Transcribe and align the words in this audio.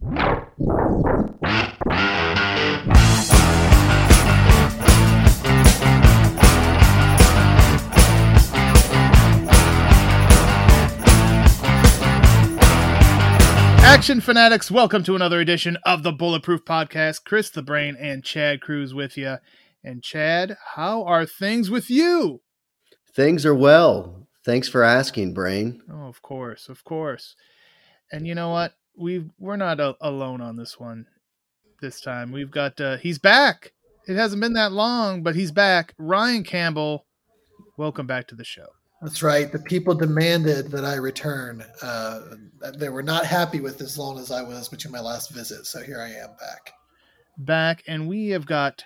Action 0.00 0.14
fanatics, 14.20 14.70
welcome 14.70 15.02
to 15.02 15.16
another 15.16 15.40
edition 15.40 15.76
of 15.84 16.04
the 16.04 16.12
Bulletproof 16.12 16.64
Podcast. 16.64 17.24
Chris 17.24 17.50
the 17.50 17.62
Brain 17.62 17.96
and 17.98 18.22
Chad 18.22 18.60
Cruz 18.60 18.94
with 18.94 19.16
you. 19.16 19.38
And 19.82 20.04
Chad, 20.04 20.56
how 20.76 21.02
are 21.02 21.26
things 21.26 21.70
with 21.70 21.90
you? 21.90 22.40
Things 23.12 23.44
are 23.44 23.54
well. 23.54 24.28
Thanks 24.44 24.68
for 24.68 24.84
asking, 24.84 25.34
Brain. 25.34 25.82
Oh, 25.92 26.06
of 26.06 26.22
course, 26.22 26.68
of 26.68 26.84
course. 26.84 27.34
And 28.12 28.28
you 28.28 28.36
know 28.36 28.50
what? 28.50 28.74
We 28.98 29.24
we're 29.38 29.56
not 29.56 29.80
a- 29.80 29.96
alone 30.00 30.40
on 30.40 30.56
this 30.56 30.78
one. 30.78 31.06
This 31.80 32.00
time 32.00 32.32
we've 32.32 32.50
got 32.50 32.80
uh, 32.80 32.96
he's 32.96 33.18
back. 33.18 33.72
It 34.06 34.16
hasn't 34.16 34.40
been 34.40 34.54
that 34.54 34.72
long, 34.72 35.22
but 35.22 35.36
he's 35.36 35.52
back. 35.52 35.94
Ryan 35.98 36.42
Campbell, 36.42 37.04
welcome 37.76 38.06
back 38.06 38.26
to 38.28 38.34
the 38.34 38.44
show. 38.44 38.66
That's 39.00 39.22
right. 39.22 39.52
The 39.52 39.60
people 39.60 39.94
demanded 39.94 40.72
that 40.72 40.84
I 40.84 40.94
return. 40.94 41.64
Uh, 41.82 42.22
they 42.74 42.88
were 42.88 43.02
not 43.02 43.24
happy 43.26 43.60
with 43.60 43.80
as 43.80 43.96
long 43.96 44.18
as 44.18 44.32
I 44.32 44.42
was 44.42 44.68
between 44.68 44.90
my 44.90 45.00
last 45.00 45.30
visit. 45.30 45.66
So 45.66 45.80
here 45.82 46.00
I 46.00 46.08
am 46.08 46.30
back. 46.40 46.72
Back, 47.36 47.84
and 47.86 48.08
we 48.08 48.30
have 48.30 48.46
got 48.46 48.84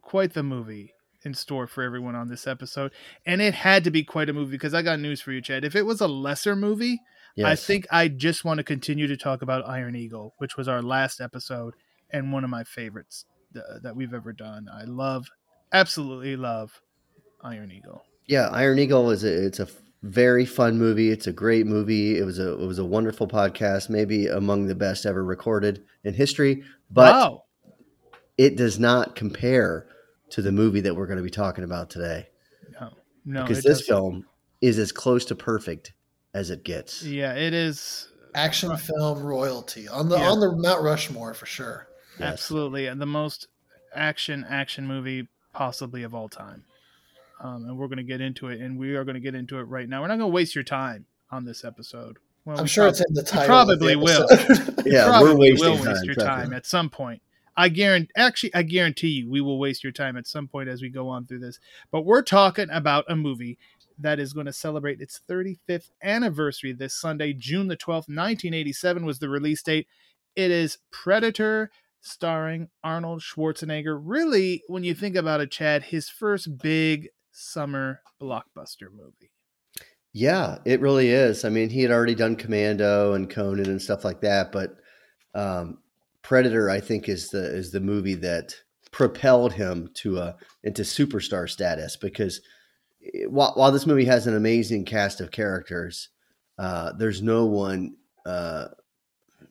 quite 0.00 0.32
the 0.32 0.42
movie 0.42 0.94
in 1.24 1.34
store 1.34 1.66
for 1.66 1.82
everyone 1.82 2.14
on 2.14 2.28
this 2.28 2.46
episode. 2.46 2.92
And 3.26 3.42
it 3.42 3.52
had 3.52 3.84
to 3.84 3.90
be 3.90 4.02
quite 4.04 4.30
a 4.30 4.32
movie 4.32 4.52
because 4.52 4.72
I 4.72 4.80
got 4.80 5.00
news 5.00 5.20
for 5.20 5.32
you, 5.32 5.42
Chad. 5.42 5.64
If 5.64 5.76
it 5.76 5.84
was 5.84 6.00
a 6.00 6.08
lesser 6.08 6.56
movie, 6.56 7.00
I 7.44 7.56
think 7.56 7.86
I 7.90 8.08
just 8.08 8.44
want 8.44 8.58
to 8.58 8.64
continue 8.64 9.06
to 9.06 9.16
talk 9.16 9.42
about 9.42 9.68
Iron 9.68 9.96
Eagle, 9.96 10.34
which 10.38 10.56
was 10.56 10.68
our 10.68 10.82
last 10.82 11.20
episode 11.20 11.74
and 12.10 12.32
one 12.32 12.44
of 12.44 12.50
my 12.50 12.64
favorites 12.64 13.24
uh, 13.56 13.78
that 13.82 13.96
we've 13.96 14.14
ever 14.14 14.32
done. 14.32 14.68
I 14.72 14.84
love, 14.84 15.28
absolutely 15.72 16.36
love 16.36 16.80
Iron 17.42 17.72
Eagle. 17.72 18.04
Yeah, 18.26 18.48
Iron 18.48 18.78
Eagle 18.78 19.10
is 19.10 19.24
a, 19.24 19.46
it's 19.46 19.60
a 19.60 19.68
very 20.02 20.44
fun 20.44 20.78
movie. 20.78 21.10
It's 21.10 21.26
a 21.26 21.32
great 21.32 21.66
movie. 21.66 22.18
It 22.18 22.24
was 22.24 22.38
a 22.38 22.52
it 22.52 22.66
was 22.66 22.78
a 22.78 22.84
wonderful 22.84 23.28
podcast, 23.28 23.88
maybe 23.88 24.26
among 24.26 24.66
the 24.66 24.74
best 24.74 25.06
ever 25.06 25.24
recorded 25.24 25.84
in 26.04 26.14
history. 26.14 26.62
But 26.90 27.12
wow. 27.12 27.44
it 28.36 28.56
does 28.56 28.78
not 28.78 29.16
compare 29.16 29.86
to 30.30 30.42
the 30.42 30.52
movie 30.52 30.80
that 30.80 30.94
we're 30.94 31.06
going 31.06 31.18
to 31.18 31.22
be 31.22 31.30
talking 31.30 31.64
about 31.64 31.90
today. 31.90 32.28
No, 32.80 32.90
no. 33.24 33.42
because 33.42 33.62
this 33.62 33.86
doesn't. 33.86 33.86
film 33.86 34.26
is 34.60 34.78
as 34.78 34.92
close 34.92 35.24
to 35.26 35.34
perfect 35.34 35.92
as 36.34 36.50
it 36.50 36.64
gets. 36.64 37.02
Yeah, 37.02 37.34
it 37.34 37.52
is 37.54 38.08
Action 38.34 38.74
film 38.78 39.22
royalty 39.22 39.88
on 39.88 40.08
the 40.08 40.16
Yeah. 40.16 40.30
on 40.30 40.40
the 40.40 40.52
Mount 40.56 40.82
Rushmore 40.82 41.34
for 41.34 41.46
sure. 41.46 41.88
Yes. 42.18 42.28
absolutely 42.32 42.86
and 42.86 43.00
the 43.00 43.06
most 43.06 43.48
action 43.94 44.44
action 44.48 44.86
movie 44.86 45.28
possibly 45.54 46.02
of 46.02 46.14
all 46.14 46.28
time. 46.28 46.64
Um, 47.40 47.64
and 47.64 47.76
we're 47.78 47.88
going 47.88 47.96
to 47.98 48.04
get 48.04 48.20
into 48.20 48.48
it, 48.48 48.60
and 48.60 48.78
we 48.78 48.94
are 48.94 49.04
going 49.04 49.14
to 49.14 49.20
get 49.20 49.34
into 49.34 49.58
it 49.58 49.62
right 49.64 49.88
now. 49.88 50.00
We're 50.00 50.06
not 50.08 50.18
going 50.18 50.30
to 50.30 50.34
waste 50.34 50.54
your 50.54 50.62
time 50.64 51.06
on 51.30 51.44
this 51.44 51.64
episode. 51.64 52.18
Well, 52.44 52.56
I'm 52.58 52.64
we 52.64 52.68
sure 52.68 52.84
prob- 52.84 52.92
it's 52.92 53.00
in 53.00 53.14
the 53.14 53.22
we 53.22 53.26
title. 53.26 53.46
probably 53.46 53.94
the 53.94 53.98
will. 53.98 54.26
Yeah, 54.86 55.06
probably 55.06 55.32
we're 55.34 55.38
wasting 55.38 55.68
will 55.70 55.74
waste 55.76 55.84
time, 55.86 56.04
your 56.04 56.14
trust 56.14 56.26
time 56.28 56.52
at 56.52 56.66
some 56.66 56.88
point. 56.90 57.20
I 57.56 57.68
guarantee, 57.68 58.10
actually, 58.16 58.54
I 58.54 58.62
guarantee 58.62 59.08
you, 59.08 59.30
we 59.30 59.40
will 59.40 59.58
waste 59.58 59.82
your 59.84 59.92
time 59.92 60.16
at 60.16 60.26
some 60.26 60.46
point 60.48 60.68
as 60.68 60.80
we 60.82 60.88
go 60.88 61.08
on 61.08 61.26
through 61.26 61.40
this. 61.40 61.58
But 61.90 62.02
we're 62.02 62.22
talking 62.22 62.68
about 62.70 63.04
a 63.08 63.16
movie 63.16 63.58
that 64.02 64.20
is 64.20 64.32
going 64.32 64.46
to 64.46 64.52
celebrate 64.52 65.00
its 65.00 65.20
35th 65.28 65.90
anniversary 66.02 66.72
this 66.72 66.94
Sunday, 66.94 67.32
June 67.32 67.68
the 67.68 67.76
12th, 67.76 68.08
1987 68.08 69.04
was 69.04 69.18
the 69.18 69.28
release 69.28 69.62
date. 69.62 69.86
It 70.36 70.50
is 70.50 70.78
Predator, 70.90 71.70
starring 72.00 72.68
Arnold 72.82 73.20
Schwarzenegger. 73.20 73.98
Really, 74.02 74.62
when 74.66 74.84
you 74.84 74.94
think 74.94 75.16
about 75.16 75.40
it, 75.40 75.50
Chad, 75.50 75.84
his 75.84 76.08
first 76.08 76.58
big 76.58 77.08
summer 77.30 78.02
blockbuster 78.20 78.92
movie. 78.92 79.32
Yeah, 80.12 80.58
it 80.66 80.80
really 80.80 81.08
is. 81.08 81.44
I 81.44 81.48
mean, 81.48 81.70
he 81.70 81.82
had 81.82 81.90
already 81.90 82.14
done 82.14 82.36
Commando 82.36 83.14
and 83.14 83.30
Conan 83.30 83.66
and 83.66 83.80
stuff 83.80 84.04
like 84.04 84.20
that, 84.20 84.52
but 84.52 84.76
um, 85.34 85.78
Predator, 86.22 86.68
I 86.68 86.80
think, 86.80 87.08
is 87.08 87.30
the 87.30 87.42
is 87.42 87.72
the 87.72 87.80
movie 87.80 88.14
that 88.16 88.54
propelled 88.90 89.54
him 89.54 89.90
to 89.94 90.18
a 90.18 90.36
into 90.62 90.82
superstar 90.82 91.48
status 91.48 91.96
because 91.96 92.42
while 93.28 93.52
while 93.54 93.72
this 93.72 93.86
movie 93.86 94.04
has 94.04 94.26
an 94.26 94.36
amazing 94.36 94.84
cast 94.84 95.20
of 95.20 95.30
characters, 95.30 96.08
uh, 96.58 96.92
there's 96.92 97.22
no 97.22 97.46
one. 97.46 97.96
Uh, 98.24 98.68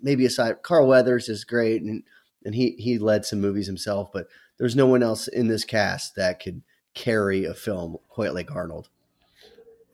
maybe 0.02 0.26
aside, 0.26 0.62
Carl 0.64 0.88
Weathers 0.88 1.30
is 1.30 1.44
great, 1.44 1.82
and 1.82 2.04
and 2.46 2.56
he 2.56 2.72
he 2.72 2.98
led 2.98 3.26
some 3.26 3.42
movies 3.42 3.68
himself, 3.68 4.12
but 4.12 4.28
there's 4.58 4.76
no 4.76 4.86
one 4.86 5.04
else 5.04 5.28
in 5.28 5.48
this 5.48 5.66
cast 5.66 6.16
that 6.16 6.40
could 6.40 6.62
carry 6.94 7.46
a 7.46 7.54
film 7.54 7.98
quite 8.10 8.34
like 8.34 8.54
Arnold. 8.54 8.90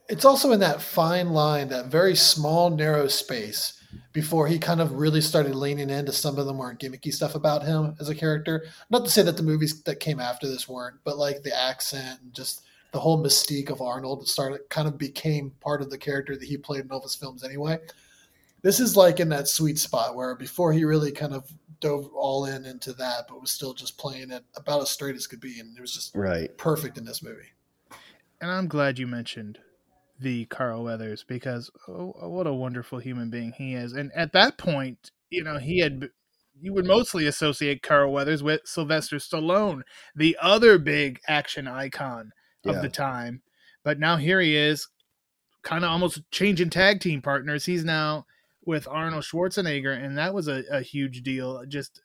It's 0.09 0.25
also 0.25 0.51
in 0.51 0.59
that 0.62 0.81
fine 0.81 1.31
line, 1.31 1.68
that 1.69 1.88
very 1.88 2.16
small, 2.16 2.69
narrow 2.69 3.07
space 3.07 3.81
before 4.13 4.47
he 4.47 4.57
kind 4.57 4.81
of 4.81 4.94
really 4.94 5.22
started 5.22 5.56
leaning 5.56 5.89
into 5.89 6.12
some 6.12 6.38
of 6.38 6.45
the 6.45 6.53
more 6.53 6.74
gimmicky 6.74 7.13
stuff 7.13 7.35
about 7.35 7.63
him 7.63 7.95
as 8.00 8.09
a 8.09 8.16
character. 8.16 8.66
Not 8.89 9.06
to 9.06 9.12
say 9.12 9.22
that 9.24 9.38
the 9.38 9.44
movies 9.44 9.84
that 9.84 10.00
came 10.00 10.19
after 10.19 10.47
this 10.47 10.68
weren't, 10.68 10.97
but 11.03 11.18
like 11.18 11.44
the 11.44 11.57
accent 11.57 12.22
and 12.22 12.34
just 12.34 12.63
the 12.97 13.02
whole 13.02 13.24
mystique 13.24 13.69
of 13.69 13.80
Arnold 13.80 14.28
started 14.28 14.68
kind 14.72 14.88
of 14.88 14.97
became 14.97 15.52
part 15.62 15.84
of 15.84 15.91
the 15.91 15.97
character 16.00 16.35
that 16.35 16.47
he 16.47 16.58
played 16.58 16.84
in 16.84 16.90
all 16.90 16.97
of 16.97 17.03
his 17.03 17.13
films 17.13 17.44
anyway. 17.44 17.78
This 18.63 18.80
is 18.80 18.97
like 18.97 19.19
in 19.19 19.30
that 19.30 19.47
sweet 19.47 19.78
spot 19.78 20.16
where 20.16 20.34
before 20.34 20.74
he 20.74 20.84
really 20.84 21.12
kind 21.12 21.36
of 21.36 21.47
dove 21.80 22.09
all 22.16 22.46
in 22.46 22.66
into 22.66 22.94
that, 22.94 23.25
but 23.30 23.40
was 23.40 23.52
still 23.52 23.75
just 23.75 24.00
playing 24.00 24.31
it 24.31 24.44
about 24.56 24.81
as 24.81 24.90
straight 24.90 25.16
as 25.16 25.28
could 25.28 25.40
be, 25.40 25.59
and 25.59 25.78
it 25.78 25.80
was 25.80 25.94
just 25.94 26.16
Right. 26.16 26.57
perfect 26.57 26.97
in 26.97 27.06
this 27.06 27.22
movie. 27.22 27.52
And 28.41 28.50
I'm 28.50 28.68
glad 28.68 28.97
you 28.97 29.06
mentioned 29.06 29.59
the 30.19 30.46
Carl 30.46 30.84
Weathers 30.84 31.24
because 31.24 31.69
oh, 31.88 32.16
oh 32.19 32.30
what 32.30 32.47
a 32.47 32.53
wonderful 32.53 32.97
human 32.97 33.30
being 33.30 33.52
he 33.52 33.75
is. 33.75 33.94
And 33.94 34.12
at 34.16 34.34
that 34.34 34.57
point, 34.57 35.12
you 35.30 35.44
know, 35.44 35.59
he 35.59 35.81
had 35.81 36.09
you 36.60 36.74
would 36.74 36.88
mostly 36.88 37.27
associate 37.27 37.83
Carl 37.83 38.12
Weathers 38.12 38.42
with 38.42 38.62
Sylvester 38.66 39.18
Stallone, 39.18 39.83
the 40.16 40.36
other 40.42 40.80
big 40.80 41.19
action 41.27 41.68
icon 41.68 42.31
of 42.69 42.81
the 42.81 42.90
time. 42.90 43.42
But 43.84 44.00
now 44.00 44.18
here 44.18 44.42
he 44.42 44.56
is, 44.56 44.88
kind 45.64 45.84
of 45.84 45.92
almost 45.92 46.22
changing 46.31 46.69
tag 46.69 47.00
team 47.00 47.22
partners. 47.22 47.66
He's 47.66 47.86
now 47.86 48.25
with 48.66 48.88
Arnold 48.88 49.24
Schwarzenegger, 49.24 50.04
and 50.04 50.18
that 50.18 50.34
was 50.34 50.48
a, 50.48 50.64
a 50.72 50.81
huge 50.81 51.24
deal. 51.24 51.64
Just 51.68 52.02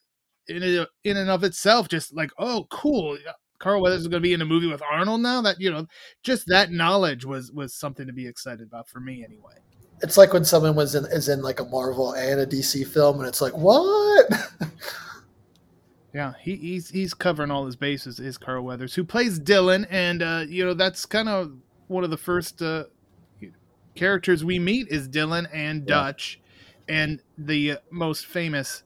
in 0.48 0.62
a, 0.62 0.86
in 1.04 1.16
and 1.16 1.30
of 1.30 1.44
itself, 1.44 1.88
just 1.88 2.14
like 2.14 2.30
oh, 2.38 2.66
cool. 2.70 3.18
Carl 3.58 3.80
Weathers 3.80 4.00
is 4.00 4.08
going 4.08 4.20
to 4.20 4.26
be 4.26 4.32
in 4.32 4.42
a 4.42 4.46
movie 4.46 4.66
with 4.66 4.82
Arnold 4.82 5.20
now. 5.20 5.40
That 5.40 5.60
you 5.60 5.70
know, 5.70 5.86
just 6.22 6.46
that 6.48 6.72
knowledge 6.72 7.24
was 7.24 7.52
was 7.52 7.74
something 7.74 8.06
to 8.06 8.12
be 8.12 8.26
excited 8.26 8.66
about 8.66 8.88
for 8.88 9.00
me 9.00 9.24
anyway. 9.24 9.54
It's 10.02 10.16
like 10.16 10.32
when 10.32 10.44
someone 10.44 10.74
was 10.74 10.94
in 10.96 11.04
is 11.06 11.28
in 11.28 11.42
like 11.42 11.60
a 11.60 11.64
Marvel 11.64 12.14
and 12.14 12.40
a 12.40 12.46
DC 12.46 12.86
film, 12.86 13.20
and 13.20 13.28
it's 13.28 13.40
like, 13.40 13.56
what? 13.56 14.26
Yeah, 16.14 16.34
he, 16.40 16.56
he's 16.56 16.90
he's 16.90 17.14
covering 17.14 17.50
all 17.50 17.64
his 17.64 17.76
bases. 17.76 18.20
Is 18.20 18.36
Carl 18.36 18.64
Weathers, 18.64 18.94
who 18.94 19.02
plays 19.04 19.38
Dillon, 19.38 19.86
and 19.90 20.22
uh, 20.22 20.44
you 20.46 20.64
know 20.64 20.74
that's 20.74 21.06
kind 21.06 21.28
of 21.28 21.52
one 21.88 22.04
of 22.04 22.10
the 22.10 22.18
first 22.18 22.60
uh, 22.60 22.84
characters 23.94 24.44
we 24.44 24.58
meet 24.58 24.88
is 24.88 25.08
Dillon 25.08 25.46
and 25.52 25.80
Yeah. 25.80 25.86
Dutch, 25.94 26.40
and 26.88 27.20
the 27.38 27.72
uh, 27.72 27.76
most 27.90 28.26
famous 28.26 28.82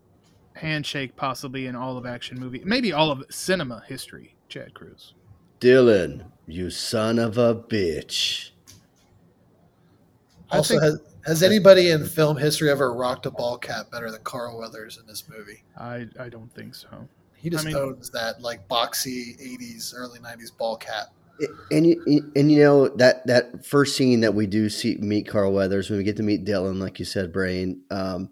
handshake 0.55 1.17
possibly 1.17 1.67
in 1.67 1.75
all 1.77 1.99
of 1.99 2.07
action 2.07 2.39
movie, 2.39 2.63
maybe 2.65 2.93
all 2.93 3.11
of 3.11 3.25
cinema 3.31 3.83
history. 3.89 4.35
Chad 4.49 4.73
Cruz. 4.75 5.15
Dillon, 5.59 6.27
you 6.47 6.71
son 6.71 7.19
of 7.19 7.37
a 7.39 7.55
bitch. 7.55 8.51
I 10.51 10.59
Also, 10.59 10.75
think- 10.75 10.83
has, 10.85 11.01
has 11.27 11.43
anybody 11.43 11.91
in 11.91 12.07
film 12.07 12.37
history 12.37 12.71
ever 12.71 12.93
rocked 12.95 13.27
a 13.27 13.31
ball 13.33 13.59
cap 13.59 13.91
better 13.91 14.11
than 14.13 14.23
Carl 14.23 14.59
Weathers 14.59 14.97
in 14.99 15.07
this 15.09 15.25
movie? 15.29 15.65
I 15.77 16.07
I 16.21 16.29
don't 16.29 16.53
think 16.55 16.75
so. 16.77 17.09
He 17.47 17.51
just 17.51 17.65
I 17.65 17.69
mean- 17.69 17.77
owns 17.77 18.11
that 18.11 18.43
like 18.43 18.67
boxy 18.67 19.39
'80s, 19.41 19.95
early 19.95 20.19
'90s 20.19 20.51
ball 20.51 20.77
cap. 20.77 21.13
And 21.71 21.87
you, 21.87 22.33
and 22.35 22.51
you 22.51 22.59
know 22.59 22.89
that 22.89 23.25
that 23.29 23.65
first 23.65 23.97
scene 23.97 24.23
that 24.23 24.35
we 24.35 24.49
do 24.49 24.69
see 24.69 24.97
meet 24.97 25.29
Carl 25.29 25.53
Weathers 25.53 25.89
when 25.89 25.99
we 25.99 26.05
get 26.05 26.17
to 26.17 26.25
meet 26.25 26.45
Dillon, 26.45 26.81
like 26.81 26.99
you 26.99 27.05
said, 27.05 27.33
Brain. 27.33 27.83
Um, 27.89 28.31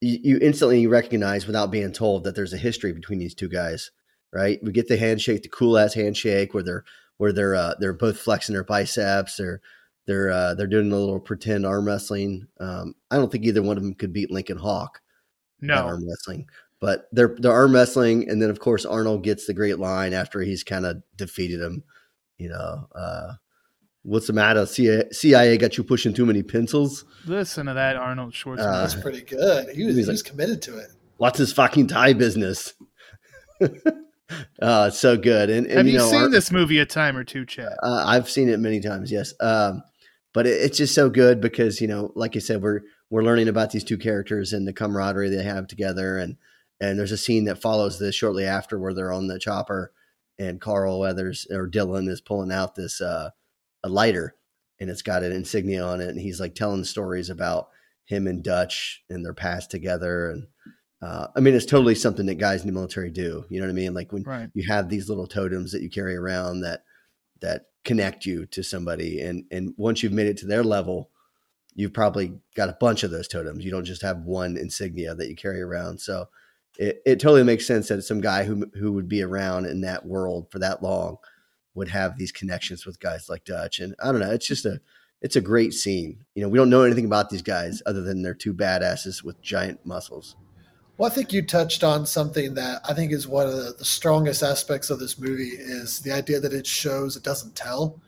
you, 0.00 0.18
you 0.22 0.38
instantly 0.40 0.86
recognize 0.86 1.48
without 1.48 1.72
being 1.72 1.90
told 1.90 2.22
that 2.22 2.36
there's 2.36 2.52
a 2.52 2.56
history 2.58 2.92
between 2.92 3.18
these 3.18 3.34
two 3.34 3.48
guys, 3.48 3.90
right? 4.32 4.60
We 4.62 4.70
get 4.70 4.86
the 4.86 4.96
handshake, 4.96 5.42
the 5.42 5.48
cool 5.48 5.76
ass 5.76 5.94
handshake, 5.94 6.54
where 6.54 6.62
they're 6.62 6.84
where 7.16 7.32
they're 7.32 7.56
uh, 7.56 7.74
they're 7.80 7.92
both 7.92 8.20
flexing 8.20 8.52
their 8.52 8.62
biceps. 8.62 9.38
They're 9.38 9.60
they're 10.06 10.30
uh, 10.30 10.54
they're 10.54 10.68
doing 10.68 10.92
a 10.92 10.96
little 10.96 11.18
pretend 11.18 11.66
arm 11.66 11.84
wrestling. 11.88 12.46
Um, 12.60 12.94
I 13.10 13.16
don't 13.16 13.32
think 13.32 13.44
either 13.44 13.62
one 13.62 13.76
of 13.76 13.82
them 13.82 13.94
could 13.94 14.12
beat 14.12 14.30
Lincoln 14.30 14.58
Hawk 14.58 15.00
No, 15.60 15.74
arm 15.74 16.06
wrestling, 16.08 16.48
but 16.80 17.06
they're 17.12 17.34
they're 17.38 17.52
arm 17.52 17.74
wrestling, 17.74 18.28
and 18.28 18.40
then 18.40 18.50
of 18.50 18.60
course 18.60 18.84
Arnold 18.84 19.24
gets 19.24 19.46
the 19.46 19.54
great 19.54 19.78
line 19.78 20.12
after 20.12 20.40
he's 20.40 20.62
kind 20.64 20.84
of 20.86 21.02
defeated 21.16 21.60
him. 21.60 21.84
You 22.38 22.50
know, 22.50 22.86
uh, 22.94 23.32
what's 24.02 24.26
the 24.26 24.32
matter? 24.32 24.66
CIA, 24.66 25.04
CIA 25.10 25.56
got 25.56 25.78
you 25.78 25.84
pushing 25.84 26.12
too 26.14 26.26
many 26.26 26.42
pencils. 26.42 27.04
listen 27.26 27.66
to 27.66 27.74
that 27.74 27.96
Arnold 27.96 28.32
Schwarzenegger. 28.34 28.58
Uh, 28.60 28.80
That's 28.80 28.94
pretty 28.94 29.22
good. 29.22 29.74
He 29.74 29.84
was, 29.84 29.96
he's 29.96 30.06
he 30.06 30.10
was 30.10 30.22
like- 30.22 30.30
committed 30.30 30.62
to 30.62 30.78
it. 30.78 30.88
What's 31.18 31.38
his 31.38 31.50
fucking 31.52 31.86
tie 31.86 32.12
business? 32.12 32.74
uh, 34.60 34.90
so 34.90 35.16
good. 35.16 35.50
And, 35.50 35.66
and 35.66 35.78
Have 35.78 35.86
you, 35.86 35.98
know, 35.98 36.10
seen 36.10 36.22
Ar- 36.24 36.30
this 36.30 36.50
movie 36.50 36.78
a 36.78 36.86
time 36.86 37.16
or 37.16 37.24
two, 37.24 37.44
Chad? 37.46 37.72
Uh, 37.82 38.04
I've 38.06 38.28
seen 38.28 38.48
it 38.48 38.58
many 38.60 38.80
times, 38.80 39.10
yes. 39.10 39.32
Um, 39.40 39.82
but 40.34 40.46
it, 40.46 40.60
it's 40.62 40.76
just 40.76 40.94
so 40.94 41.08
good 41.08 41.40
because 41.40 41.80
you 41.80 41.88
know, 41.88 42.12
like 42.14 42.36
I 42.36 42.40
said, 42.40 42.62
we're 42.62 42.80
we're 43.08 43.22
learning 43.22 43.48
about 43.48 43.70
these 43.70 43.84
two 43.84 43.98
characters 43.98 44.52
and 44.52 44.66
the 44.66 44.72
camaraderie 44.72 45.30
they 45.30 45.42
have 45.42 45.68
together, 45.68 46.18
and 46.18 46.36
and 46.80 46.98
there's 46.98 47.12
a 47.12 47.16
scene 47.16 47.44
that 47.44 47.60
follows 47.60 47.98
this 47.98 48.14
shortly 48.14 48.44
after 48.44 48.78
where 48.78 48.94
they're 48.94 49.12
on 49.12 49.26
the 49.26 49.38
chopper, 49.38 49.92
and 50.38 50.60
Carl 50.60 51.00
Weathers 51.00 51.46
or 51.50 51.68
Dylan 51.68 52.08
is 52.08 52.20
pulling 52.20 52.52
out 52.52 52.74
this 52.74 53.00
uh, 53.00 53.30
a 53.82 53.88
lighter, 53.88 54.34
and 54.80 54.90
it's 54.90 55.02
got 55.02 55.22
an 55.22 55.32
insignia 55.32 55.84
on 55.84 56.00
it, 56.00 56.08
and 56.08 56.20
he's 56.20 56.40
like 56.40 56.54
telling 56.54 56.84
stories 56.84 57.30
about 57.30 57.68
him 58.04 58.26
and 58.26 58.42
Dutch 58.42 59.02
and 59.10 59.24
their 59.24 59.34
past 59.34 59.70
together, 59.70 60.30
and 60.30 60.46
uh, 61.02 61.28
I 61.36 61.40
mean, 61.40 61.54
it's 61.54 61.66
totally 61.66 61.94
something 61.94 62.26
that 62.26 62.36
guys 62.36 62.62
in 62.62 62.66
the 62.66 62.72
military 62.72 63.10
do. 63.10 63.44
You 63.50 63.60
know 63.60 63.66
what 63.66 63.72
I 63.72 63.76
mean? 63.76 63.92
Like 63.94 64.12
when 64.12 64.22
Right. 64.22 64.48
you 64.54 64.66
have 64.68 64.88
these 64.88 65.08
little 65.08 65.26
totems 65.26 65.72
that 65.72 65.82
you 65.82 65.90
carry 65.90 66.16
around 66.16 66.60
that 66.62 66.84
that 67.40 67.66
connect 67.84 68.26
you 68.26 68.46
to 68.46 68.62
somebody 68.64 69.20
and 69.20 69.44
and 69.52 69.72
once 69.76 70.02
you've 70.02 70.12
made 70.12 70.26
it 70.26 70.36
to 70.38 70.46
their 70.46 70.64
level 70.64 71.10
you've 71.74 71.92
probably 71.92 72.40
got 72.56 72.68
a 72.68 72.76
bunch 72.80 73.04
of 73.04 73.12
those 73.12 73.28
totems 73.28 73.64
you 73.64 73.70
don't 73.70 73.84
just 73.84 74.02
have 74.02 74.22
one 74.22 74.56
insignia 74.56 75.14
that 75.14 75.28
you 75.28 75.36
carry 75.36 75.62
around 75.62 76.00
so 76.00 76.26
it, 76.78 77.02
it 77.06 77.20
totally 77.20 77.42
makes 77.42 77.66
sense 77.66 77.88
that 77.88 78.02
some 78.02 78.20
guy 78.20 78.44
who 78.44 78.70
who 78.74 78.92
would 78.92 79.08
be 79.08 79.22
around 79.22 79.66
in 79.66 79.80
that 79.82 80.06
world 80.06 80.50
for 80.50 80.58
that 80.58 80.82
long 80.82 81.18
would 81.74 81.88
have 81.88 82.16
these 82.16 82.32
connections 82.32 82.86
with 82.86 83.00
guys 83.00 83.28
like 83.28 83.44
Dutch 83.44 83.80
and 83.80 83.94
I 84.02 84.12
don't 84.12 84.20
know 84.20 84.30
it's 84.30 84.46
just 84.46 84.64
a 84.64 84.80
it's 85.22 85.36
a 85.36 85.40
great 85.40 85.72
scene 85.74 86.24
you 86.34 86.42
know 86.42 86.48
we 86.48 86.58
don't 86.58 86.70
know 86.70 86.82
anything 86.82 87.04
about 87.06 87.30
these 87.30 87.42
guys 87.42 87.82
other 87.86 88.02
than 88.02 88.22
they're 88.22 88.34
two 88.34 88.54
badasses 88.54 89.22
with 89.22 89.40
giant 89.42 89.84
muscles 89.84 90.36
Well, 90.98 91.10
I 91.10 91.14
think 91.14 91.32
you 91.32 91.42
touched 91.42 91.84
on 91.84 92.06
something 92.06 92.54
that 92.54 92.80
I 92.88 92.94
think 92.94 93.12
is 93.12 93.28
one 93.28 93.46
of 93.46 93.52
the, 93.54 93.74
the 93.78 93.84
strongest 93.84 94.42
aspects 94.42 94.88
of 94.90 94.98
this 94.98 95.18
movie 95.18 95.50
is 95.58 96.00
the 96.00 96.12
idea 96.12 96.40
that 96.40 96.54
it 96.54 96.66
shows, 96.66 97.16
it 97.16 97.22
doesn't 97.22 97.54
tell, 97.54 98.00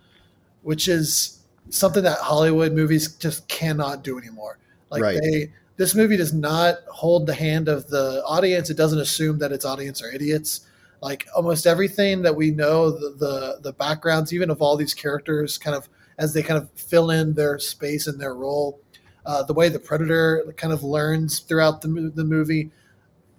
which 0.63 0.89
is 0.89 1.41
something 1.71 2.03
that 2.03 2.19
Hollywood 2.19 2.73
movies 2.73 3.15
just 3.17 3.47
cannot 3.49 4.03
do 4.03 4.19
anymore. 4.19 4.59
Like 4.91 5.03
Right. 5.03 5.19
they, 5.21 5.53
this 5.79 5.95
movie 5.95 6.17
does 6.17 6.35
not 6.35 6.79
hold 6.89 7.27
the 7.27 7.35
hand 7.35 7.69
of 7.69 7.87
the 7.87 8.23
audience. 8.27 8.69
It 8.69 8.77
doesn't 8.77 8.99
assume 8.99 9.39
that 9.39 9.53
its 9.53 9.65
audience 9.65 10.03
are 10.03 10.11
idiots. 10.11 10.67
Like 11.01 11.27
almost 11.35 11.67
everything 11.67 12.23
that 12.23 12.35
we 12.35 12.51
know, 12.51 12.91
the 12.91 13.11
the, 13.11 13.59
the 13.63 13.73
backgrounds, 13.73 14.33
even 14.35 14.51
of 14.51 14.61
all 14.61 14.77
these 14.77 14.93
characters, 14.93 15.57
kind 15.57 15.77
of 15.77 15.89
as 16.19 16.35
they 16.35 16.43
kind 16.43 16.61
of 16.61 16.69
fill 16.73 17.11
in 17.11 17.33
their 17.35 17.61
space 17.61 18.09
and 18.09 18.21
their 18.21 18.35
role, 18.35 18.81
uh, 19.25 19.45
the 19.45 19.55
way 19.55 19.69
the 19.69 19.79
predator 19.79 20.53
kind 20.57 20.73
of 20.73 20.83
learns 20.83 21.39
throughout 21.39 21.81
the, 21.81 22.13
the 22.13 22.25
movie 22.25 22.73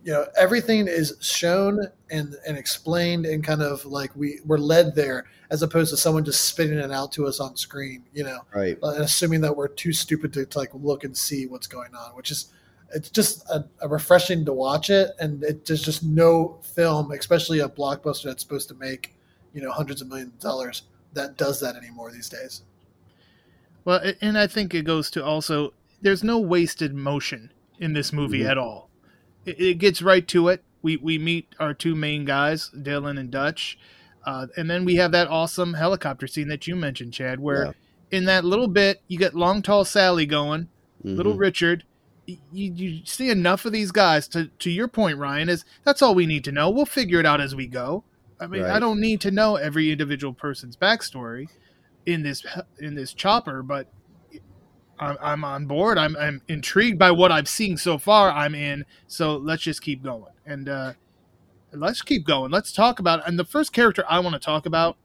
you 0.10 0.16
know 0.16 0.26
everything 0.36 0.88
is 0.88 1.16
shown 1.22 1.80
and 2.10 2.36
and 2.48 2.58
explained 2.58 3.28
and 3.28 3.44
kind 3.44 3.62
of 3.62 3.86
like 3.86 4.10
we 4.16 4.40
we're 4.44 4.58
led 4.58 4.96
there 4.96 5.26
as 5.52 5.62
opposed 5.62 5.92
to 5.92 5.98
someone 5.98 6.26
just 6.26 6.46
spitting 6.46 6.80
it 6.80 6.92
out 6.92 7.12
to 7.12 7.28
us 7.28 7.40
on 7.40 7.56
screen 7.56 8.04
you 8.12 8.24
know 8.24 8.40
right 8.52 8.80
and 8.82 9.04
assuming 9.04 9.40
that 9.40 9.56
we're 9.56 9.68
too 9.68 9.94
stupid 9.94 10.34
to, 10.34 10.48
to 10.48 10.58
like 10.58 10.72
look 10.74 11.04
and 11.04 11.16
see 11.16 11.46
what's 11.46 11.68
going 11.68 11.94
on 11.94 12.10
which 12.16 12.32
is 12.32 12.52
it's 12.92 13.12
just 13.12 13.48
a, 13.52 13.64
a 13.82 13.88
refreshing 13.88 14.44
to 14.44 14.52
watch 14.52 14.90
it 14.90 15.12
and 15.20 15.44
it, 15.44 15.64
there's 15.68 15.84
just 15.84 16.02
no 16.02 16.58
film 16.64 17.12
especially 17.12 17.60
a 17.60 17.70
blockbuster 17.70 18.24
that's 18.24 18.42
supposed 18.42 18.68
to 18.68 18.74
make 18.74 19.14
you 19.54 19.62
know 19.62 19.70
hundreds 19.70 20.02
of 20.02 20.08
millions 20.08 20.34
of 20.34 20.40
dollars 20.40 20.82
that 21.14 21.38
does 21.38 21.60
that 21.60 21.76
anymore 21.76 22.12
these 22.12 22.30
days 22.30 22.64
Well, 23.86 24.02
and 24.22 24.40
I 24.40 24.48
think 24.48 24.74
it 24.74 24.86
goes 24.86 25.12
to 25.12 25.24
also 25.24 25.74
there's 26.02 26.24
no 26.24 26.40
wasted 26.40 26.96
motion 26.96 27.52
in 27.80 27.94
this 27.94 28.12
movie 28.12 28.40
Mhm. 28.42 28.50
at 28.50 28.58
all. 28.58 28.89
It, 29.58 29.78
gets 29.80 30.02
right 30.02 30.28
to 30.30 30.48
it. 30.50 30.64
We 30.82 30.98
we 30.98 31.18
meet 31.18 31.48
our 31.60 31.74
two 31.74 31.96
main 31.96 32.26
guys, 32.26 32.70
Dillon 32.70 33.18
and 33.18 33.30
Dutch, 33.32 33.78
uh, 34.26 34.48
and 34.56 34.70
then 34.70 34.86
we 34.86 34.96
have 34.96 35.12
that 35.12 35.28
awesome 35.28 35.74
helicopter 35.74 36.28
scene 36.28 36.48
that 36.50 36.68
you 36.68 36.76
mentioned, 36.76 37.14
Chad, 37.14 37.40
where 37.40 37.66
Yeah. 37.66 37.72
in 38.18 38.26
that 38.26 38.46
little 38.46 38.68
bit 38.68 39.02
you 39.08 39.18
get 39.18 39.36
Long 39.36 39.62
Tall 39.62 39.84
Sally 39.86 40.26
going, 40.26 40.70
little 41.04 41.34
Mhm. 41.36 41.40
Richard. 41.40 41.84
You, 42.26 42.38
you 42.74 43.06
see 43.06 43.30
enough 43.30 43.66
of 43.66 43.72
these 43.72 43.92
guys 43.92 44.28
to 44.30 44.48
to 44.60 44.70
your 44.70 44.88
point, 44.88 45.18
Ryan. 45.18 45.50
Is 45.50 45.66
that's 45.84 46.02
all 46.02 46.14
we 46.14 46.26
need 46.28 46.44
to 46.44 46.52
know? 46.52 46.70
We'll 46.70 46.86
figure 46.86 47.20
it 47.20 47.26
out 47.26 47.42
as 47.42 47.56
we 47.56 47.66
go. 47.68 48.04
I 48.40 48.48
mean, 48.48 48.64
I 48.64 48.80
don't 48.80 49.02
need 49.02 49.20
to 49.22 49.32
know 49.32 49.56
every 49.58 49.92
individual 49.92 50.34
person's 50.34 50.78
backstory 50.78 51.48
in 52.06 52.22
this 52.24 52.46
in 52.80 52.96
this 52.96 53.14
chopper, 53.14 53.62
but 53.64 53.88
I'm, 55.00 55.18
I'm 55.22 55.44
on 55.44 55.66
board. 55.66 55.98
I'm, 55.98 56.16
I'm 56.18 56.42
intrigued 56.48 57.00
by 57.00 57.12
what 57.12 57.32
I've 57.32 57.48
seen 57.48 57.78
so 57.78 57.98
far. 57.98 58.32
I'm 58.32 58.54
in. 58.56 58.86
So 59.08 59.38
let's 59.38 59.64
just 59.64 59.82
keep 59.82 60.04
going 60.04 60.34
and 60.46 60.68
uh, 60.70 60.94
let's 61.72 62.02
keep 62.02 62.26
going. 62.26 62.52
Let's 62.52 62.72
talk 62.74 63.00
about. 63.00 63.28
And 63.28 63.40
the 63.40 63.46
first 63.46 63.74
character 63.74 64.04
I 64.10 64.20
want 64.20 64.34
to 64.34 64.40
talk 64.40 64.66
about. 64.66 64.98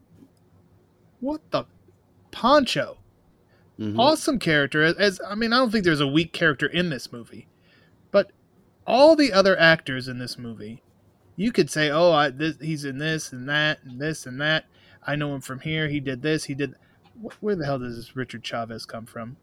What 1.21 1.40
the 1.50 1.64
Poncho? 2.30 2.99
Mhm. 3.78 3.99
Awesome 3.99 4.38
character. 4.38 4.83
As, 4.83 4.95
as 4.97 5.21
I 5.26 5.35
mean, 5.35 5.52
I 5.52 5.57
don't 5.59 5.71
think 5.71 5.85
there's 5.85 6.00
a 6.00 6.07
weak 6.07 6.33
character 6.33 6.66
in 6.66 6.90
this 6.90 7.12
movie, 7.12 7.49
but 8.11 8.30
all 8.87 9.16
the 9.16 9.33
other 9.33 9.59
actors 9.59 10.07
in 10.07 10.18
this 10.18 10.38
movie, 10.38 10.83
you 11.37 11.50
could 11.50 11.71
say, 11.71 11.90
oh, 11.90 12.12
I, 12.12 12.30
this, 12.30 12.57
he's 12.61 12.85
in 12.85 12.99
this 12.99 13.33
and 13.33 13.49
that 13.49 13.78
and 13.85 14.00
this 14.00 14.26
and 14.26 14.40
that. 14.40 14.66
I 15.07 15.16
know 15.16 15.35
him 15.35 15.40
from 15.40 15.61
here. 15.61 15.88
He 15.88 15.99
did 16.00 16.23
this. 16.23 16.45
He 16.45 16.54
did. 16.54 16.75
Wh- 17.23 17.42
Where 17.42 17.57
the 17.57 17.64
hell 17.64 17.78
does 17.78 17.97
this 17.97 18.14
Richard 18.16 18.45
Chavez 18.45 18.85
come 18.87 19.07
from? 19.07 19.37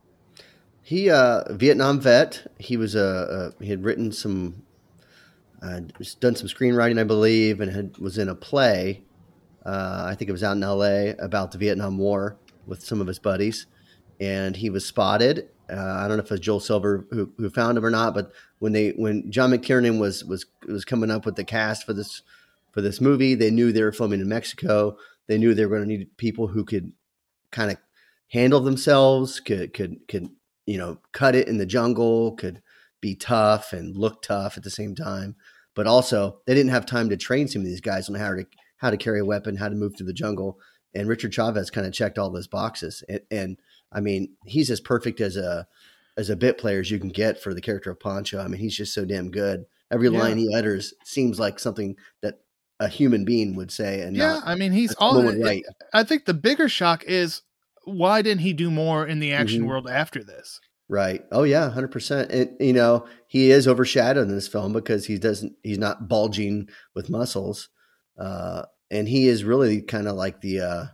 He 0.81 1.09
uh 1.09 1.53
Vietnam 1.53 1.99
vet. 1.99 2.51
He 2.57 2.77
was 2.77 2.95
a, 2.95 3.53
a 3.59 3.63
he 3.63 3.69
had 3.69 3.83
written 3.83 4.11
some 4.11 4.63
uh, 5.61 5.81
done 6.19 6.35
some 6.35 6.47
screenwriting, 6.47 6.99
I 6.99 7.03
believe, 7.03 7.61
and 7.61 7.71
had 7.71 7.97
was 7.97 8.17
in 8.17 8.29
a 8.29 8.35
play. 8.35 9.03
Uh, 9.63 10.03
I 10.07 10.15
think 10.15 10.29
it 10.29 10.31
was 10.31 10.43
out 10.43 10.57
in 10.57 10.63
L.A. 10.63 11.15
about 11.17 11.51
the 11.51 11.59
Vietnam 11.59 11.99
War 11.99 12.37
with 12.65 12.83
some 12.83 12.99
of 12.99 13.05
his 13.05 13.19
buddies, 13.19 13.67
and 14.19 14.55
he 14.55 14.71
was 14.71 14.85
spotted. 14.85 15.49
Uh, 15.71 15.75
I 15.99 16.07
don't 16.07 16.17
know 16.17 16.23
if 16.23 16.25
it 16.25 16.31
was 16.31 16.39
Joel 16.39 16.59
Silver 16.59 17.05
who, 17.11 17.31
who 17.37 17.49
found 17.49 17.77
him 17.77 17.85
or 17.85 17.91
not, 17.91 18.15
but 18.15 18.31
when 18.59 18.73
they 18.73 18.89
when 18.89 19.31
John 19.31 19.51
McTiernan 19.51 19.99
was 19.99 20.25
was 20.25 20.45
was 20.67 20.83
coming 20.83 21.11
up 21.11 21.25
with 21.25 21.35
the 21.35 21.43
cast 21.43 21.85
for 21.85 21.93
this 21.93 22.23
for 22.71 22.81
this 22.81 22.99
movie, 22.99 23.35
they 23.35 23.51
knew 23.51 23.71
they 23.71 23.83
were 23.83 23.91
filming 23.91 24.19
in 24.19 24.27
Mexico. 24.27 24.97
They 25.27 25.37
knew 25.37 25.53
they 25.53 25.65
were 25.65 25.77
going 25.77 25.87
to 25.87 25.97
need 25.97 26.17
people 26.17 26.47
who 26.47 26.65
could 26.65 26.91
kind 27.51 27.69
of 27.69 27.77
handle 28.29 28.61
themselves, 28.61 29.39
could 29.39 29.73
could 29.73 30.07
could 30.07 30.29
you 30.71 30.77
know 30.77 30.97
cut 31.11 31.35
it 31.35 31.47
in 31.47 31.57
the 31.57 31.65
jungle, 31.65 32.31
could 32.33 32.61
be 33.01 33.15
tough 33.15 33.73
and 33.73 33.95
look 33.97 34.21
tough 34.21 34.57
at 34.57 34.63
the 34.63 34.69
same 34.69 34.95
time. 34.95 35.35
But 35.73 35.87
also, 35.87 36.39
they 36.45 36.53
didn't 36.53 36.71
have 36.71 36.85
time 36.85 37.09
to 37.09 37.17
train 37.17 37.47
some 37.47 37.61
of 37.61 37.65
these 37.67 37.81
guys 37.81 38.09
on 38.09 38.15
how 38.15 38.33
to 38.33 38.45
how 38.77 38.89
to 38.89 38.97
carry 38.97 39.19
a 39.19 39.25
weapon, 39.25 39.57
how 39.57 39.69
to 39.69 39.75
move 39.75 39.95
through 39.95 40.07
the 40.07 40.13
jungle. 40.13 40.59
And 40.93 41.07
Richard 41.07 41.33
Chavez 41.33 41.69
kind 41.69 41.87
of 41.87 41.93
checked 41.93 42.17
all 42.17 42.29
those 42.29 42.47
boxes. 42.47 43.03
And, 43.07 43.21
and 43.31 43.57
I 43.91 44.01
mean, 44.01 44.33
he's 44.45 44.69
as 44.69 44.81
perfect 44.81 45.21
as 45.21 45.37
a 45.37 45.67
as 46.17 46.29
a 46.29 46.35
bit 46.35 46.57
player 46.57 46.79
as 46.81 46.91
you 46.91 46.99
can 46.99 47.09
get 47.09 47.41
for 47.41 47.53
the 47.53 47.61
character 47.61 47.91
of 47.91 47.99
Poncho. 47.99 48.39
I 48.39 48.47
mean, 48.47 48.59
he's 48.59 48.75
just 48.75 48.93
so 48.93 49.05
damn 49.05 49.31
good. 49.31 49.65
Every 49.91 50.09
Yeah. 50.09 50.19
line 50.19 50.37
he 50.37 50.53
utters 50.53 50.93
seems 51.05 51.39
like 51.39 51.59
something 51.59 51.95
that 52.21 52.41
a 52.79 52.87
human 52.89 53.23
being 53.23 53.55
would 53.55 53.71
say, 53.71 54.01
and 54.01 54.17
yeah, 54.17 54.41
I 54.43 54.55
mean, 54.55 54.71
he's 54.71 54.93
all. 54.95 55.21
right. 55.23 55.63
I 55.93 56.03
think 56.03 56.25
the 56.25 56.33
bigger 56.33 56.67
shock 56.67 57.03
is 57.05 57.43
why 57.83 58.21
didn't 58.21 58.41
he 58.41 58.53
do 58.53 58.69
more 58.71 59.05
in 59.07 59.19
the 59.19 59.33
action 59.33 59.63
Mhm. 59.63 59.67
world 59.67 59.89
after 59.89 60.23
this? 60.23 60.59
Right. 60.89 61.23
Oh 61.31 61.43
yeah, 61.43 61.69
hundred 61.69 61.91
percent. 61.91 62.31
And 62.31 62.49
you 62.59 62.73
know 62.73 63.05
he 63.27 63.49
is 63.51 63.67
overshadowed 63.67 64.27
in 64.27 64.35
this 64.35 64.47
film 64.49 64.73
because 64.73 65.05
he 65.05 65.17
doesn't. 65.17 65.53
He's 65.63 65.77
not 65.77 66.07
bulging 66.09 66.67
with 66.93 67.09
muscles, 67.09 67.69
uh, 68.17 68.63
and 68.89 69.07
he 69.07 69.27
is 69.29 69.43
really 69.45 69.81
kind 69.81 70.07
of 70.07 70.15
like 70.15 70.41
the 70.41 70.59
uh, 70.59 70.85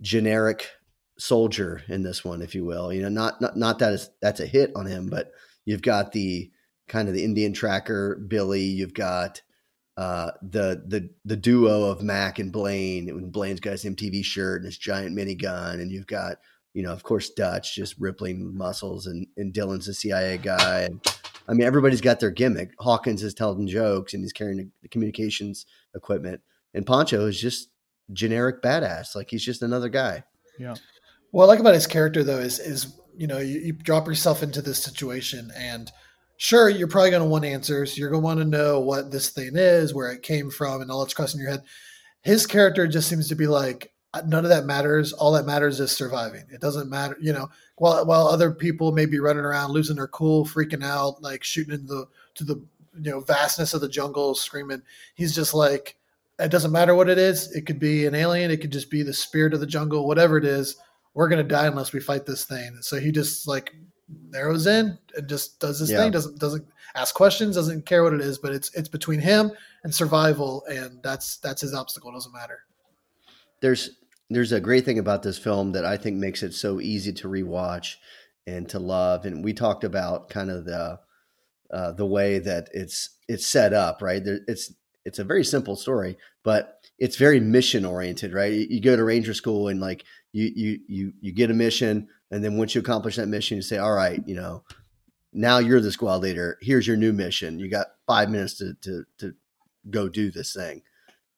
generic 0.00 0.70
soldier 1.18 1.82
in 1.88 2.02
this 2.02 2.24
one, 2.24 2.42
if 2.42 2.54
you 2.54 2.64
will. 2.64 2.92
You 2.92 3.02
know, 3.02 3.08
not 3.08 3.40
not 3.40 3.56
not 3.56 3.78
that 3.80 3.92
is 3.92 4.10
that's 4.20 4.40
a 4.40 4.46
hit 4.46 4.72
on 4.74 4.86
him, 4.86 5.08
but 5.08 5.30
you've 5.64 5.82
got 5.82 6.12
the 6.12 6.50
kind 6.88 7.08
of 7.08 7.14
the 7.14 7.24
Indian 7.24 7.52
tracker 7.52 8.16
Billy. 8.28 8.62
You've 8.62 8.94
got 8.94 9.42
uh, 9.96 10.32
the 10.42 10.82
the 10.86 11.10
the 11.24 11.36
duo 11.36 11.84
of 11.84 12.02
Mac 12.02 12.38
and 12.38 12.52
Blaine. 12.52 13.06
When 13.14 13.30
Blaine's 13.30 13.60
got 13.60 13.72
his 13.72 13.84
MTV 13.84 14.24
shirt 14.24 14.60
and 14.60 14.66
his 14.66 14.78
giant 14.78 15.16
minigun, 15.16 15.80
and 15.80 15.90
you've 15.90 16.06
got 16.06 16.38
you 16.76 16.82
know, 16.82 16.92
of 16.92 17.02
course, 17.02 17.30
Dutch 17.30 17.74
just 17.74 17.98
rippling 17.98 18.54
muscles, 18.54 19.06
and, 19.06 19.26
and 19.38 19.50
Dillon's 19.50 19.88
a 19.88 19.94
CIA 19.94 20.36
guy. 20.36 20.80
And 20.80 21.00
I 21.48 21.54
mean, 21.54 21.66
everybody's 21.66 22.02
got 22.02 22.20
their 22.20 22.30
gimmick. 22.30 22.72
Hawkins 22.78 23.22
is 23.22 23.32
telling 23.32 23.66
jokes 23.66 24.12
and 24.12 24.22
he's 24.22 24.34
carrying 24.34 24.70
the 24.82 24.88
communications 24.88 25.64
equipment, 25.94 26.42
and 26.74 26.84
Poncho 26.84 27.24
is 27.26 27.40
just 27.40 27.70
generic 28.12 28.60
badass. 28.60 29.16
Like 29.16 29.30
he's 29.30 29.42
just 29.42 29.62
another 29.62 29.88
guy. 29.88 30.24
Yeah. 30.58 30.74
What 31.30 31.44
I 31.44 31.46
like 31.46 31.60
about 31.60 31.72
his 31.72 31.86
character 31.86 32.22
though 32.22 32.40
is 32.40 32.58
is 32.58 32.94
you 33.16 33.26
know 33.26 33.38
you, 33.38 33.58
you 33.58 33.72
drop 33.72 34.06
yourself 34.06 34.42
into 34.42 34.60
this 34.60 34.82
situation 34.82 35.50
and 35.56 35.90
sure 36.36 36.68
you're 36.68 36.88
probably 36.88 37.10
going 37.10 37.22
to 37.22 37.28
want 37.28 37.44
answers. 37.44 37.96
You're 37.96 38.10
going 38.10 38.22
to 38.22 38.24
want 38.24 38.40
to 38.40 38.44
know 38.44 38.80
what 38.80 39.10
this 39.10 39.30
thing 39.30 39.52
is, 39.54 39.94
where 39.94 40.10
it 40.10 40.22
came 40.22 40.50
from, 40.50 40.80
and 40.80 40.90
all 40.90 41.00
that's 41.00 41.14
crossing 41.14 41.40
your 41.40 41.50
head. 41.50 41.62
His 42.22 42.46
character 42.46 42.86
just 42.86 43.08
seems 43.08 43.28
to 43.28 43.34
be 43.34 43.46
like 43.46 43.92
uh, 44.14 44.22
none 44.26 44.44
of 44.44 44.50
that 44.50 44.64
matters. 44.64 45.12
All 45.12 45.32
that 45.32 45.46
matters 45.46 45.80
is 45.80 45.92
surviving. 45.92 46.44
It 46.50 46.60
doesn't 46.60 46.90
matter, 46.90 47.16
you 47.20 47.32
know. 47.32 47.48
While 47.76 48.06
while 48.06 48.26
other 48.26 48.50
people 48.50 48.92
may 48.92 49.06
be 49.06 49.18
running 49.18 49.44
around 49.44 49.72
losing 49.72 49.96
their 49.96 50.08
cool, 50.08 50.46
freaking 50.46 50.84
out, 50.84 51.22
like 51.22 51.44
shooting 51.44 51.74
in 51.74 51.86
the 51.86 52.06
to 52.36 52.44
the 52.44 52.56
you 53.00 53.10
know 53.10 53.20
vastness 53.20 53.74
of 53.74 53.80
the 53.80 53.88
jungle, 53.88 54.34
screaming. 54.34 54.82
He's 55.14 55.34
just 55.34 55.54
like, 55.54 55.96
it 56.38 56.50
doesn't 56.50 56.72
matter 56.72 56.94
what 56.94 57.08
it 57.08 57.18
is. 57.18 57.52
It 57.54 57.66
could 57.66 57.78
be 57.78 58.06
an 58.06 58.14
alien. 58.14 58.50
It 58.50 58.60
could 58.60 58.72
just 58.72 58.90
be 58.90 59.02
the 59.02 59.12
spirit 59.12 59.54
of 59.54 59.60
the 59.60 59.66
jungle. 59.66 60.06
Whatever 60.06 60.38
it 60.38 60.44
is, 60.44 60.76
we're 61.14 61.28
gonna 61.28 61.44
die 61.44 61.66
unless 61.66 61.92
we 61.92 62.00
fight 62.00 62.26
this 62.26 62.44
thing. 62.44 62.78
So 62.80 62.98
he 62.98 63.12
just 63.12 63.46
like 63.46 63.74
narrows 64.30 64.66
in 64.66 64.98
and 65.16 65.28
just 65.28 65.60
does 65.60 65.78
his 65.78 65.90
yeah. 65.90 65.98
thing. 65.98 66.12
Doesn't 66.12 66.38
doesn't 66.38 66.66
ask 66.94 67.14
questions. 67.14 67.56
Doesn't 67.56 67.86
care 67.86 68.02
what 68.02 68.14
it 68.14 68.20
is. 68.20 68.38
But 68.38 68.52
it's 68.52 68.72
it's 68.74 68.88
between 68.88 69.20
him 69.20 69.52
and 69.84 69.94
survival, 69.94 70.64
and 70.68 71.02
that's 71.02 71.38
that's 71.38 71.60
his 71.60 71.74
obstacle. 71.74 72.10
It 72.10 72.14
doesn't 72.14 72.32
matter 72.32 72.60
there's 73.60 73.90
there's 74.28 74.52
a 74.52 74.60
great 74.60 74.84
thing 74.84 74.98
about 74.98 75.22
this 75.22 75.38
film 75.38 75.72
that 75.72 75.84
I 75.84 75.96
think 75.96 76.16
makes 76.16 76.42
it 76.42 76.52
so 76.52 76.80
easy 76.80 77.12
to 77.12 77.28
rewatch 77.28 77.96
and 78.46 78.68
to 78.70 78.78
love. 78.80 79.24
And 79.24 79.44
we 79.44 79.52
talked 79.52 79.84
about 79.84 80.28
kind 80.28 80.50
of 80.50 80.64
the 80.64 80.98
uh, 81.70 81.92
the 81.92 82.06
way 82.06 82.38
that 82.40 82.68
it's 82.72 83.10
it's 83.28 83.46
set 83.46 83.72
up, 83.72 84.02
right? 84.02 84.24
There, 84.24 84.40
it's 84.48 84.72
it's 85.04 85.18
a 85.18 85.24
very 85.24 85.44
simple 85.44 85.76
story, 85.76 86.16
but 86.42 86.80
it's 86.98 87.16
very 87.16 87.38
mission 87.38 87.84
oriented, 87.84 88.32
right? 88.32 88.52
You, 88.52 88.66
you, 88.70 88.80
go 88.80 88.96
to 88.96 89.04
ranger 89.04 89.34
school 89.34 89.68
and 89.68 89.80
like 89.80 90.04
you 90.32 90.50
you 90.54 90.80
you 90.88 91.12
you 91.20 91.32
get 91.32 91.50
a 91.50 91.54
mission, 91.54 92.08
and 92.30 92.44
then 92.44 92.56
once 92.56 92.74
you 92.74 92.80
accomplish 92.80 93.16
that 93.16 93.28
mission, 93.28 93.56
you 93.56 93.62
say, 93.62 93.78
"All 93.78 93.94
right, 93.94 94.22
you 94.26 94.34
know, 94.34 94.64
now 95.32 95.58
you're 95.58 95.80
the 95.80 95.92
squad 95.92 96.22
leader. 96.22 96.58
Here's 96.60 96.86
your 96.86 96.96
new 96.96 97.12
mission. 97.12 97.58
You 97.58 97.68
got 97.68 97.88
five 98.06 98.30
minutes 98.30 98.58
to 98.58 98.74
to 98.82 99.04
to 99.18 99.34
go 99.90 100.08
do 100.08 100.30
this 100.30 100.52
thing." 100.52 100.82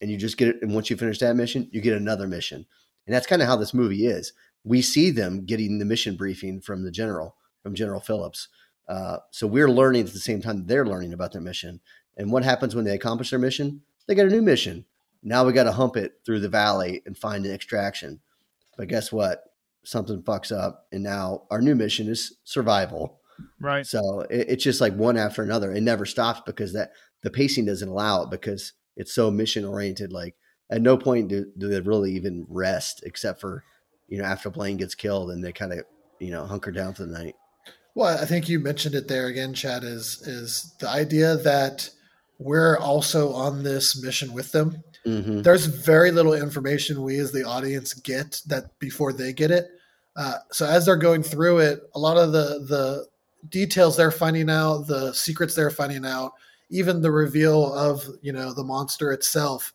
and 0.00 0.10
you 0.10 0.16
just 0.16 0.36
get 0.36 0.48
it. 0.48 0.56
And 0.62 0.74
once 0.74 0.90
you 0.90 0.96
finish 0.96 1.18
that 1.18 1.36
mission, 1.36 1.68
you 1.72 1.80
get 1.80 1.96
another 1.96 2.26
mission. 2.26 2.66
And 3.06 3.14
that's 3.14 3.26
kind 3.26 3.42
of 3.42 3.48
how 3.48 3.56
this 3.56 3.74
movie 3.74 4.06
is. 4.06 4.32
We 4.64 4.82
see 4.82 5.10
them 5.10 5.44
getting 5.44 5.78
the 5.78 5.84
mission 5.84 6.16
briefing 6.16 6.60
from 6.60 6.84
the 6.84 6.90
general, 6.90 7.36
from 7.62 7.74
General 7.74 8.00
Phillips. 8.00 8.48
Uh, 8.88 9.18
so 9.30 9.46
we're 9.46 9.70
learning 9.70 10.06
at 10.06 10.12
the 10.12 10.18
same 10.18 10.40
time 10.40 10.66
they're 10.66 10.86
learning 10.86 11.12
about 11.12 11.32
their 11.32 11.40
mission. 11.40 11.80
And 12.16 12.32
what 12.32 12.44
happens 12.44 12.74
when 12.74 12.84
they 12.84 12.94
accomplish 12.94 13.30
their 13.30 13.38
mission? 13.38 13.82
They 14.06 14.14
get 14.14 14.26
a 14.26 14.30
new 14.30 14.42
mission. 14.42 14.84
Now 15.22 15.44
we 15.44 15.52
got 15.52 15.64
to 15.64 15.72
hump 15.72 15.96
it 15.96 16.20
through 16.24 16.40
the 16.40 16.48
valley 16.48 17.02
and 17.06 17.16
find 17.16 17.44
an 17.44 17.52
extraction. 17.52 18.20
But 18.76 18.88
guess 18.88 19.12
what? 19.12 19.47
Something 19.88 20.20
fucks 20.22 20.54
up, 20.54 20.86
and 20.92 21.02
now 21.02 21.44
our 21.50 21.62
new 21.62 21.74
mission 21.74 22.08
is 22.08 22.36
survival. 22.44 23.20
Right. 23.58 23.86
So 23.86 24.20
it, 24.28 24.50
it's 24.50 24.64
just 24.64 24.82
like 24.82 24.94
one 24.94 25.16
after 25.16 25.42
another. 25.42 25.72
It 25.72 25.82
never 25.82 26.04
stops 26.04 26.42
because 26.44 26.74
that 26.74 26.90
the 27.22 27.30
pacing 27.30 27.64
doesn't 27.64 27.88
allow 27.88 28.24
it 28.24 28.30
because 28.30 28.74
it's 28.96 29.14
so 29.14 29.30
mission 29.30 29.64
oriented. 29.64 30.12
Like 30.12 30.34
at 30.70 30.82
no 30.82 30.98
point 30.98 31.28
do, 31.28 31.46
do 31.56 31.68
they 31.68 31.80
really 31.80 32.12
even 32.12 32.44
rest 32.50 33.02
except 33.06 33.40
for, 33.40 33.64
you 34.08 34.18
know, 34.18 34.24
after 34.24 34.50
Blaine 34.50 34.76
gets 34.76 34.94
killed 34.94 35.30
and 35.30 35.42
they 35.42 35.52
kind 35.52 35.72
of, 35.72 35.84
you 36.18 36.32
know, 36.32 36.44
hunker 36.44 36.70
down 36.70 36.92
for 36.92 37.06
the 37.06 37.18
night. 37.18 37.34
Well, 37.94 38.18
I 38.18 38.26
think 38.26 38.46
you 38.46 38.60
mentioned 38.60 38.94
it 38.94 39.08
there 39.08 39.28
again, 39.28 39.54
Chad, 39.54 39.84
is 39.84 40.20
is 40.26 40.74
the 40.80 40.88
idea 40.90 41.38
that 41.38 41.88
we're 42.38 42.76
also 42.76 43.32
on 43.32 43.62
this 43.62 44.00
mission 44.02 44.34
with 44.34 44.52
them. 44.52 44.84
Mm-hmm. 45.06 45.40
There's 45.40 45.64
very 45.64 46.10
little 46.10 46.34
information 46.34 47.02
we 47.02 47.18
as 47.20 47.32
the 47.32 47.44
audience 47.44 47.94
get 47.94 48.42
that 48.48 48.78
before 48.78 49.14
they 49.14 49.32
get 49.32 49.50
it. 49.50 49.70
Uh, 50.18 50.34
so 50.52 50.66
as 50.66 50.84
they're 50.84 50.96
going 50.96 51.22
through 51.22 51.58
it, 51.58 51.80
a 51.94 51.98
lot 51.98 52.18
of 52.18 52.32
the 52.32 52.66
the 52.68 53.06
details 53.48 53.96
they're 53.96 54.10
finding 54.10 54.50
out, 54.50 54.86
the 54.86 55.14
secrets 55.14 55.54
they're 55.54 55.70
finding 55.70 56.04
out, 56.04 56.32
even 56.68 57.00
the 57.00 57.10
reveal 57.10 57.72
of 57.72 58.04
you 58.20 58.32
know 58.32 58.52
the 58.52 58.64
monster 58.64 59.12
itself 59.12 59.72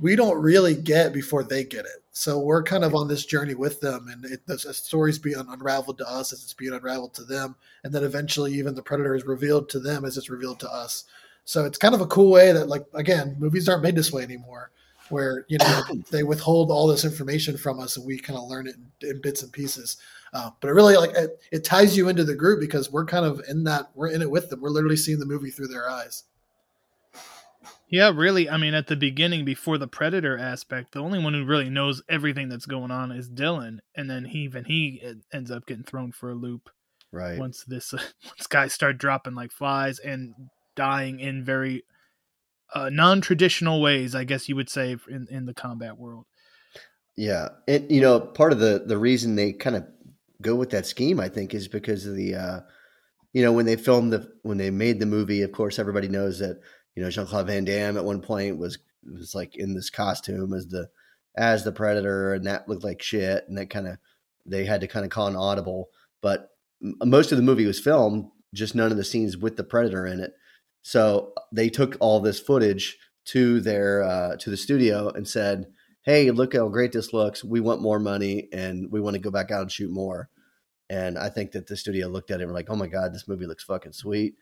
we 0.00 0.16
don't 0.16 0.40
really 0.40 0.74
get 0.74 1.12
before 1.12 1.42
they 1.42 1.64
get 1.64 1.84
it. 1.84 2.02
So 2.12 2.38
we're 2.38 2.62
kind 2.62 2.84
of 2.84 2.94
on 2.94 3.08
this 3.08 3.24
journey 3.24 3.54
with 3.54 3.80
them 3.80 4.08
and 4.08 4.24
it, 4.24 4.46
the 4.46 4.58
story's 4.58 5.18
being 5.18 5.36
unraveled 5.48 5.98
to 5.98 6.08
us 6.08 6.32
as 6.32 6.42
it's 6.42 6.52
being 6.52 6.72
unraveled 6.72 7.14
to 7.14 7.24
them 7.24 7.54
and 7.84 7.92
then 7.92 8.02
eventually 8.02 8.52
even 8.54 8.74
the 8.74 8.82
predator 8.82 9.14
is 9.14 9.24
revealed 9.24 9.68
to 9.70 9.80
them 9.80 10.04
as 10.04 10.16
it's 10.16 10.30
revealed 10.30 10.60
to 10.60 10.70
us. 10.70 11.04
So 11.44 11.64
it's 11.64 11.78
kind 11.78 11.94
of 11.94 12.00
a 12.00 12.06
cool 12.06 12.30
way 12.30 12.52
that 12.52 12.68
like 12.68 12.86
again 12.94 13.36
movies 13.38 13.68
aren't 13.68 13.82
made 13.82 13.96
this 13.96 14.12
way 14.12 14.22
anymore 14.22 14.70
where 15.10 15.44
you 15.48 15.58
know 15.58 15.82
they 16.10 16.22
withhold 16.22 16.70
all 16.70 16.86
this 16.86 17.04
information 17.04 17.56
from 17.56 17.80
us 17.80 17.96
and 17.96 18.06
we 18.06 18.18
kind 18.18 18.38
of 18.38 18.48
learn 18.48 18.66
it 18.66 18.76
in, 19.02 19.10
in 19.10 19.20
bits 19.20 19.42
and 19.42 19.52
pieces 19.52 19.96
uh, 20.32 20.50
but 20.60 20.68
it 20.68 20.72
really 20.72 20.96
like 20.96 21.14
it, 21.16 21.40
it, 21.52 21.64
ties 21.64 21.96
you 21.96 22.08
into 22.08 22.24
the 22.24 22.34
group 22.34 22.60
because 22.60 22.92
we're 22.92 23.04
kind 23.04 23.24
of 23.24 23.40
in 23.48 23.64
that 23.64 23.90
we're 23.94 24.10
in 24.10 24.22
it 24.22 24.30
with 24.30 24.50
them. 24.50 24.60
We're 24.60 24.70
literally 24.70 24.96
seeing 24.96 25.18
the 25.18 25.26
movie 25.26 25.50
through 25.50 25.68
their 25.68 25.88
eyes. 25.88 26.24
Yeah, 27.88 28.12
really. 28.14 28.50
I 28.50 28.58
mean, 28.58 28.74
at 28.74 28.86
the 28.86 28.96
beginning, 28.96 29.46
before 29.46 29.78
the 29.78 29.88
predator 29.88 30.36
aspect, 30.36 30.92
the 30.92 31.00
only 31.00 31.18
one 31.18 31.32
who 31.32 31.46
really 31.46 31.70
knows 31.70 32.02
everything 32.08 32.50
that's 32.50 32.66
going 32.66 32.90
on 32.90 33.10
is 33.10 33.28
dillon 33.28 33.80
and 33.94 34.10
then 34.10 34.26
he 34.26 34.40
even 34.40 34.64
he 34.64 35.02
ends 35.32 35.50
up 35.50 35.66
getting 35.66 35.84
thrown 35.84 36.12
for 36.12 36.30
a 36.30 36.34
loop. 36.34 36.68
Right. 37.10 37.38
Once 37.38 37.64
this 37.64 37.94
uh, 37.94 37.98
once 38.24 38.46
guys 38.46 38.74
start 38.74 38.98
dropping 38.98 39.34
like 39.34 39.52
flies 39.52 39.98
and 39.98 40.34
dying 40.76 41.20
in 41.20 41.44
very 41.44 41.84
uh, 42.74 42.90
non-traditional 42.90 43.80
ways, 43.80 44.14
I 44.14 44.24
guess 44.24 44.48
you 44.48 44.56
would 44.56 44.70
say 44.70 44.96
in 45.08 45.26
in 45.30 45.46
the 45.46 45.54
combat 45.54 45.98
world. 45.98 46.26
Yeah, 47.16 47.48
and 47.66 47.90
you 47.90 48.00
know, 48.00 48.20
part 48.20 48.52
of 48.52 48.58
the 48.58 48.82
the 48.86 48.98
reason 48.98 49.34
they 49.34 49.52
kind 49.52 49.76
of 49.76 49.86
go 50.40 50.54
with 50.54 50.70
that 50.70 50.86
scheme, 50.86 51.20
I 51.20 51.28
think, 51.28 51.54
is 51.54 51.68
because 51.68 52.06
of 52.06 52.14
the, 52.14 52.34
uh, 52.34 52.60
you 53.32 53.42
know, 53.42 53.52
when 53.52 53.66
they 53.66 53.76
filmed 53.76 54.12
the, 54.12 54.30
when 54.42 54.58
they 54.58 54.70
made 54.70 55.00
the 55.00 55.06
movie, 55.06 55.42
of 55.42 55.52
course, 55.52 55.78
everybody 55.78 56.08
knows 56.08 56.38
that, 56.38 56.60
you 56.94 57.02
know, 57.02 57.10
Jean 57.10 57.26
Claude 57.26 57.46
Van 57.46 57.64
Damme 57.64 57.96
at 57.96 58.04
one 58.04 58.20
point 58.20 58.58
was, 58.58 58.78
was 59.02 59.34
like 59.34 59.56
in 59.56 59.74
this 59.74 59.90
costume 59.90 60.54
as 60.54 60.66
the, 60.68 60.88
as 61.36 61.64
the 61.64 61.72
predator 61.72 62.34
and 62.34 62.46
that 62.46 62.68
looked 62.68 62.84
like 62.84 63.02
shit. 63.02 63.44
And 63.48 63.58
that 63.58 63.70
kind 63.70 63.88
of, 63.88 63.98
they 64.46 64.64
had 64.64 64.80
to 64.80 64.88
kind 64.88 65.04
of 65.04 65.10
call 65.10 65.26
an 65.26 65.36
audible, 65.36 65.88
but 66.22 66.50
most 66.80 67.32
of 67.32 67.38
the 67.38 67.44
movie 67.44 67.66
was 67.66 67.80
filmed, 67.80 68.26
just 68.54 68.74
none 68.74 68.90
of 68.90 68.96
the 68.96 69.04
scenes 69.04 69.36
with 69.36 69.56
the 69.56 69.64
predator 69.64 70.06
in 70.06 70.20
it. 70.20 70.32
So 70.82 71.32
they 71.52 71.68
took 71.68 71.96
all 72.00 72.20
this 72.20 72.40
footage 72.40 72.98
to 73.26 73.60
their, 73.60 74.02
uh, 74.02 74.36
to 74.36 74.50
the 74.50 74.56
studio 74.56 75.10
and 75.10 75.28
said, 75.28 75.66
hey, 76.02 76.30
look 76.30 76.54
how 76.54 76.68
great 76.68 76.92
this 76.92 77.12
looks. 77.12 77.44
We 77.44 77.60
want 77.60 77.82
more 77.82 77.98
money 77.98 78.48
and 78.52 78.90
we 78.90 79.00
want 79.00 79.14
to 79.14 79.20
go 79.20 79.30
back 79.30 79.50
out 79.50 79.62
and 79.62 79.72
shoot 79.72 79.90
more. 79.90 80.30
And 80.88 81.18
I 81.18 81.28
think 81.28 81.52
that 81.52 81.66
the 81.66 81.76
studio 81.76 82.08
looked 82.08 82.30
at 82.30 82.40
it 82.40 82.44
and 82.44 82.50
were 82.50 82.56
like, 82.56 82.70
oh 82.70 82.76
my 82.76 82.86
God, 82.86 83.12
this 83.12 83.28
movie 83.28 83.46
looks 83.46 83.64
fucking 83.64 83.92
sweet. 83.92 84.34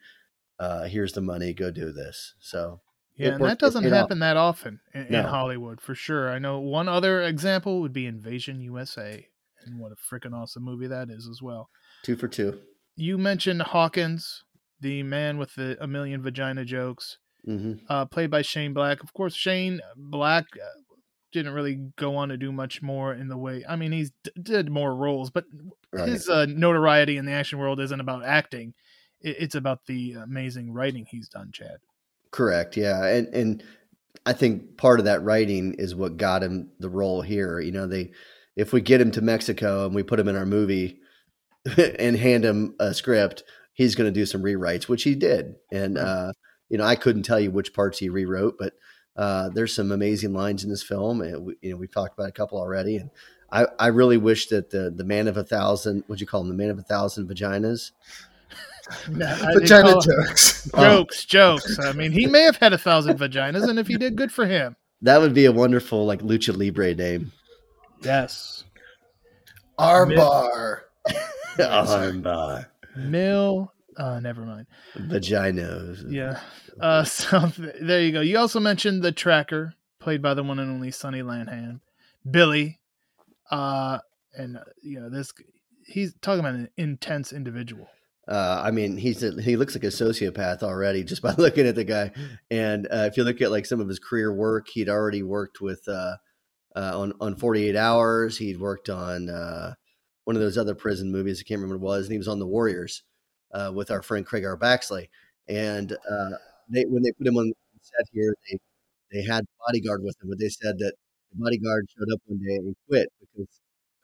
Uh, 0.59 0.85
here's 0.85 1.13
the 1.13 1.21
money. 1.21 1.53
Go 1.53 1.71
do 1.71 1.91
this. 1.91 2.35
So, 2.39 2.79
yeah, 3.17 3.29
and 3.29 3.43
that 3.43 3.59
doesn't 3.59 3.83
happen 3.83 4.19
that 4.19 4.37
often 4.37 4.79
in, 4.93 5.07
no. 5.09 5.19
in, 5.19 5.25
Hollywood 5.25 5.81
for 5.81 5.93
sure. 5.93 6.29
I 6.29 6.39
know 6.39 6.59
one 6.59 6.87
other 6.87 7.21
example 7.21 7.81
would 7.81 7.93
be 7.93 8.05
Invasion 8.05 8.61
USA. 8.61 9.27
And 9.65 9.79
what 9.79 9.91
a 9.91 9.95
freaking 9.95 10.33
awesome 10.33 10.63
movie 10.63 10.87
that 10.87 11.09
is 11.09 11.27
as 11.27 11.41
well. 11.41 11.69
Two 12.03 12.15
for 12.15 12.29
two. 12.29 12.59
You 12.95 13.17
mentioned 13.17 13.61
Hawkins, 13.61 14.43
the 14.79 15.03
man 15.03 15.37
with 15.37 15.55
the 15.55 15.77
a 15.81 15.87
million 15.87 16.21
vagina 16.21 16.65
jokes, 16.65 17.17
mm-hmm. 17.47 17.73
uh, 17.89 18.05
played 18.05 18.31
by 18.31 18.41
Shane 18.41 18.73
Black. 18.73 19.03
Of 19.03 19.13
course, 19.13 19.35
Shane 19.35 19.79
Black 19.95 20.45
uh, 20.55 20.81
didn't 21.31 21.53
really 21.53 21.91
go 21.97 22.15
on 22.15 22.29
to 22.29 22.37
do 22.37 22.51
much 22.51 22.81
more 22.81 23.13
in 23.13 23.27
the 23.27 23.37
way. 23.37 23.63
I 23.67 23.75
mean, 23.75 23.91
he's 23.91 24.11
d- 24.23 24.31
did 24.41 24.69
more 24.69 24.95
roles, 24.95 25.29
but 25.29 25.45
right. 25.91 26.07
his 26.07 26.29
uh, 26.29 26.45
notoriety 26.47 27.17
in 27.17 27.25
the 27.25 27.31
action 27.31 27.59
world 27.59 27.79
isn't 27.79 27.99
about 27.99 28.23
acting. 28.23 28.73
It, 29.21 29.37
it's 29.39 29.55
about 29.55 29.85
the 29.87 30.13
amazing 30.13 30.71
writing 30.71 31.05
he's 31.09 31.29
done, 31.29 31.51
Chad. 31.51 31.77
Correct. 32.31 32.77
Yeah, 32.77 33.05
and 33.05 33.27
and 33.27 33.63
I 34.25 34.33
think 34.33 34.77
part 34.77 34.99
of 34.99 35.05
that 35.05 35.23
writing 35.23 35.73
is 35.75 35.95
what 35.95 36.17
got 36.17 36.43
him 36.43 36.71
the 36.79 36.89
role 36.89 37.21
here. 37.21 37.59
You 37.59 37.71
know, 37.71 37.87
they 37.87 38.11
if 38.55 38.73
we 38.73 38.81
get 38.81 39.01
him 39.01 39.11
to 39.11 39.21
Mexico 39.21 39.85
and 39.85 39.95
we 39.95 40.03
put 40.03 40.19
him 40.19 40.27
in 40.27 40.35
our 40.35 40.45
movie, 40.45 40.99
and 41.99 42.17
hand 42.17 42.45
him 42.45 42.75
a 42.79 42.93
script, 42.93 43.43
he's 43.77 43.93
going 43.93 44.11
to 44.11 44.19
do 44.19 44.25
some 44.25 44.41
rewrites, 44.41 44.89
which 44.89 45.03
he 45.03 45.13
did. 45.13 45.55
And 45.71 45.97
uh, 45.97 46.33
you 46.67 46.77
know, 46.77 46.83
I 46.83 46.95
couldn't 46.95 47.23
tell 47.23 47.39
you 47.39 47.51
which 47.51 47.73
parts 47.73 47.99
he 47.99 48.09
rewrote, 48.09 48.57
but 48.57 48.73
uh, 49.15 49.49
there's 49.49 49.73
some 49.73 49.91
amazing 49.91 50.33
lines 50.33 50.63
in 50.63 50.69
this 50.69 50.83
film. 50.83 51.21
And 51.21 51.45
we, 51.45 51.55
you 51.61 51.71
know, 51.71 51.77
we've 51.77 51.93
talked 51.93 52.17
about 52.17 52.27
a 52.27 52.33
couple 52.33 52.59
already, 52.59 52.97
and 52.97 53.11
I, 53.51 53.67
I 53.79 53.87
really 53.87 54.17
wish 54.17 54.47
that 54.47 54.71
the 54.71 54.91
the 54.93 55.05
man 55.05 55.27
of 55.27 55.37
a 55.37 55.43
thousand, 55.43 56.03
what'd 56.07 56.19
you 56.19 56.27
call 56.27 56.41
him, 56.41 56.49
the 56.49 56.55
man 56.55 56.71
of 56.71 56.79
a 56.79 56.83
thousand 56.83 57.29
vaginas. 57.29 57.91
Vagina 59.05 59.99
jokes. 60.01 60.69
Jokes, 60.71 61.25
jokes. 61.25 61.77
I 61.77 61.91
mean, 61.91 62.13
he 62.13 62.25
may 62.25 62.43
have 62.43 62.55
had 62.55 62.71
a 62.71 62.77
thousand 62.77 63.19
vaginas, 63.19 63.67
and 63.67 63.79
if 63.79 63.87
he 63.87 63.97
did, 63.97 64.15
good 64.15 64.31
for 64.31 64.45
him. 64.45 64.77
That 65.01 65.19
would 65.19 65.33
be 65.33 65.45
a 65.45 65.51
wonderful 65.51 66.05
like 66.05 66.21
lucha 66.21 66.55
libre 66.57 66.95
name. 66.95 67.33
Yes. 68.01 68.63
Armbar. 69.77 70.81
Armbar. 71.57 72.67
Mill. 72.97 73.73
Uh, 73.95 74.19
never 74.19 74.41
mind. 74.45 74.67
Vaginos. 74.95 76.05
Yeah. 76.09 76.39
Uh, 76.79 77.03
so 77.03 77.51
there 77.81 78.01
you 78.01 78.11
go. 78.11 78.21
You 78.21 78.37
also 78.37 78.59
mentioned 78.59 79.01
the 79.03 79.11
tracker, 79.11 79.73
played 79.99 80.21
by 80.21 80.33
the 80.33 80.43
one 80.43 80.59
and 80.59 80.71
only 80.71 80.91
Sonny 80.91 81.21
Landham, 81.21 81.81
Billy, 82.29 82.79
uh, 83.49 83.99
and 84.35 84.57
uh, 84.57 84.61
you 84.83 84.99
know 84.99 85.09
this. 85.09 85.33
He's 85.85 86.13
talking 86.21 86.41
about 86.41 86.55
an 86.55 86.69
intense 86.77 87.31
individual. 87.31 87.87
Uh, 88.27 88.61
I 88.63 88.71
mean, 88.71 88.97
he's 88.97 89.23
a, 89.23 89.41
he 89.41 89.55
looks 89.55 89.73
like 89.73 89.85
a 89.85 89.87
sociopath 89.87 90.61
already 90.61 91.03
just 91.03 91.21
by 91.23 91.33
looking 91.37 91.65
at 91.65 91.75
the 91.75 91.85
guy. 91.85 92.11
And 92.51 92.85
uh, 92.91 93.07
if 93.09 93.17
you 93.17 93.23
look 93.23 93.41
at 93.41 93.51
like 93.51 93.65
some 93.65 93.79
of 93.79 93.87
his 93.87 93.99
career 93.99 94.33
work, 94.33 94.67
he'd 94.69 94.89
already 94.89 95.23
worked 95.23 95.61
with 95.61 95.87
uh, 95.87 96.17
uh, 96.75 96.99
on 96.99 97.13
on 97.19 97.35
Forty 97.35 97.67
Eight 97.67 97.75
Hours. 97.75 98.37
He'd 98.37 98.59
worked 98.59 98.89
on 98.89 99.29
uh, 99.29 99.73
one 100.27 100.35
of 100.37 100.43
those 100.43 100.57
other 100.59 100.75
prison 100.75 101.11
movies. 101.11 101.41
I 101.41 101.47
can't 101.47 101.61
remember 101.61 101.79
what 101.83 101.93
it 101.93 101.97
was, 101.99 102.05
and 102.07 102.13
he 102.13 102.19
was 102.19 102.27
on 102.27 102.39
The 102.39 102.47
Warriors 102.47 103.03
uh, 103.53 103.71
with 103.75 103.91
our 103.91 104.01
friend 104.03 104.25
Craig 104.25 104.45
R. 104.45 104.57
Baxley. 104.57 105.09
And 105.49 105.93
uh, 105.93 106.31
they 106.69 106.85
when 106.85 107.03
they 107.03 107.13
put 107.13 107.27
him 107.27 107.37
on 107.37 107.53
set 107.81 108.07
here, 108.13 108.35
they 108.51 108.59
they 109.11 109.23
had 109.23 109.45
bodyguard 109.67 110.03
with 110.03 110.15
him, 110.21 110.29
but 110.29 110.39
they 110.39 110.49
said 110.49 110.77
that 110.79 110.93
the 111.31 111.37
bodyguard 111.39 111.87
showed 111.97 112.13
up 112.13 112.21
one 112.27 112.39
day 112.39 112.55
and 112.57 112.75
quit 112.89 113.09
because 113.21 113.47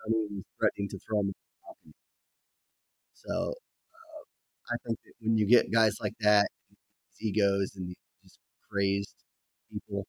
Sonny 0.03 0.27
was 0.31 0.43
threatening 0.59 0.89
to 0.89 0.99
throw 1.07 1.21
him. 1.21 1.33
So 3.13 3.53
I 4.71 4.75
think 4.85 4.99
that 5.05 5.13
when 5.21 5.37
you 5.37 5.45
get 5.47 5.71
guys 5.71 5.97
like 6.01 6.15
that, 6.21 6.47
egos 7.21 7.75
and 7.75 7.87
these 7.89 7.97
just 8.23 8.39
crazed 8.69 9.15
people, 9.71 10.07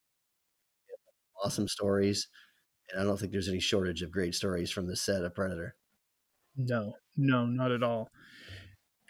awesome 1.44 1.68
stories. 1.68 2.28
And 2.92 3.00
I 3.00 3.04
don't 3.04 3.18
think 3.18 3.32
there's 3.32 3.48
any 3.48 3.60
shortage 3.60 4.02
of 4.02 4.10
great 4.12 4.34
stories 4.34 4.70
from 4.70 4.86
the 4.86 4.96
set 4.96 5.24
of 5.24 5.34
Predator. 5.34 5.76
No, 6.56 6.94
no, 7.16 7.46
not 7.46 7.72
at 7.72 7.82
all. 7.82 8.08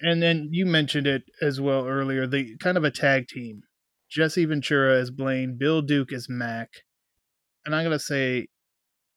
And 0.00 0.22
then 0.22 0.48
you 0.50 0.66
mentioned 0.66 1.06
it 1.06 1.22
as 1.40 1.60
well 1.60 1.86
earlier. 1.86 2.26
The 2.26 2.56
kind 2.58 2.76
of 2.76 2.84
a 2.84 2.90
tag 2.90 3.28
team. 3.28 3.62
Jesse 4.10 4.44
Ventura 4.44 4.98
as 5.00 5.10
Blaine, 5.10 5.56
Bill 5.58 5.82
Duke 5.82 6.12
as 6.12 6.28
Mac. 6.28 6.68
And 7.64 7.74
I'm 7.74 7.84
gonna 7.84 7.98
say, 7.98 8.46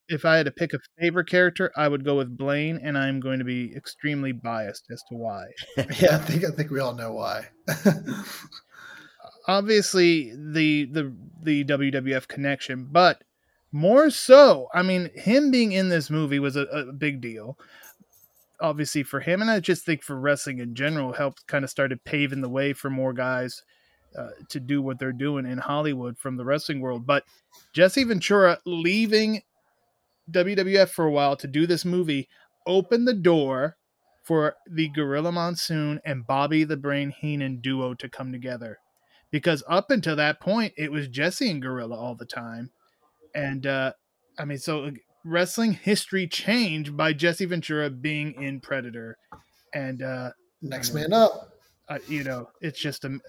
if 0.08 0.26
I 0.26 0.38
had 0.38 0.46
to 0.46 0.52
pick 0.52 0.74
a 0.74 0.80
favorite 1.00 1.28
character, 1.30 1.72
I 1.76 1.88
would 1.88 2.06
go 2.06 2.16
with 2.16 2.38
Blaine, 2.38 2.80
and 2.82 2.98
I'm 2.98 3.20
going 3.20 3.40
to 3.40 3.46
be 3.46 3.74
extremely 3.76 4.32
biased 4.32 4.86
as 4.92 5.04
to 5.10 5.16
why. 5.16 5.46
Yeah, 5.78 6.16
I 6.16 6.20
think 6.20 6.46
I 6.46 6.52
think 6.52 6.72
we 6.72 6.80
all 6.80 6.96
know 6.96 7.14
why. 7.14 7.50
Obviously, 9.48 10.32
the 10.32 10.86
the 10.86 11.16
the 11.44 11.64
WWF 11.66 12.28
connection, 12.28 12.88
but 12.92 13.22
more 13.72 14.10
so, 14.10 14.68
I 14.74 14.82
mean, 14.82 15.10
him 15.14 15.52
being 15.52 15.74
in 15.74 15.90
this 15.90 16.10
movie 16.10 16.40
was 16.40 16.56
a, 16.56 16.62
a 16.64 16.94
big 16.94 17.22
deal. 17.22 17.58
Obviously 18.60 19.04
for 19.04 19.20
him, 19.20 19.42
and 19.42 19.52
I 19.52 19.60
just 19.60 19.86
think 19.86 20.04
for 20.04 20.20
wrestling 20.20 20.60
in 20.60 20.74
general, 20.74 21.14
helped 21.14 21.46
kind 21.48 21.64
of 21.64 21.70
started 21.70 22.04
paving 22.04 22.42
the 22.42 22.50
way 22.50 22.74
for 22.74 22.90
more 22.90 23.14
guys 23.14 23.64
uh, 24.18 24.30
to 24.50 24.60
do 24.60 24.82
what 24.82 24.98
they're 24.98 25.12
doing 25.12 25.46
in 25.46 25.60
Hollywood 25.60 26.18
from 26.18 26.38
the 26.38 26.46
wrestling 26.46 26.82
world. 26.82 27.06
But 27.06 27.24
Jesse 27.74 28.04
Ventura 28.04 28.58
leaving 28.66 29.42
WWF 30.32 30.90
for 30.90 31.06
a 31.06 31.12
while 31.12 31.36
to 31.36 31.48
do 31.48 31.68
this 31.68 31.86
movie 31.86 32.28
opened 32.66 33.08
the 33.08 33.14
door 33.14 33.78
for 34.24 34.56
the 34.70 34.90
Gorilla 34.90 35.32
Monsoon 35.32 36.02
and 36.04 36.28
Bobby 36.28 36.64
the 36.64 36.78
Brain 36.78 37.12
Heenan 37.12 37.62
duo 37.62 37.94
to 37.94 38.10
come 38.10 38.32
together. 38.32 38.80
Because 39.32 39.64
up 39.70 39.92
until 39.92 40.16
that 40.16 40.40
point, 40.40 40.74
it 40.78 40.92
was 40.92 41.08
Jesse 41.08 41.50
and 41.50 41.62
Gorilla 41.62 41.96
all 41.96 42.16
the 42.16 42.26
time. 42.26 42.72
And 43.36 43.66
uh, 43.66 43.94
I 44.40 44.46
mean, 44.46 44.58
so 44.58 44.92
wrestling 45.28 45.74
history 45.74 46.28
changed 46.28 46.96
by 46.96 47.14
Jesse 47.14 47.46
Ventura 47.46 47.90
being 47.90 48.42
in 48.42 48.60
Predator. 48.60 49.18
And 49.74 50.02
uh, 50.02 50.32
Next 50.62 50.94
man 50.94 51.14
up. 51.14 51.54
I, 51.90 52.00
you 52.08 52.24
know, 52.24 52.50
it's 52.62 52.80
just 52.80 53.06
a. 53.06 53.20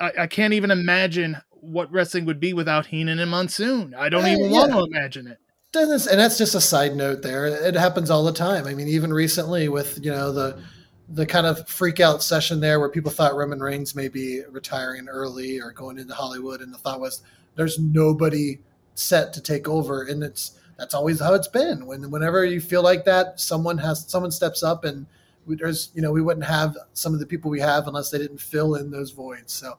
I, 0.00 0.12
I 0.20 0.26
can't 0.26 0.52
even 0.52 0.70
imagine 0.70 1.36
what 1.50 1.90
wrestling 1.92 2.24
would 2.26 2.40
be 2.40 2.52
without 2.52 2.86
Heenan 2.86 3.18
and 3.18 3.30
Monsoon. 3.30 3.94
I 3.94 4.08
don't 4.08 4.24
Yeah, 4.24 4.34
even 4.34 4.50
yeah. 4.50 4.58
want 4.58 4.72
to 4.72 4.84
imagine 4.84 5.26
it. 5.26 5.38
Doesn't- 5.72 6.10
and 6.10 6.20
that's 6.20 6.38
just 6.38 6.54
a 6.54 6.60
side 6.60 6.96
note 6.96 7.22
there. 7.22 7.46
It 7.46 7.74
happens 7.74 8.10
all 8.10 8.24
the 8.24 8.32
time. 8.32 8.66
I 8.66 8.74
mean, 8.74 8.88
even 8.88 9.12
recently 9.12 9.68
with 9.68 9.98
you 10.04 10.10
know 10.10 10.32
the 10.32 10.62
the 11.08 11.26
kind 11.26 11.46
of 11.46 11.68
freak 11.68 11.98
out 11.98 12.22
session 12.22 12.60
there 12.60 12.78
where 12.78 12.88
people 12.88 13.10
thought 13.10 13.34
Roman 13.34 13.60
Reigns 13.60 13.96
may 13.96 14.06
be 14.08 14.42
retiring 14.48 15.08
early 15.08 15.60
or 15.60 15.72
going 15.72 15.98
into 15.98 16.14
Hollywood, 16.14 16.60
and 16.60 16.72
the 16.72 16.78
thought 16.78 17.00
was 17.00 17.22
there's 17.56 17.78
nobody 17.78 18.58
set 18.94 19.32
to 19.34 19.40
take 19.40 19.68
over, 19.68 20.02
and 20.04 20.22
it's 20.22 20.52
that's 20.80 20.94
always 20.94 21.20
how 21.20 21.34
it's 21.34 21.46
been. 21.46 21.84
When 21.84 22.10
whenever 22.10 22.42
you 22.42 22.58
feel 22.58 22.82
like 22.82 23.04
that, 23.04 23.38
someone 23.38 23.76
has 23.78 24.08
someone 24.08 24.30
steps 24.30 24.62
up, 24.62 24.84
and 24.84 25.06
we, 25.44 25.56
there's 25.56 25.90
you 25.94 26.00
know 26.00 26.10
we 26.10 26.22
wouldn't 26.22 26.46
have 26.46 26.74
some 26.94 27.12
of 27.12 27.20
the 27.20 27.26
people 27.26 27.50
we 27.50 27.60
have 27.60 27.86
unless 27.86 28.10
they 28.10 28.16
didn't 28.16 28.40
fill 28.40 28.76
in 28.76 28.90
those 28.90 29.10
voids. 29.10 29.52
So, 29.52 29.76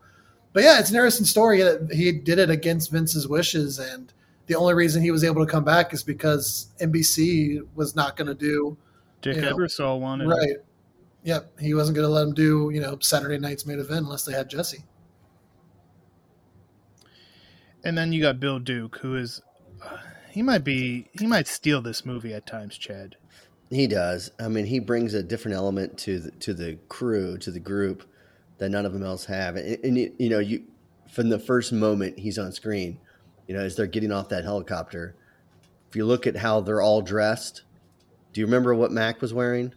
but 0.53 0.61
yeah, 0.61 0.79
it's 0.79 0.91
an 0.91 0.95
interesting 0.95 1.25
story. 1.25 1.63
that 1.63 1.91
He 1.91 2.11
did 2.11 2.37
it 2.37 2.51
against 2.51 2.91
Vince's 2.91 3.27
wishes, 3.27 3.79
and 3.79 4.13
the 4.45 4.53
only 4.53 4.75
reason 4.75 5.01
he 5.01 5.09
was 5.09 5.23
able 5.23 5.43
to 5.43 5.51
come 5.51 5.63
back 5.63 5.91
is 5.91 6.03
because 6.03 6.67
NBC 6.79 7.65
was 7.73 7.95
not 7.95 8.15
going 8.15 8.27
to 8.27 8.35
do 8.35 8.77
Dick 9.23 9.37
You 9.37 9.41
know, 9.41 9.55
Ebersol 9.55 9.99
wanted 9.99 10.25
it. 10.25 10.27
right. 10.27 10.57
Yep, 11.23 11.59
he 11.59 11.73
wasn't 11.73 11.95
going 11.95 12.07
to 12.07 12.13
let 12.13 12.27
him 12.27 12.33
do 12.35 12.69
you 12.71 12.79
know 12.79 12.99
Saturday 12.99 13.39
night's 13.39 13.65
main 13.65 13.79
event 13.79 14.05
unless 14.05 14.23
they 14.23 14.33
had 14.33 14.47
Jesse. 14.49 14.83
And 17.83 17.97
then 17.97 18.13
you 18.13 18.21
got 18.21 18.39
Bill 18.39 18.59
Duke, 18.59 18.97
who 18.97 19.15
is 19.15 19.41
he 20.31 20.41
might 20.41 20.63
be 20.63 21.07
he 21.17 21.27
might 21.27 21.47
steal 21.47 21.81
this 21.81 22.05
movie 22.05 22.33
at 22.33 22.45
times, 22.45 22.77
Chad. 22.77 23.15
He 23.69 23.87
does. 23.87 24.31
I 24.39 24.47
mean, 24.49 24.65
he 24.65 24.79
brings 24.79 25.13
a 25.13 25.23
different 25.23 25.55
element 25.55 25.97
to 25.99 26.19
the, 26.19 26.31
to 26.31 26.53
the 26.53 26.77
crew, 26.89 27.37
to 27.37 27.51
the 27.51 27.59
group 27.59 28.03
that 28.57 28.69
none 28.69 28.85
of 28.85 28.91
them 28.91 29.03
else 29.03 29.25
have. 29.25 29.55
And, 29.55 29.77
and 29.83 29.97
you, 29.97 30.13
you 30.19 30.29
know, 30.29 30.39
you 30.39 30.63
from 31.09 31.29
the 31.29 31.39
first 31.39 31.71
moment 31.71 32.19
he's 32.19 32.37
on 32.37 32.51
screen, 32.51 32.99
you 33.47 33.55
know, 33.55 33.61
as 33.61 33.75
they're 33.75 33.87
getting 33.87 34.11
off 34.11 34.27
that 34.29 34.43
helicopter, 34.43 35.15
if 35.89 35.95
you 35.95 36.05
look 36.05 36.27
at 36.27 36.35
how 36.37 36.59
they're 36.61 36.81
all 36.81 37.01
dressed, 37.01 37.63
do 38.33 38.41
you 38.41 38.45
remember 38.47 38.75
what 38.75 38.91
Mac 38.91 39.21
was 39.21 39.33
wearing? 39.33 39.73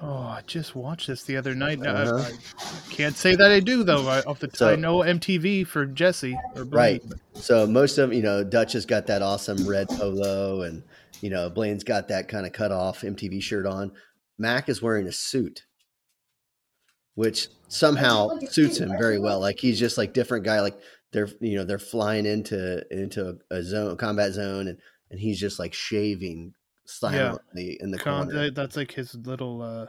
Oh, 0.00 0.16
I 0.16 0.42
just 0.46 0.74
watched 0.74 1.06
this 1.06 1.22
the 1.22 1.36
other 1.36 1.54
night. 1.54 1.78
Now, 1.78 1.94
I- 1.94 2.02
Uh-huh. 2.02 2.30
I, 2.58 2.90
can't 2.92 3.16
say 3.16 3.36
that 3.36 3.50
I 3.52 3.60
do 3.60 3.84
though. 3.84 4.06
I, 4.08 4.20
off 4.22 4.40
the 4.40 4.50
So- 4.52 4.68
I 4.70 4.76
know 4.76 4.98
MTV 4.98 5.66
for 5.66 5.86
Jesse 5.86 6.36
or 6.56 6.64
Right. 6.64 7.02
So 7.42 7.66
most 7.66 7.98
of 7.98 8.12
you 8.12 8.22
know, 8.22 8.44
Dutch 8.44 8.72
has 8.74 8.86
got 8.86 9.06
that 9.08 9.20
awesome 9.20 9.66
red 9.68 9.88
polo, 9.88 10.62
and 10.62 10.82
you 11.20 11.28
know, 11.28 11.50
Blaine's 11.50 11.82
got 11.84 12.08
that 12.08 12.28
kind 12.28 12.46
of 12.46 12.52
cut 12.52 12.70
off 12.70 13.00
MTV 13.02 13.42
shirt 13.42 13.66
on. 13.66 13.90
Mac 14.38 14.68
is 14.68 14.80
wearing 14.80 15.08
a 15.08 15.12
suit, 15.12 15.64
which 17.14 17.48
somehow 17.68 18.38
suits 18.48 18.78
him 18.78 18.90
very 18.90 19.18
well. 19.18 19.40
Like 19.40 19.58
he's 19.58 19.78
just 19.78 19.98
like 19.98 20.12
different 20.14 20.44
guy. 20.44 20.60
Like 20.60 20.78
they're 21.12 21.28
you 21.40 21.56
know 21.56 21.64
they're 21.64 21.78
flying 21.80 22.26
into 22.26 22.84
into 22.96 23.38
a 23.50 23.62
zone, 23.62 23.90
a 23.92 23.96
combat 23.96 24.32
zone, 24.32 24.68
and 24.68 24.78
and 25.10 25.18
he's 25.18 25.40
just 25.40 25.58
like 25.58 25.74
shaving 25.74 26.54
silently 26.84 27.76
in 27.80 27.90
the 27.90 27.98
Con- 27.98 28.26
corner. 28.30 28.50
that's 28.50 28.76
like 28.76 28.92
his 28.92 29.14
little. 29.16 29.62
uh 29.62 29.86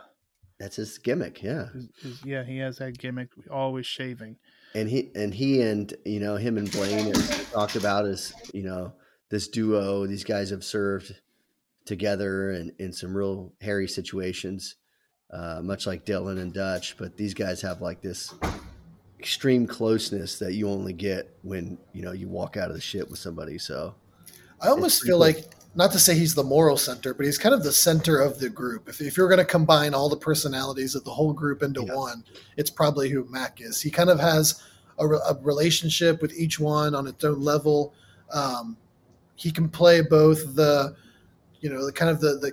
That's 0.59 0.77
his 0.77 0.97
gimmick, 0.97 1.43
yeah. 1.43 1.67
his, 1.71 1.89
his- 2.01 2.25
Yeah, 2.25 2.43
he 2.43 2.57
has 2.57 2.77
that 2.77 2.97
gimmick, 2.97 3.29
always 3.51 3.85
shaving. 3.85 4.37
And 4.75 4.89
he 4.89 5.11
and 5.15 5.33
he 5.33 5.61
and 5.61 5.93
you 6.03 6.19
know 6.19 6.35
him 6.35 6.57
and 6.57 6.71
Blaine 6.71 7.13
talked 7.51 7.75
about 7.75 8.05
as 8.05 8.33
you 8.53 8.63
know 8.63 8.93
this 9.29 9.47
duo. 9.47 10.07
These 10.07 10.23
guys 10.23 10.49
have 10.49 10.63
served 10.63 11.15
together 11.85 12.51
in, 12.51 12.73
in 12.79 12.93
some 12.93 13.15
real 13.15 13.53
hairy 13.61 13.87
situations, 13.87 14.75
uh, 15.31 15.61
much 15.61 15.85
like 15.85 16.05
Dillon 16.05 16.37
and 16.37 16.53
Dutch. 16.53 16.97
But 16.97 17.17
these 17.17 17.33
guys 17.33 17.61
have 17.61 17.81
like 17.81 18.01
this 18.01 18.33
extreme 19.19 19.67
closeness 19.67 20.39
that 20.39 20.53
you 20.53 20.67
only 20.69 20.93
get 20.93 21.37
when 21.43 21.77
you 21.93 22.01
know 22.01 22.11
you 22.11 22.27
walk 22.27 22.57
out 22.57 22.69
of 22.69 22.75
the 22.75 22.81
shit 22.81 23.09
with 23.09 23.19
somebody. 23.19 23.57
So 23.57 23.95
I 24.59 24.69
almost 24.69 25.03
feel 25.03 25.13
cool. 25.13 25.19
like 25.19 25.45
not 25.75 25.91
to 25.91 25.99
say 25.99 26.15
he's 26.15 26.35
the 26.35 26.43
moral 26.43 26.77
center, 26.77 27.13
but 27.13 27.25
he's 27.25 27.37
kind 27.37 27.55
of 27.55 27.63
the 27.63 27.71
center 27.71 28.19
of 28.19 28.39
the 28.39 28.49
group. 28.49 28.87
If, 28.87 29.01
if 29.01 29.17
you're 29.17 29.27
going 29.27 29.39
to 29.39 29.45
combine 29.45 29.93
all 29.93 30.09
the 30.09 30.17
personalities 30.17 30.93
of 30.95 31.03
the 31.03 31.11
whole 31.11 31.33
group 31.33 31.63
into 31.63 31.83
Yeah. 31.85 31.95
one, 31.95 32.23
it's 32.57 32.69
probably 32.69 33.09
who 33.09 33.25
Mac 33.29 33.59
is. 33.61 33.81
He 33.81 33.89
kind 33.89 34.09
of 34.09 34.19
has 34.19 34.61
a, 34.99 35.05
a 35.07 35.37
relationship 35.41 36.21
with 36.21 36.33
each 36.37 36.59
one 36.59 36.93
on 36.93 37.07
its 37.07 37.23
own 37.23 37.41
level. 37.41 37.93
Um, 38.31 38.77
he 39.35 39.51
can 39.51 39.67
play 39.67 40.01
both 40.01 40.55
the, 40.55 40.95
you 41.59 41.69
know, 41.69 41.85
the 41.85 41.91
kind 41.91 42.11
of 42.11 42.21
the 42.21 42.37
the 42.37 42.51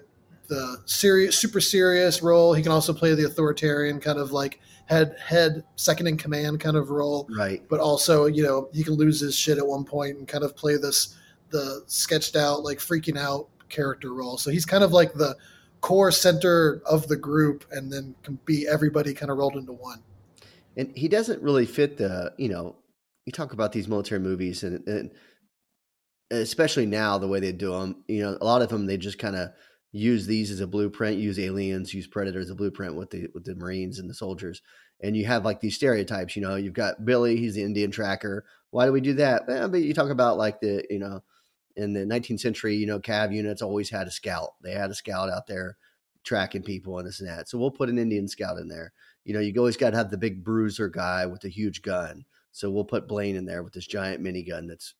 the 0.48 0.78
serious, 0.84 1.38
super 1.38 1.60
serious 1.60 2.22
role. 2.22 2.54
He 2.54 2.62
can 2.62 2.72
also 2.72 2.92
play 2.92 3.14
the 3.14 3.24
authoritarian 3.26 4.00
kind 4.00 4.18
of 4.18 4.32
like 4.32 4.58
head 4.86 5.14
head 5.24 5.62
second 5.76 6.08
in 6.08 6.16
command 6.16 6.58
kind 6.58 6.76
of 6.76 6.90
role. 6.90 7.28
Right. 7.30 7.62
But 7.68 7.78
also, 7.80 8.26
you 8.26 8.42
know, 8.42 8.68
he 8.72 8.82
can 8.82 8.94
lose 8.94 9.20
his 9.20 9.36
shit 9.36 9.58
at 9.58 9.66
one 9.66 9.84
point 9.84 10.16
and 10.18 10.26
kind 10.26 10.42
of 10.42 10.56
play 10.56 10.76
this 10.76 11.16
the 11.50 11.82
sketched 11.86 12.36
out 12.36 12.62
like 12.62 12.78
freaking 12.78 13.18
out 13.18 13.48
character 13.68 14.12
role. 14.12 14.38
So 14.38 14.50
he's 14.50 14.66
kind 14.66 14.84
of 14.84 14.92
like 14.92 15.14
the 15.14 15.36
core 15.80 16.12
center 16.12 16.82
of 16.86 17.08
the 17.08 17.16
group, 17.16 17.64
and 17.70 17.92
then 17.92 18.14
can 18.22 18.38
be 18.44 18.66
everybody 18.68 19.14
kind 19.14 19.30
of 19.30 19.38
rolled 19.38 19.56
into 19.56 19.72
one. 19.72 20.02
And 20.76 20.96
he 20.96 21.08
doesn't 21.08 21.42
really 21.42 21.66
fit 21.66 21.96
the 21.96 22.32
you 22.38 22.48
know 22.48 22.76
you 23.26 23.32
talk 23.32 23.52
about 23.52 23.72
these 23.72 23.88
military 23.88 24.20
movies 24.20 24.62
and, 24.62 24.86
and 24.88 25.10
especially 26.30 26.86
now 26.86 27.18
the 27.18 27.28
way 27.28 27.40
they 27.40 27.52
do 27.52 27.72
them 27.72 28.02
you 28.08 28.22
know 28.22 28.36
a 28.40 28.44
lot 28.44 28.62
of 28.62 28.68
them 28.68 28.86
they 28.86 28.96
just 28.96 29.18
kind 29.18 29.36
of 29.36 29.50
use 29.92 30.26
these 30.26 30.50
as 30.50 30.60
a 30.60 30.66
blueprint 30.66 31.18
use 31.18 31.38
aliens 31.38 31.92
use 31.92 32.06
predators 32.06 32.50
a 32.50 32.54
blueprint 32.54 32.94
with 32.94 33.10
the 33.10 33.28
with 33.34 33.44
the 33.44 33.54
marines 33.56 33.98
and 33.98 34.08
the 34.08 34.14
soldiers 34.14 34.62
and 35.02 35.16
you 35.16 35.26
have 35.26 35.44
like 35.44 35.60
these 35.60 35.74
stereotypes 35.74 36.36
you 36.36 36.42
know 36.42 36.56
you've 36.56 36.74
got 36.74 37.04
billy 37.04 37.36
he's 37.36 37.54
the 37.54 37.62
indian 37.62 37.90
tracker 37.90 38.44
why 38.70 38.86
do 38.86 38.92
we 38.92 39.00
do 39.00 39.14
that 39.14 39.42
eh, 39.48 39.66
but 39.66 39.82
you 39.82 39.92
talk 39.92 40.10
about 40.10 40.38
like 40.38 40.60
the 40.60 40.84
you 40.88 40.98
know 40.98 41.20
in 41.80 41.92
the 41.92 42.00
19th 42.00 42.40
century 42.40 42.76
you 42.76 42.86
know 42.86 43.00
cav 43.00 43.34
units 43.34 43.62
always 43.62 43.90
had 43.90 44.06
a 44.06 44.10
scout. 44.10 44.54
They 44.62 44.72
had 44.72 44.90
a 44.90 44.94
scout 44.94 45.30
out 45.30 45.46
there 45.46 45.76
tracking 46.22 46.62
people 46.62 46.98
and 46.98 47.06
this 47.06 47.20
and 47.20 47.28
that. 47.28 47.48
So 47.48 47.58
we'll 47.58 47.70
put 47.70 47.88
an 47.88 47.98
indian 47.98 48.28
scout 48.28 48.58
in 48.58 48.68
there. 48.68 48.92
You 49.24 49.34
know 49.34 49.40
you 49.40 49.52
always 49.58 49.76
got 49.76 49.90
to 49.90 49.96
have 49.96 50.10
the 50.10 50.18
big 50.18 50.44
bruiser 50.44 50.88
guy 50.88 51.26
with 51.26 51.40
the 51.40 51.48
huge 51.48 51.82
gun. 51.82 52.24
So 52.52 52.70
we'll 52.70 52.84
put 52.84 53.08
blaine 53.08 53.36
in 53.36 53.44
there 53.44 53.62
with 53.62 53.72
this 53.72 53.86
giant 53.86 54.22
minigun 54.22 54.68
that's 54.68 54.94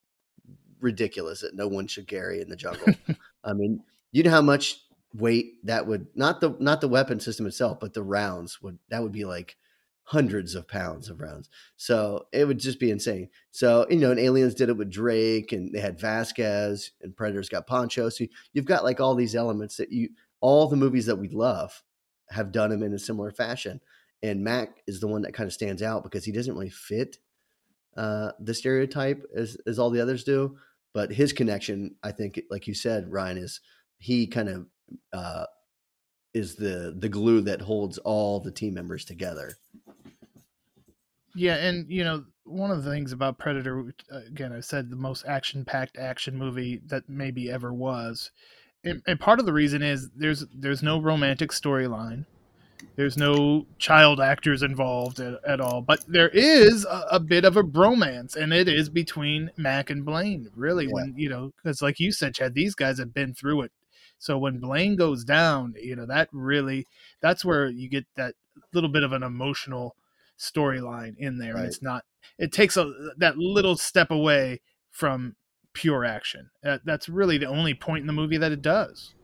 ridiculous 0.80 1.40
that 1.40 1.54
no 1.54 1.68
one 1.68 1.86
should 1.86 2.06
carry 2.06 2.40
in 2.40 2.48
the 2.48 2.56
jungle. 2.56 2.94
I 3.44 3.52
mean, 3.52 3.82
you 4.12 4.22
know 4.22 4.30
how 4.30 4.42
much 4.42 4.80
weight 5.14 5.54
that 5.64 5.86
would 5.86 6.06
not 6.14 6.40
the 6.40 6.56
not 6.60 6.80
the 6.80 6.88
weapon 6.88 7.20
system 7.20 7.46
itself, 7.46 7.80
but 7.80 7.94
the 7.94 8.02
rounds 8.02 8.62
would 8.62 8.78
that 8.88 9.02
would 9.02 9.12
be 9.12 9.24
like 9.24 9.56
hundreds 10.04 10.54
of 10.54 10.66
pounds 10.66 11.08
of 11.08 11.20
rounds. 11.20 11.48
So 11.76 12.26
it 12.32 12.44
would 12.44 12.58
just 12.58 12.80
be 12.80 12.90
insane. 12.90 13.28
So 13.50 13.86
you 13.88 13.96
know, 13.96 14.10
and 14.10 14.20
Aliens 14.20 14.54
did 14.54 14.68
it 14.68 14.76
with 14.76 14.90
Drake, 14.90 15.52
and 15.52 15.72
they 15.72 15.80
had 15.80 16.00
Vasquez, 16.00 16.92
and 17.02 17.16
Predators 17.16 17.48
got 17.48 17.66
Poncho. 17.66 18.08
So 18.08 18.24
you've 18.52 18.64
got 18.64 18.84
like 18.84 19.00
all 19.00 19.14
these 19.14 19.36
elements 19.36 19.76
that 19.76 19.92
you 19.92 20.10
all 20.40 20.68
the 20.68 20.76
movies 20.76 21.06
that 21.06 21.16
we 21.16 21.28
love 21.28 21.82
have 22.30 22.52
done 22.52 22.70
them 22.70 22.82
in 22.82 22.94
a 22.94 22.98
similar 22.98 23.30
fashion. 23.30 23.80
And 24.22 24.44
Mac 24.44 24.82
is 24.86 25.00
the 25.00 25.08
one 25.08 25.22
that 25.22 25.34
kind 25.34 25.46
of 25.46 25.52
stands 25.52 25.82
out 25.82 26.02
because 26.02 26.24
he 26.24 26.32
doesn't 26.32 26.52
really 26.52 26.70
fit 26.70 27.18
uh, 27.96 28.32
the 28.38 28.54
stereotype 28.54 29.24
as 29.34 29.56
as 29.66 29.78
all 29.78 29.90
the 29.90 30.00
others 30.00 30.24
do. 30.24 30.56
But 30.92 31.12
his 31.12 31.32
connection, 31.32 31.94
I 32.02 32.10
think, 32.10 32.40
like 32.50 32.66
you 32.66 32.74
said, 32.74 33.12
Ryan, 33.12 33.38
is 33.38 33.60
he 33.98 34.26
kind 34.26 34.48
of 34.48 34.66
uh, 35.12 35.46
is 36.34 36.56
the 36.56 36.94
the 36.98 37.08
glue 37.08 37.40
that 37.42 37.60
holds 37.60 37.98
all 37.98 38.40
the 38.40 38.50
team 38.50 38.74
members 38.74 39.04
together. 39.04 39.56
Yeah, 41.34 41.56
and 41.56 41.90
you 41.90 42.04
know, 42.04 42.24
one 42.44 42.70
of 42.70 42.82
the 42.82 42.90
things 42.90 43.12
about 43.12 43.38
Predator, 43.38 43.94
uh, 44.12 44.20
again, 44.26 44.52
I 44.52 44.60
said 44.60 44.90
the 44.90 44.96
most 44.96 45.24
action-packed 45.26 45.96
action 45.96 46.36
movie 46.36 46.80
that 46.86 47.08
maybe 47.08 47.50
ever 47.50 47.72
was, 47.72 48.30
and, 48.82 49.02
and 49.06 49.20
part 49.20 49.38
of 49.38 49.46
the 49.46 49.52
reason 49.52 49.82
is 49.82 50.10
there's 50.16 50.46
there's 50.54 50.82
no 50.82 51.00
romantic 51.00 51.50
storyline. 51.50 52.24
There's 52.96 53.16
no 53.16 53.66
child 53.78 54.20
actors 54.20 54.62
involved 54.62 55.20
at, 55.20 55.34
at 55.46 55.60
all, 55.60 55.82
but 55.82 56.02
there 56.08 56.30
is 56.30 56.86
a, 56.86 57.04
a, 57.12 57.20
bit 57.20 57.44
of 57.44 57.58
a 57.58 57.62
bromance, 57.62 58.34
and 58.34 58.54
it 58.54 58.68
is 58.68 58.88
between 58.88 59.50
Mac 59.58 59.90
and 59.90 60.04
Blaine. 60.04 60.48
Really, 60.56 60.86
yeah. 60.86 60.92
when 60.92 61.14
you 61.16 61.28
know, 61.28 61.52
because 61.62 61.82
like 61.82 62.00
you 62.00 62.10
said, 62.10 62.34
Chad, 62.34 62.54
these 62.54 62.74
guys 62.74 62.98
have 62.98 63.12
been 63.12 63.34
through 63.34 63.62
it. 63.62 63.72
So 64.18 64.38
when 64.38 64.60
Blaine 64.60 64.96
goes 64.96 65.24
down, 65.24 65.74
you 65.80 65.94
know 65.94 66.06
that 66.06 66.28
really 66.32 66.86
that's 67.20 67.44
where 67.44 67.68
you 67.68 67.88
get 67.88 68.06
that 68.16 68.34
little 68.72 68.90
bit 68.90 69.02
of 69.02 69.12
an 69.12 69.22
emotional 69.22 69.94
storyline 70.40 71.14
in 71.18 71.38
there. 71.38 71.54
Right. 71.54 71.66
It's 71.66 71.82
not. 71.82 72.04
It 72.38 72.52
takes 72.52 72.76
a 72.76 72.92
that 73.18 73.36
little 73.36 73.76
step 73.76 74.10
away 74.10 74.60
from 74.90 75.36
pure 75.72 76.04
action. 76.04 76.50
That, 76.62 76.80
that's 76.84 77.08
really 77.08 77.38
the 77.38 77.46
only 77.46 77.74
point 77.74 78.00
in 78.00 78.06
the 78.06 78.12
movie 78.12 78.38
that 78.38 78.52
it 78.52 78.62
does. 78.62 79.14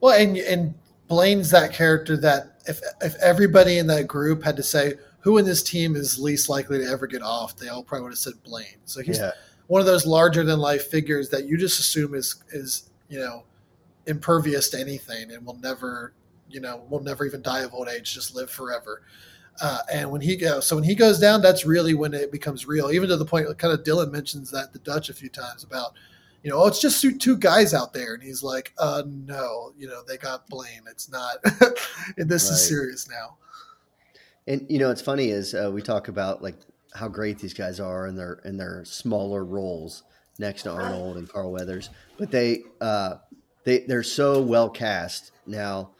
Well, 0.00 0.18
and 0.18 0.36
and 0.38 0.74
Blaine's 1.08 1.50
that 1.50 1.72
character 1.72 2.16
that 2.18 2.62
if 2.66 2.80
if 3.00 3.14
everybody 3.16 3.78
in 3.78 3.86
that 3.88 4.08
group 4.08 4.42
had 4.42 4.56
to 4.56 4.62
say 4.62 4.94
who 5.20 5.38
in 5.38 5.44
this 5.44 5.62
team 5.62 5.94
is 5.94 6.18
least 6.18 6.48
likely 6.48 6.78
to 6.78 6.84
ever 6.84 7.06
get 7.06 7.22
off, 7.22 7.56
they 7.56 7.68
all 7.68 7.84
probably 7.84 8.04
would 8.04 8.12
have 8.12 8.18
said 8.18 8.34
Blaine. 8.42 8.78
So 8.84 9.00
he's 9.02 9.18
yeah. 9.18 9.30
one 9.68 9.80
of 9.80 9.86
those 9.86 10.06
larger 10.06 10.42
than 10.42 10.58
life 10.58 10.88
figures 10.88 11.28
that 11.28 11.44
you 11.44 11.56
just 11.56 11.78
assume 11.78 12.14
is 12.14 12.42
is 12.52 12.90
you 13.08 13.18
know 13.18 13.44
impervious 14.06 14.70
to 14.70 14.80
anything 14.80 15.30
and 15.30 15.46
will 15.46 15.58
never 15.58 16.14
you 16.52 16.60
know 16.60 16.84
will 16.88 17.02
never 17.02 17.24
even 17.24 17.42
die 17.42 17.60
of 17.60 17.74
old 17.74 17.88
age, 17.88 18.14
just 18.14 18.34
live 18.34 18.50
forever. 18.50 19.02
Uh, 19.60 19.80
and 19.92 20.10
when 20.10 20.20
he 20.20 20.36
goes, 20.36 20.66
so 20.66 20.76
when 20.76 20.84
he 20.84 20.94
goes 20.94 21.18
down, 21.18 21.42
that's 21.42 21.66
really 21.66 21.92
when 21.92 22.14
it 22.14 22.32
becomes 22.32 22.66
real. 22.66 22.90
Even 22.90 23.08
to 23.08 23.16
the 23.16 23.24
point, 23.24 23.46
kind 23.58 23.74
of 23.74 23.84
Dillon 23.84 24.10
mentions 24.10 24.50
that 24.50 24.72
the 24.72 24.78
Dutch 24.78 25.10
a 25.10 25.14
few 25.14 25.28
times 25.28 25.62
about 25.62 25.92
you 26.42 26.50
know, 26.50 26.62
oh, 26.62 26.66
it's 26.66 26.80
just 26.80 27.04
two 27.20 27.36
guys 27.36 27.72
out 27.72 27.92
there. 27.92 28.14
And 28.14 28.22
he's 28.22 28.42
like, 28.42 28.72
uh, 28.78 29.02
no, 29.06 29.72
you 29.76 29.86
know, 29.86 30.02
they 30.06 30.16
got 30.16 30.48
Blaine. 30.48 30.82
It's 30.90 31.08
not, 31.08 31.36
and 32.16 32.28
this 32.28 32.46
right. 32.46 32.54
is 32.54 32.68
serious 32.68 33.08
now. 33.08 33.36
And, 34.48 34.66
you 34.68 34.78
know, 34.78 34.90
it's 34.90 35.00
funny 35.00 35.30
is 35.30 35.54
uh, 35.54 35.70
we 35.72 35.82
talk 35.82 36.08
about 36.08 36.42
like 36.42 36.56
how 36.94 37.08
great 37.08 37.38
these 37.38 37.54
guys 37.54 37.78
are 37.78 38.08
in 38.08 38.16
their, 38.16 38.40
in 38.44 38.56
their 38.56 38.84
smaller 38.84 39.44
roles 39.44 40.02
next 40.38 40.64
to 40.64 40.72
Arnold 40.72 41.16
and 41.16 41.28
Carl 41.28 41.52
Weathers, 41.52 41.90
but 42.18 42.30
they, 42.30 42.64
uh, 42.80 43.16
they, 43.64 43.80
they're 43.80 44.02
so 44.02 44.42
well 44.42 44.68
cast 44.68 45.30
now. 45.46 45.90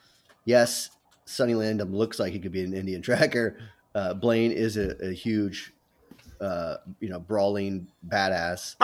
Yes. 0.44 0.90
Sonny 1.24 1.54
Landham 1.54 1.92
looks 1.92 2.18
like 2.18 2.32
he 2.32 2.38
could 2.38 2.52
be 2.52 2.64
an 2.64 2.74
Indian 2.74 3.02
tracker. 3.02 3.58
Uh, 3.94 4.14
Blaine 4.14 4.52
is 4.52 4.76
a, 4.76 4.96
a 5.04 5.12
huge, 5.12 5.72
uh, 6.40 6.76
you 7.00 7.08
know, 7.08 7.20
brawling 7.20 7.86
badass. 8.06 8.76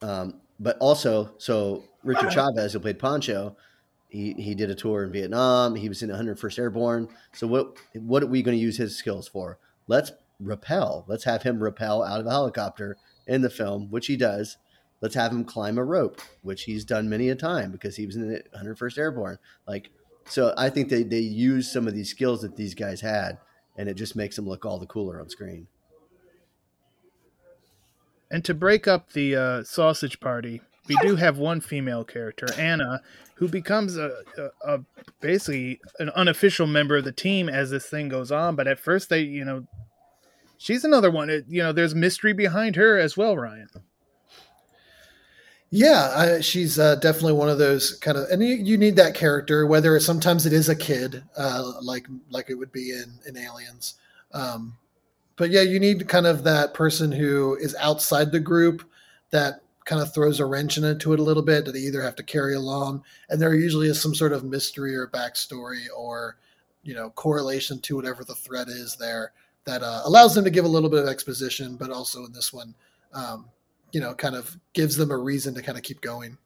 Um, 0.00 0.40
but 0.60 0.76
also, 0.78 1.32
so 1.38 1.84
Richard 2.04 2.32
Chavez, 2.32 2.72
who 2.72 2.80
played 2.80 2.98
Poncho, 2.98 3.56
he, 4.08 4.32
he 4.34 4.54
did 4.54 4.70
a 4.70 4.74
tour 4.74 5.04
in 5.04 5.12
Vietnam. 5.12 5.74
He 5.74 5.88
was 5.88 6.02
in 6.02 6.10
101st 6.10 6.58
Airborne. 6.58 7.08
So 7.32 7.46
what 7.46 7.76
what 7.94 8.22
are 8.22 8.26
we 8.26 8.42
going 8.42 8.56
to 8.56 8.62
use 8.62 8.76
his 8.76 8.96
skills 8.96 9.28
for? 9.28 9.58
Let's 9.86 10.12
rappel. 10.40 11.04
Let's 11.08 11.24
have 11.24 11.42
him 11.42 11.62
rappel 11.62 12.02
out 12.02 12.20
of 12.20 12.26
a 12.26 12.30
helicopter 12.30 12.96
in 13.26 13.42
the 13.42 13.50
film, 13.50 13.90
which 13.90 14.06
he 14.06 14.16
does. 14.16 14.56
Let's 15.00 15.14
have 15.14 15.30
him 15.30 15.44
climb 15.44 15.78
a 15.78 15.84
rope, 15.84 16.20
which 16.42 16.64
he's 16.64 16.84
done 16.84 17.08
many 17.08 17.28
a 17.28 17.34
time 17.34 17.70
because 17.70 17.96
he 17.96 18.06
was 18.06 18.16
in 18.16 18.28
the 18.28 18.42
101st 18.56 18.98
Airborne. 18.98 19.38
Like, 19.66 19.90
so 20.28 20.54
I 20.56 20.70
think 20.70 20.88
they 20.88 21.02
they 21.02 21.20
use 21.20 21.72
some 21.72 21.86
of 21.88 21.94
these 21.94 22.10
skills 22.10 22.42
that 22.42 22.56
these 22.56 22.74
guys 22.74 23.00
had, 23.00 23.38
and 23.76 23.88
it 23.88 23.94
just 23.94 24.16
makes 24.16 24.36
them 24.36 24.48
look 24.48 24.64
all 24.64 24.78
the 24.78 24.86
cooler 24.86 25.20
on 25.20 25.28
screen. 25.28 25.66
And 28.30 28.44
to 28.44 28.54
break 28.54 28.86
up 28.86 29.12
the 29.12 29.36
uh, 29.36 29.64
sausage 29.64 30.20
party, 30.20 30.60
we 30.86 30.96
do 31.02 31.16
have 31.16 31.38
one 31.38 31.60
female 31.60 32.04
character, 32.04 32.46
Anna, 32.58 33.00
who 33.36 33.48
becomes 33.48 33.96
a, 33.96 34.22
a, 34.36 34.74
a, 34.74 34.80
basically 35.20 35.80
an 35.98 36.10
unofficial 36.10 36.66
member 36.66 36.96
of 36.96 37.04
the 37.04 37.12
team 37.12 37.48
as 37.48 37.70
this 37.70 37.86
thing 37.86 38.08
goes 38.08 38.30
on. 38.30 38.54
But 38.54 38.66
at 38.66 38.78
first, 38.78 39.08
they, 39.08 39.20
you 39.20 39.44
know, 39.44 39.66
she's 40.58 40.84
another 40.84 41.10
one. 41.10 41.30
It, 41.30 41.46
you 41.48 41.62
know, 41.62 41.72
there's 41.72 41.94
mystery 41.94 42.34
behind 42.34 42.76
her 42.76 42.98
as 42.98 43.16
well, 43.16 43.36
Ryan. 43.36 43.68
Yeah, 45.70 46.12
I, 46.16 46.40
she's 46.40 46.78
uh, 46.78 46.94
definitely 46.96 47.34
one 47.34 47.50
of 47.50 47.58
those 47.58 47.92
kind 47.98 48.16
of, 48.16 48.28
and 48.30 48.42
you, 48.42 48.54
you 48.54 48.78
need 48.78 48.96
that 48.96 49.14
character. 49.14 49.66
Whether 49.66 50.00
sometimes 50.00 50.46
it 50.46 50.52
is 50.54 50.70
a 50.70 50.76
kid, 50.76 51.22
uh, 51.36 51.72
like 51.82 52.06
like 52.30 52.48
it 52.48 52.54
would 52.54 52.72
be 52.72 52.90
in 52.92 53.18
in 53.26 53.36
Aliens, 53.36 53.94
um, 54.32 54.78
but 55.36 55.50
yeah, 55.50 55.60
you 55.60 55.78
need 55.78 56.08
kind 56.08 56.26
of 56.26 56.44
that 56.44 56.72
person 56.72 57.12
who 57.12 57.56
is 57.56 57.76
outside 57.80 58.32
the 58.32 58.40
group 58.40 58.82
that 59.30 59.60
kind 59.84 60.00
of 60.00 60.12
throws 60.14 60.40
a 60.40 60.46
wrench 60.46 60.78
into 60.78 61.12
it 61.12 61.20
a 61.20 61.22
little 61.22 61.42
bit 61.42 61.64
that 61.66 61.72
they 61.72 61.80
either 61.80 62.02
have 62.02 62.16
to 62.16 62.22
carry 62.22 62.54
along, 62.54 63.04
and 63.28 63.40
there 63.40 63.54
usually 63.54 63.88
is 63.88 64.00
some 64.00 64.14
sort 64.14 64.32
of 64.32 64.44
mystery 64.44 64.96
or 64.96 65.06
backstory 65.08 65.84
or 65.94 66.38
you 66.82 66.94
know 66.94 67.10
correlation 67.10 67.78
to 67.80 67.94
whatever 67.94 68.24
the 68.24 68.34
threat 68.34 68.68
is 68.68 68.96
there 68.96 69.32
that 69.64 69.82
uh, 69.82 70.00
allows 70.06 70.34
them 70.34 70.44
to 70.44 70.50
give 70.50 70.64
a 70.64 70.68
little 70.68 70.88
bit 70.88 71.02
of 71.02 71.08
exposition, 71.10 71.76
but 71.76 71.90
also 71.90 72.24
in 72.24 72.32
this 72.32 72.54
one, 72.54 72.74
um, 73.12 73.44
you 73.92 74.00
know, 74.00 74.14
kind 74.14 74.34
of 74.34 74.56
gives 74.72 74.96
them 74.96 75.10
a 75.10 75.16
reason 75.16 75.54
to 75.54 75.62
kind 75.62 75.78
of 75.78 75.84
keep 75.84 76.00
going. 76.00 76.38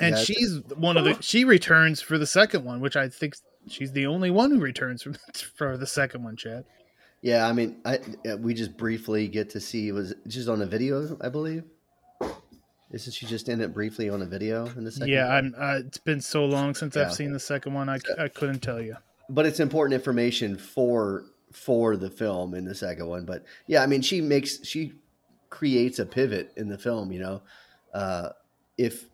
And 0.00 0.14
yeah, 0.16 0.22
she's 0.22 0.60
one 0.76 0.96
of 0.96 1.04
the 1.04 1.20
she 1.20 1.44
returns 1.44 2.00
for 2.00 2.18
the 2.18 2.26
second 2.26 2.64
one, 2.64 2.80
which 2.80 2.96
I 2.96 3.08
think 3.08 3.34
she's 3.66 3.92
the 3.92 4.06
only 4.06 4.30
one 4.30 4.50
who 4.50 4.60
returns 4.60 5.02
from 5.02 5.16
for 5.56 5.76
the 5.76 5.86
second 5.86 6.22
one, 6.22 6.36
Chad. 6.36 6.64
Yeah, 7.20 7.48
I 7.48 7.52
mean, 7.52 7.78
I 7.84 7.98
we 8.38 8.54
just 8.54 8.76
briefly 8.76 9.26
get 9.28 9.50
to 9.50 9.60
see 9.60 9.90
was 9.90 10.14
just 10.26 10.48
on 10.48 10.62
a 10.62 10.66
video, 10.66 11.16
I 11.20 11.28
believe. 11.28 11.64
Isn't 12.90 13.12
she 13.12 13.26
just 13.26 13.48
in 13.48 13.60
it 13.60 13.74
briefly 13.74 14.08
on 14.08 14.22
a 14.22 14.24
video 14.24 14.66
in 14.76 14.84
the 14.84 14.90
second? 14.90 15.08
Yeah, 15.08 15.28
I'm. 15.28 15.54
Uh, 15.58 15.80
it's 15.84 15.98
been 15.98 16.20
so 16.20 16.46
long 16.46 16.74
since 16.74 16.96
yeah. 16.96 17.02
I've 17.02 17.12
seen 17.12 17.32
the 17.32 17.40
second 17.40 17.74
one. 17.74 17.88
I, 17.88 17.98
I 18.18 18.28
couldn't 18.28 18.60
tell 18.60 18.80
you. 18.80 18.96
But 19.28 19.44
it's 19.44 19.60
important 19.60 19.94
information 19.94 20.56
for 20.56 21.26
for 21.52 21.96
the 21.96 22.10
film 22.10 22.54
in 22.54 22.64
the 22.64 22.74
second 22.74 23.06
one. 23.06 23.24
But 23.24 23.44
yeah, 23.66 23.82
I 23.82 23.86
mean, 23.86 24.02
she 24.02 24.20
makes 24.20 24.64
she 24.66 24.92
creates 25.50 25.98
a 25.98 26.06
pivot 26.06 26.52
in 26.56 26.68
the 26.68 26.78
film. 26.78 27.12
You 27.12 27.20
know, 27.20 27.42
uh, 27.94 28.30
if 28.76 29.06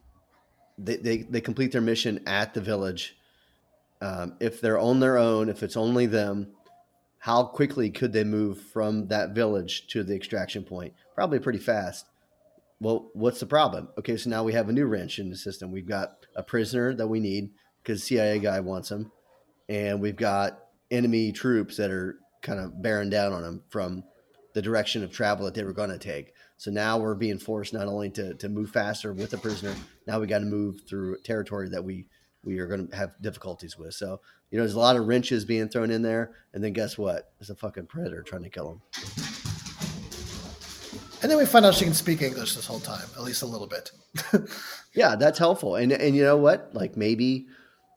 they, 0.79 0.97
they, 0.97 1.19
they 1.19 1.41
complete 1.41 1.73
their 1.73 1.81
mission 1.81 2.21
at 2.27 2.55
the 2.55 2.61
village, 2.61 3.17
um, 4.01 4.35
if 4.41 4.61
they're 4.61 4.79
on 4.79 5.01
their 5.01 5.17
own, 5.17 5.49
if 5.49 5.63
it's 5.63 5.77
only 5.77 6.07
them, 6.07 6.49
how 7.19 7.45
quickly 7.45 7.91
could 7.91 8.13
they 8.13 8.25
move 8.25 8.61
from 8.61 9.09
that 9.09 9.31
village 9.31 9.87
to 9.89 10.03
the 10.03 10.15
extraction 10.15 10.63
point? 10.63 10.93
Probably 11.15 11.39
pretty 11.39 11.59
fast. 11.59 12.07
Well, 12.81 13.11
what's 13.15 13.41
the 13.41 13.47
problem? 13.47 13.89
Okay, 13.99 14.17
so 14.17 14.29
now 14.29 14.45
we 14.45 14.53
have 14.53 14.69
a 14.69 14.73
new 14.73 14.85
wrench 14.85 15.19
in 15.19 15.31
the 15.31 15.37
system. 15.37 15.71
We've 15.71 15.89
got 15.89 16.27
a 16.37 16.43
prisoner 16.43 16.95
that 16.95 17.07
we 17.07 17.21
need 17.21 17.51
because 17.83 18.05
CIA 18.05 18.41
guy 18.41 18.61
wants 18.61 18.91
him, 18.91 19.11
and 19.71 20.03
we've 20.03 20.17
got 20.17 20.59
enemy 20.91 21.33
troops 21.33 21.79
that 21.79 21.91
are 21.91 22.19
kind 22.45 22.61
of 22.61 22.81
bearing 22.81 23.11
down 23.11 23.33
on 23.33 23.43
him 23.43 23.63
from 23.69 24.05
the 24.55 24.63
direction 24.63 25.03
of 25.03 25.11
travel 25.11 25.45
that 25.45 25.55
they 25.55 25.65
were 25.65 25.73
going 25.73 25.91
to 25.91 25.99
take. 25.99 26.33
So 26.57 26.71
now 26.71 26.99
we're 26.99 27.17
being 27.17 27.39
forced 27.39 27.75
not 27.75 27.89
only 27.89 28.11
to, 28.11 28.35
to 28.35 28.49
move 28.49 28.71
faster 28.71 29.13
with 29.13 29.31
the 29.31 29.39
prisoner, 29.39 29.75
now 30.07 30.21
we 30.21 30.29
got 30.29 30.39
to 30.39 30.45
move 30.45 30.83
through 30.89 31.19
territory 31.25 31.69
that 31.71 31.85
we 31.85 32.07
we 32.45 32.59
are 32.59 32.67
going 32.67 32.87
to 32.87 32.97
have 32.97 33.21
difficulties 33.21 33.77
with. 33.77 33.95
So 33.95 34.21
you 34.51 34.59
know, 34.59 34.65
there's 34.65 34.75
a 34.75 34.79
lot 34.79 34.97
of 34.97 35.09
wrenches 35.09 35.45
being 35.45 35.69
thrown 35.69 35.91
in 35.91 36.03
there, 36.03 36.33
and 36.53 36.63
then 36.63 36.73
guess 36.73 36.97
what? 36.97 37.33
There's 37.39 37.51
a 37.51 37.57
fucking 37.57 37.87
predator 37.87 38.23
trying 38.23 38.45
to 38.45 38.51
kill 38.51 38.71
him. 38.71 38.83
And 41.23 41.31
then 41.31 41.39
we 41.39 41.47
find 41.47 41.65
out 41.65 41.75
she 41.75 41.87
can 41.87 41.95
speak 41.95 42.21
English 42.21 42.55
this 42.55 42.67
whole 42.67 42.81
time, 42.81 43.09
at 43.17 43.23
least 43.23 43.43
a 43.43 43.47
little 43.47 43.67
bit. 43.67 43.91
yeah, 44.95 45.17
that's 45.17 45.39
helpful. 45.39 45.75
And 45.77 45.91
and 45.91 46.15
you 46.15 46.23
know 46.23 46.37
what? 46.37 46.71
Like 46.75 46.97
maybe 46.97 47.47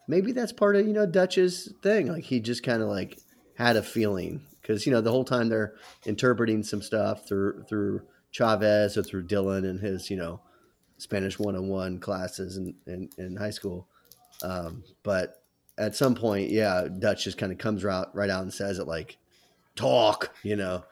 maybe 0.08 0.32
that's 0.32 0.54
part 0.54 0.78
of 0.78 0.88
you 0.88 0.94
know 0.94 1.06
Dutch's 1.06 1.72
thing. 1.84 2.08
Like 2.08 2.24
he 2.24 2.40
just 2.40 2.64
kind 2.64 2.82
of 2.82 2.88
like 2.88 3.20
had 3.58 3.76
a 3.76 3.84
feeling 3.84 4.42
because 4.62 4.86
you 4.86 4.92
know 4.92 5.02
the 5.02 5.12
whole 5.12 5.26
time 5.26 5.50
they're 5.50 5.74
interpreting 6.06 6.64
some 6.64 6.82
stuff 6.82 7.28
through 7.28 7.64
through 7.68 8.02
Chavez 8.32 8.98
or 8.98 9.04
through 9.04 9.24
Dillon 9.24 9.66
and 9.66 9.80
his 9.80 10.10
you 10.10 10.18
know 10.18 10.40
Spanish 10.98 11.38
101 11.38 12.00
classes 12.00 12.58
in, 12.58 12.74
in, 12.86 13.10
in 13.18 13.36
high 13.36 13.52
school. 13.52 13.88
Um, 14.44 14.84
but 15.04 15.44
at 15.78 15.96
some 15.96 16.16
point, 16.16 16.50
yeah, 16.50 16.88
Dutch 17.00 17.24
just 17.24 17.38
kind 17.38 17.52
of 17.52 17.58
comes 17.58 17.86
out 17.86 18.16
right 18.16 18.30
out 18.30 18.44
and 18.44 18.54
says 18.54 18.80
it 18.80 18.88
like, 18.88 19.18
talk, 19.76 20.36
you 20.44 20.56
know, 20.56 20.84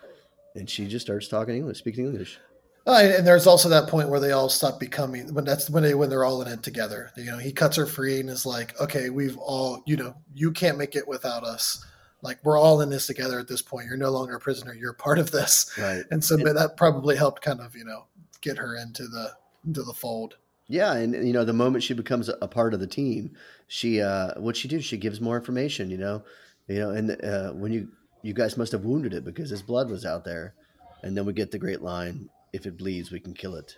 and 0.54 0.70
she 0.70 0.88
just 0.88 1.06
starts 1.06 1.28
talking 1.28 1.56
English, 1.56 1.80
speaking 1.80 2.06
English. 2.06 2.40
Uh, 2.88 3.02
and 3.18 3.26
there's 3.26 3.48
also 3.48 3.68
that 3.68 3.90
point 3.90 4.10
where 4.10 4.20
they 4.20 4.32
all 4.32 4.48
stop 4.48 4.80
becoming 4.80 5.34
when 5.34 5.44
that's 5.44 5.72
when 5.72 5.82
they 5.82 5.96
when 5.96 6.08
they're 6.08 6.24
all 6.24 6.44
in 6.44 6.48
it 6.48 6.62
together. 6.62 7.12
You 7.18 7.26
know, 7.26 7.40
he 7.40 7.52
cuts 7.52 7.78
her 7.78 7.88
free 7.88 8.20
and 8.20 8.30
is 8.30 8.46
like, 8.46 8.80
"Okay, 8.80 9.10
we've 9.10 9.40
all, 9.40 9.82
you 9.88 9.98
know, 9.98 10.16
you 10.36 10.52
can't 10.52 10.78
make 10.78 10.96
it 10.96 11.08
without 11.08 11.44
us. 11.44 11.84
Like 12.26 12.40
we're 12.44 12.60
all 12.60 12.82
in 12.82 12.90
this 12.90 13.08
together 13.08 13.40
at 13.40 13.48
this 13.48 13.62
point. 13.62 13.86
You're 13.86 13.98
no 13.98 14.10
longer 14.10 14.36
a 14.36 14.40
prisoner. 14.40 14.74
You're 14.74 14.94
part 14.94 15.20
of 15.20 15.32
this." 15.32 15.72
Right. 15.78 16.04
And 16.12 16.24
so 16.24 16.36
and, 16.36 16.58
that 16.58 16.76
probably 16.76 17.16
helped 17.16 17.42
kind 17.42 17.62
of 17.62 17.76
you 17.76 17.86
know 17.86 18.06
get 18.42 18.58
her 18.58 18.76
into 18.76 19.08
the 19.08 19.32
into 19.66 19.84
the 19.84 19.94
fold. 19.94 20.36
Yeah, 20.68 20.94
and 20.94 21.14
you 21.26 21.34
know, 21.34 21.46
the 21.46 21.54
moment 21.54 21.84
she 21.84 21.94
becomes 21.94 22.28
a 22.30 22.48
part 22.48 22.74
of 22.74 22.80
the 22.80 22.88
team, 22.88 23.36
she 23.68 24.02
uh 24.02 24.40
what 24.40 24.58
she 24.58 24.68
do? 24.68 24.82
She 24.82 24.98
gives 24.98 25.22
more 25.22 25.38
information. 25.38 25.90
You 25.92 25.98
know, 25.98 26.24
you 26.68 26.80
know, 26.80 26.90
and 26.90 27.24
uh, 27.24 27.52
when 27.52 27.72
you 27.72 27.90
you 28.24 28.34
guys 28.34 28.58
must 28.58 28.72
have 28.72 28.84
wounded 28.84 29.14
it 29.14 29.24
because 29.24 29.52
his 29.52 29.62
blood 29.62 29.90
was 29.90 30.06
out 30.06 30.26
there, 30.26 30.56
and 31.04 31.16
then 31.16 31.26
we 31.26 31.34
get 31.34 31.52
the 31.52 31.60
great 31.60 31.82
line 31.82 32.30
if 32.52 32.66
it 32.66 32.78
bleeds, 32.78 33.12
we 33.12 33.20
can 33.20 33.34
kill 33.34 33.56
it. 33.56 33.78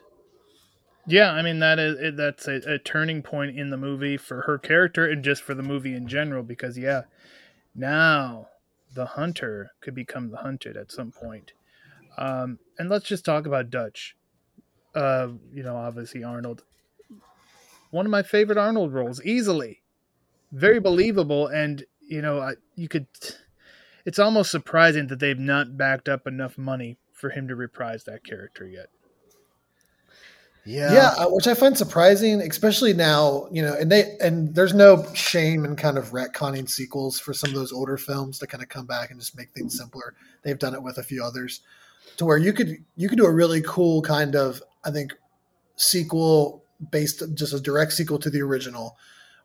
Yeah, 1.05 1.31
I 1.31 1.41
mean 1.41 1.59
that 1.59 1.79
is 1.79 2.15
that's 2.15 2.47
a, 2.47 2.73
a, 2.73 2.79
turning 2.79 3.21
point 3.21 3.57
in 3.57 3.69
the 3.69 3.77
movie 3.77 4.17
for 4.17 4.41
her 4.41 4.57
character 4.57 5.05
and 5.05 5.23
just 5.23 5.41
for 5.41 5.53
the 5.53 5.63
movie 5.63 5.93
in 5.93 6.07
general. 6.07 6.43
Because 6.43 6.77
yeah, 6.77 7.03
now 7.77 8.47
the 8.93 9.05
hunter 9.05 9.71
could 9.79 9.93
become 9.93 10.31
the 10.31 10.37
hunted 10.37 10.75
at 10.75 10.91
some 10.91 11.11
point. 11.11 11.53
Um, 12.17 12.59
and 12.79 12.89
let's 12.89 13.05
just 13.05 13.23
talk 13.23 13.45
about 13.45 13.69
Dutch. 13.69 14.15
Uh, 14.95 15.29
you 15.53 15.63
know, 15.63 15.75
obviously 15.77 16.23
Arnold. 16.23 16.63
One 17.91 18.05
of 18.05 18.11
my 18.11 18.23
favorite 18.23 18.57
Arnold 18.57 18.93
roles, 18.93 19.23
easily, 19.23 19.83
very 20.51 20.79
believable, 20.79 21.47
and 21.47 21.85
you 22.01 22.21
know, 22.21 22.53
you 22.75 22.87
could. 22.87 23.07
It's 24.05 24.19
almost 24.19 24.51
surprising 24.51 25.07
that 25.07 25.19
they've 25.19 25.37
not 25.37 25.77
backed 25.77 26.09
up 26.09 26.25
enough 26.25 26.57
money 26.57 26.97
for 27.11 27.29
him 27.29 27.47
to 27.49 27.55
reprise 27.55 28.05
that 28.05 28.23
character 28.23 28.65
yet. 28.65 28.89
Yeah. 30.67 30.93
Yeah, 30.93 31.13
uh, 31.17 31.29
which 31.29 31.47
I 31.47 31.53
find 31.53 31.77
surprising, 31.77 32.41
especially 32.41 32.93
now, 32.93 33.47
you 33.51 33.61
know, 33.61 33.73
and 33.73 33.89
they 33.89 34.17
and 34.19 34.53
there's 34.53 34.73
no 34.73 35.05
shame 35.13 35.63
in 35.63 35.77
kind 35.77 35.97
of 35.97 36.09
retconning 36.09 36.69
sequels 36.69 37.19
for 37.19 37.33
some 37.33 37.51
of 37.51 37.55
those 37.55 37.71
older 37.71 37.95
films 37.95 38.37
to 38.39 38.47
kind 38.47 38.61
of 38.61 38.67
come 38.67 38.85
back 38.85 39.09
and 39.09 39.19
just 39.19 39.37
make 39.37 39.51
things 39.51 39.77
simpler. 39.77 40.13
They've 40.43 40.59
done 40.59 40.73
it 40.73 40.83
with 40.83 40.97
a 40.97 41.03
few 41.03 41.23
others 41.23 41.61
to 42.17 42.25
where 42.25 42.37
you 42.37 42.51
could 42.51 42.83
you 42.97 43.07
could 43.07 43.17
do 43.17 43.25
a 43.25 43.31
really 43.31 43.61
cool 43.61 44.01
kind 44.01 44.35
of 44.35 44.61
I 44.83 44.91
think 44.91 45.13
sequel 45.77 46.65
based 46.91 47.23
just 47.33 47.53
a 47.53 47.61
direct 47.61 47.93
sequel 47.93 48.19
to 48.19 48.29
the 48.29 48.41
original 48.41 48.97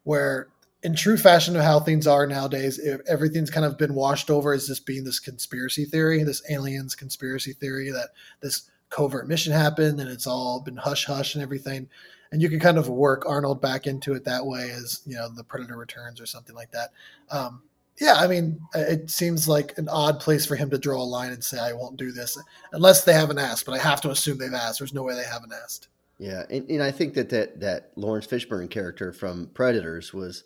where 0.02 0.48
in 0.82 0.96
true 0.96 1.16
fashion 1.16 1.54
of 1.54 1.62
how 1.62 1.78
things 1.78 2.08
are 2.08 2.26
nowadays, 2.26 2.80
everything's 3.06 3.50
kind 3.50 3.64
of 3.64 3.78
been 3.78 3.94
washed 3.94 4.28
over 4.28 4.52
as 4.52 4.66
just 4.66 4.84
being 4.84 5.04
this 5.04 5.20
conspiracy 5.20 5.84
theory, 5.84 6.24
this 6.24 6.42
aliens 6.50 6.96
conspiracy 6.96 7.52
theory 7.52 7.92
that 7.92 8.08
this 8.40 8.68
covert 8.92 9.26
mission 9.26 9.52
happened 9.52 10.00
and 10.00 10.08
it's 10.08 10.26
all 10.26 10.60
been 10.60 10.76
hush 10.76 11.06
hush 11.06 11.34
and 11.34 11.42
everything. 11.42 11.88
And 12.30 12.40
you 12.40 12.48
can 12.48 12.60
kind 12.60 12.78
of 12.78 12.88
work 12.88 13.24
Arnold 13.26 13.60
back 13.60 13.86
into 13.86 14.14
it 14.14 14.24
that 14.24 14.46
way 14.46 14.70
as, 14.70 15.02
you 15.04 15.16
know, 15.16 15.28
the 15.28 15.44
Predator 15.44 15.76
returns 15.76 16.20
or 16.20 16.26
something 16.26 16.54
like 16.54 16.70
that. 16.70 16.90
Um, 17.30 17.62
yeah, 18.00 18.14
I 18.14 18.26
mean, 18.26 18.58
it 18.74 19.10
seems 19.10 19.46
like 19.46 19.76
an 19.76 19.88
odd 19.88 20.18
place 20.18 20.46
for 20.46 20.56
him 20.56 20.70
to 20.70 20.78
draw 20.78 21.02
a 21.02 21.04
line 21.04 21.30
and 21.32 21.44
say, 21.44 21.58
I 21.58 21.74
won't 21.74 21.98
do 21.98 22.10
this 22.10 22.38
unless 22.72 23.04
they 23.04 23.12
haven't 23.12 23.38
asked, 23.38 23.66
but 23.66 23.74
I 23.74 23.78
have 23.78 24.00
to 24.02 24.10
assume 24.10 24.38
they've 24.38 24.54
asked. 24.54 24.78
There's 24.78 24.94
no 24.94 25.02
way 25.02 25.14
they 25.14 25.24
haven't 25.24 25.52
asked. 25.52 25.88
Yeah. 26.18 26.44
And, 26.48 26.68
and 26.70 26.82
I 26.82 26.90
think 26.90 27.14
that, 27.14 27.28
that, 27.30 27.60
that 27.60 27.92
Laurence 27.96 28.26
Fishburne 28.26 28.70
character 28.70 29.12
from 29.12 29.50
Predators 29.52 30.14
was, 30.14 30.44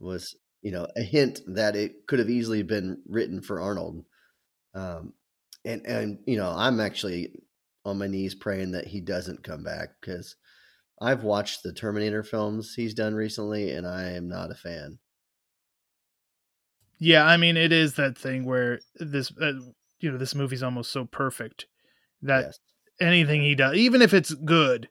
was 0.00 0.34
you 0.62 0.70
know 0.70 0.86
a 0.96 1.02
hint 1.02 1.40
that 1.48 1.76
it 1.76 2.06
could 2.06 2.20
have 2.20 2.30
easily 2.30 2.62
been 2.62 2.98
written 3.06 3.42
for 3.42 3.60
Arnold. 3.60 4.04
Um, 4.74 5.12
and 5.64 5.84
and 5.84 6.18
you 6.24 6.36
know 6.36 6.52
I'm 6.56 6.80
actually 6.80 7.32
on 7.84 7.98
my 7.98 8.06
knees 8.06 8.34
praying 8.34 8.72
that 8.72 8.86
he 8.86 9.00
doesn't 9.00 9.42
come 9.42 9.62
back 9.62 9.90
because 10.00 10.36
I've 11.00 11.24
watched 11.24 11.62
the 11.62 11.72
Terminator 11.72 12.22
films 12.22 12.74
he's 12.74 12.94
done 12.94 13.14
recently 13.14 13.72
and 13.72 13.86
I 13.86 14.10
am 14.10 14.28
not 14.28 14.50
a 14.50 14.54
fan. 14.54 14.98
Yeah, 16.98 17.24
I 17.24 17.36
mean 17.36 17.56
it 17.56 17.72
is 17.72 17.94
that 17.94 18.16
thing 18.16 18.44
where 18.44 18.80
this 18.96 19.32
uh, 19.40 19.54
you 20.00 20.12
know 20.12 20.18
this 20.18 20.34
movie's 20.34 20.62
almost 20.62 20.92
so 20.92 21.04
perfect 21.04 21.66
that 22.22 22.44
yes. 22.44 22.58
anything 23.00 23.42
he 23.42 23.56
does 23.56 23.74
even 23.74 24.00
if 24.00 24.14
it's 24.14 24.32
good 24.32 24.88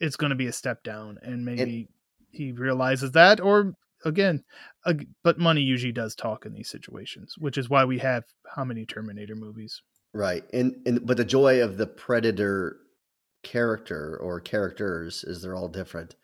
it's 0.00 0.16
going 0.16 0.30
to 0.30 0.36
be 0.36 0.46
a 0.46 0.52
step 0.52 0.82
down 0.82 1.18
and 1.22 1.44
maybe 1.44 1.62
and, 1.62 1.88
he 2.30 2.52
realizes 2.52 3.12
that 3.12 3.40
or 3.40 3.74
again, 4.04 4.44
uh, 4.84 4.94
but 5.22 5.38
money 5.38 5.62
usually 5.62 5.92
does 5.92 6.14
talk 6.14 6.46
in 6.46 6.52
these 6.52 6.68
situations, 6.68 7.34
which 7.38 7.58
is 7.58 7.70
why 7.70 7.84
we 7.84 7.98
have 7.98 8.24
how 8.54 8.64
many 8.64 8.84
Terminator 8.84 9.34
movies. 9.34 9.82
Right. 10.14 10.44
And 10.52 10.76
and 10.86 11.06
but 11.06 11.16
the 11.16 11.24
joy 11.24 11.62
of 11.62 11.76
the 11.76 11.86
Predator 11.86 12.78
character 13.42 14.18
or 14.22 14.40
characters 14.40 15.24
is 15.24 15.42
they're 15.42 15.54
all 15.54 15.68
different 15.68 16.14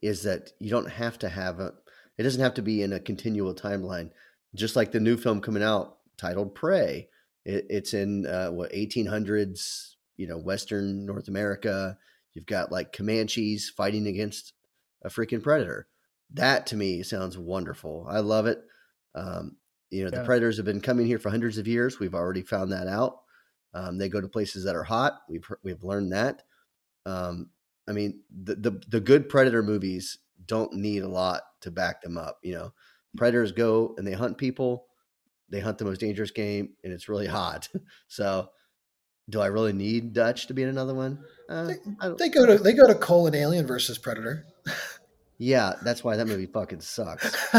is 0.00 0.22
that 0.22 0.52
you 0.58 0.70
don't 0.70 0.90
have 0.90 1.18
to 1.18 1.28
have 1.28 1.60
a 1.60 1.74
it 2.16 2.22
doesn't 2.22 2.40
have 2.40 2.54
to 2.54 2.62
be 2.62 2.82
in 2.82 2.92
a 2.92 3.00
continual 3.00 3.54
timeline. 3.54 4.10
Just 4.54 4.76
like 4.76 4.92
the 4.92 5.00
new 5.00 5.16
film 5.16 5.40
coming 5.40 5.62
out 5.62 5.96
titled 6.18 6.54
Prey. 6.54 7.08
It, 7.44 7.66
it's 7.68 7.94
in 7.94 8.26
uh, 8.26 8.50
what 8.50 8.72
1800s, 8.72 9.94
you 10.16 10.28
know, 10.28 10.38
Western 10.38 11.06
North 11.06 11.28
America. 11.28 11.98
You've 12.34 12.46
got 12.46 12.70
like 12.70 12.92
Comanches 12.92 13.70
fighting 13.70 14.06
against 14.06 14.52
a 15.02 15.08
freaking 15.08 15.42
predator 15.42 15.88
that 16.34 16.66
to 16.66 16.76
me 16.76 17.02
sounds 17.02 17.36
wonderful. 17.36 18.06
I 18.08 18.20
love 18.20 18.46
it. 18.46 18.62
Um, 19.14 19.56
you 19.90 20.04
know, 20.04 20.10
yeah. 20.12 20.20
the 20.20 20.24
predators 20.24 20.56
have 20.56 20.66
been 20.66 20.80
coming 20.80 21.06
here 21.06 21.18
for 21.18 21.30
hundreds 21.30 21.58
of 21.58 21.68
years. 21.68 21.98
We've 21.98 22.14
already 22.14 22.42
found 22.42 22.72
that 22.72 22.86
out. 22.86 23.21
Um, 23.74 23.98
they 23.98 24.08
go 24.08 24.20
to 24.20 24.28
places 24.28 24.64
that 24.64 24.76
are 24.76 24.82
hot. 24.82 25.20
We've 25.28 25.46
we've 25.62 25.82
learned 25.82 26.12
that. 26.12 26.42
Um, 27.06 27.50
I 27.88 27.92
mean, 27.92 28.20
the, 28.30 28.54
the 28.54 28.82
the 28.88 29.00
good 29.00 29.28
predator 29.28 29.62
movies 29.62 30.18
don't 30.46 30.72
need 30.74 31.02
a 31.02 31.08
lot 31.08 31.42
to 31.62 31.70
back 31.70 32.02
them 32.02 32.18
up. 32.18 32.38
You 32.42 32.54
know, 32.54 32.72
predators 33.16 33.52
go 33.52 33.94
and 33.96 34.06
they 34.06 34.12
hunt 34.12 34.38
people. 34.38 34.86
They 35.48 35.60
hunt 35.60 35.78
the 35.78 35.84
most 35.84 36.00
dangerous 36.00 36.30
game, 36.30 36.70
and 36.82 36.92
it's 36.92 37.08
really 37.08 37.26
hot. 37.26 37.68
so, 38.08 38.50
do 39.28 39.40
I 39.40 39.46
really 39.46 39.72
need 39.72 40.12
Dutch 40.14 40.46
to 40.46 40.54
be 40.54 40.62
in 40.62 40.68
another 40.68 40.94
one? 40.94 41.22
Uh, 41.48 41.64
they, 41.64 41.74
they, 42.18 42.28
go 42.28 42.46
to 42.46 42.56
they 42.56 42.72
go 42.72 42.86
to 42.86 42.94
colon 42.94 43.34
alien 43.34 43.66
versus 43.66 43.98
predator. 43.98 44.46
Yeah, 45.38 45.74
that's 45.82 46.04
why 46.04 46.16
that 46.16 46.26
movie 46.26 46.46
fucking 46.46 46.80
sucks. 46.80 47.36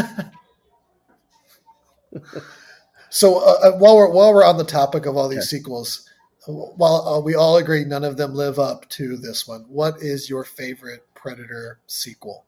so 3.14 3.38
uh, 3.38 3.68
uh, 3.68 3.72
while 3.78 3.94
we're 3.94 4.10
while 4.10 4.34
we're 4.34 4.44
on 4.44 4.56
the 4.56 4.64
topic 4.64 5.06
of 5.06 5.16
all 5.16 5.28
these 5.28 5.38
okay. 5.38 5.58
sequels, 5.58 6.10
while 6.48 7.06
uh, 7.06 7.20
we 7.20 7.36
all 7.36 7.56
agree 7.58 7.84
none 7.84 8.02
of 8.02 8.16
them 8.16 8.34
live 8.34 8.58
up 8.58 8.88
to 8.88 9.16
this 9.16 9.46
one, 9.46 9.66
what 9.68 9.98
is 10.00 10.28
your 10.28 10.42
favorite 10.42 11.06
Predator 11.14 11.78
sequel? 11.86 12.44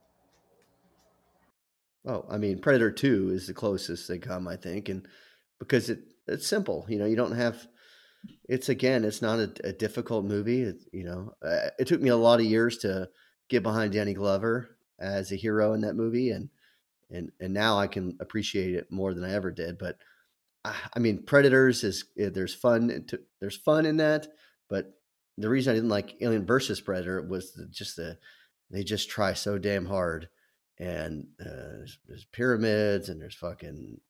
Oh, 2.04 2.26
I 2.28 2.36
mean, 2.36 2.58
Predator 2.58 2.90
Two 2.90 3.30
is 3.30 3.46
the 3.46 3.54
closest 3.54 4.08
they 4.08 4.18
come, 4.18 4.48
I 4.48 4.56
think, 4.56 4.88
and 4.88 5.06
because 5.60 5.88
it 5.88 6.00
it's 6.26 6.48
simple. 6.48 6.84
You 6.88 6.98
know, 6.98 7.06
you 7.06 7.14
don't 7.14 7.36
have. 7.36 7.68
It's 8.48 8.68
again, 8.68 9.04
it's 9.04 9.22
not 9.22 9.38
a, 9.38 9.52
a 9.62 9.72
difficult 9.72 10.24
movie. 10.24 10.62
It, 10.62 10.82
you 10.90 11.04
know, 11.04 11.32
uh, 11.44 11.70
it 11.78 11.86
took 11.86 12.02
me 12.02 12.08
a 12.08 12.16
lot 12.16 12.40
of 12.40 12.46
years 12.46 12.78
to 12.78 13.08
get 13.48 13.62
behind 13.62 13.92
Danny 13.92 14.14
Glover 14.14 14.76
as 14.98 15.30
a 15.30 15.36
hero 15.36 15.74
in 15.74 15.82
that 15.82 15.94
movie, 15.94 16.30
and 16.30 16.48
and 17.08 17.30
and 17.38 17.54
now 17.54 17.78
I 17.78 17.86
can 17.86 18.16
appreciate 18.18 18.74
it 18.74 18.90
more 18.90 19.14
than 19.14 19.22
I 19.22 19.32
ever 19.32 19.52
did. 19.52 19.78
But 19.78 19.98
I 20.94 20.98
mean, 20.98 21.22
Predators 21.24 21.84
is 21.84 22.04
eh, 22.18 22.30
there's 22.32 22.54
fun 22.54 23.04
to, 23.08 23.20
there's 23.40 23.56
fun 23.56 23.86
in 23.86 23.98
that, 23.98 24.28
but 24.68 24.92
the 25.38 25.48
reason 25.48 25.72
I 25.72 25.74
didn't 25.74 25.90
like 25.90 26.16
Alien 26.20 26.46
versus 26.46 26.80
Predator 26.80 27.22
was 27.22 27.52
the, 27.52 27.66
just 27.66 27.96
the 27.96 28.18
they 28.70 28.82
just 28.82 29.08
try 29.08 29.32
so 29.32 29.58
damn 29.58 29.86
hard, 29.86 30.28
and 30.78 31.28
uh, 31.40 31.44
there's, 31.44 31.98
there's 32.06 32.26
pyramids 32.32 33.08
and 33.08 33.20
there's 33.20 33.34
fucking 33.34 34.00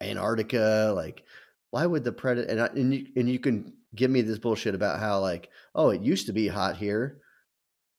Antarctica. 0.00 0.92
Like, 0.94 1.24
why 1.70 1.86
would 1.86 2.04
the 2.04 2.12
Predator 2.12 2.48
and 2.48 2.60
I, 2.60 2.66
and 2.66 2.94
you 2.94 3.06
and 3.16 3.28
you 3.28 3.38
can 3.38 3.72
give 3.94 4.10
me 4.10 4.22
this 4.22 4.38
bullshit 4.38 4.74
about 4.74 5.00
how 5.00 5.20
like 5.20 5.50
oh 5.74 5.90
it 5.90 6.02
used 6.02 6.26
to 6.26 6.32
be 6.32 6.48
hot 6.48 6.76
here, 6.76 7.20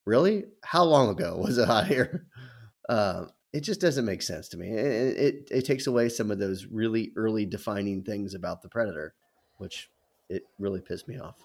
really? 0.06 0.44
How 0.64 0.84
long 0.84 1.10
ago 1.10 1.36
was 1.44 1.58
it 1.58 1.66
hot 1.66 1.86
here? 1.86 2.26
Uh, 2.88 3.26
it 3.52 3.60
just 3.60 3.80
doesn't 3.80 4.04
make 4.04 4.22
sense 4.22 4.48
to 4.48 4.56
me. 4.56 4.68
It, 4.70 5.16
it, 5.16 5.48
it 5.50 5.62
takes 5.66 5.86
away 5.86 6.08
some 6.08 6.30
of 6.30 6.38
those 6.38 6.66
really 6.66 7.12
early 7.16 7.44
defining 7.44 8.02
things 8.02 8.34
about 8.34 8.62
the 8.62 8.68
predator, 8.68 9.14
which 9.58 9.90
it 10.28 10.44
really 10.58 10.80
pissed 10.80 11.08
me 11.08 11.18
off. 11.18 11.36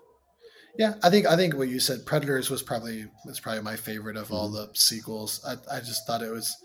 Yeah, 0.77 0.93
I 1.03 1.09
think 1.09 1.25
I 1.25 1.35
think 1.35 1.55
what 1.55 1.69
you 1.69 1.79
said, 1.79 2.05
Predators 2.05 2.49
was 2.49 2.61
probably 2.61 3.07
was 3.25 3.39
probably 3.39 3.63
my 3.63 3.75
favorite 3.75 4.15
of 4.15 4.25
mm-hmm. 4.25 4.35
all 4.35 4.49
the 4.49 4.69
sequels. 4.73 5.43
I, 5.45 5.75
I 5.75 5.79
just 5.79 6.05
thought 6.05 6.21
it 6.21 6.31
was 6.31 6.55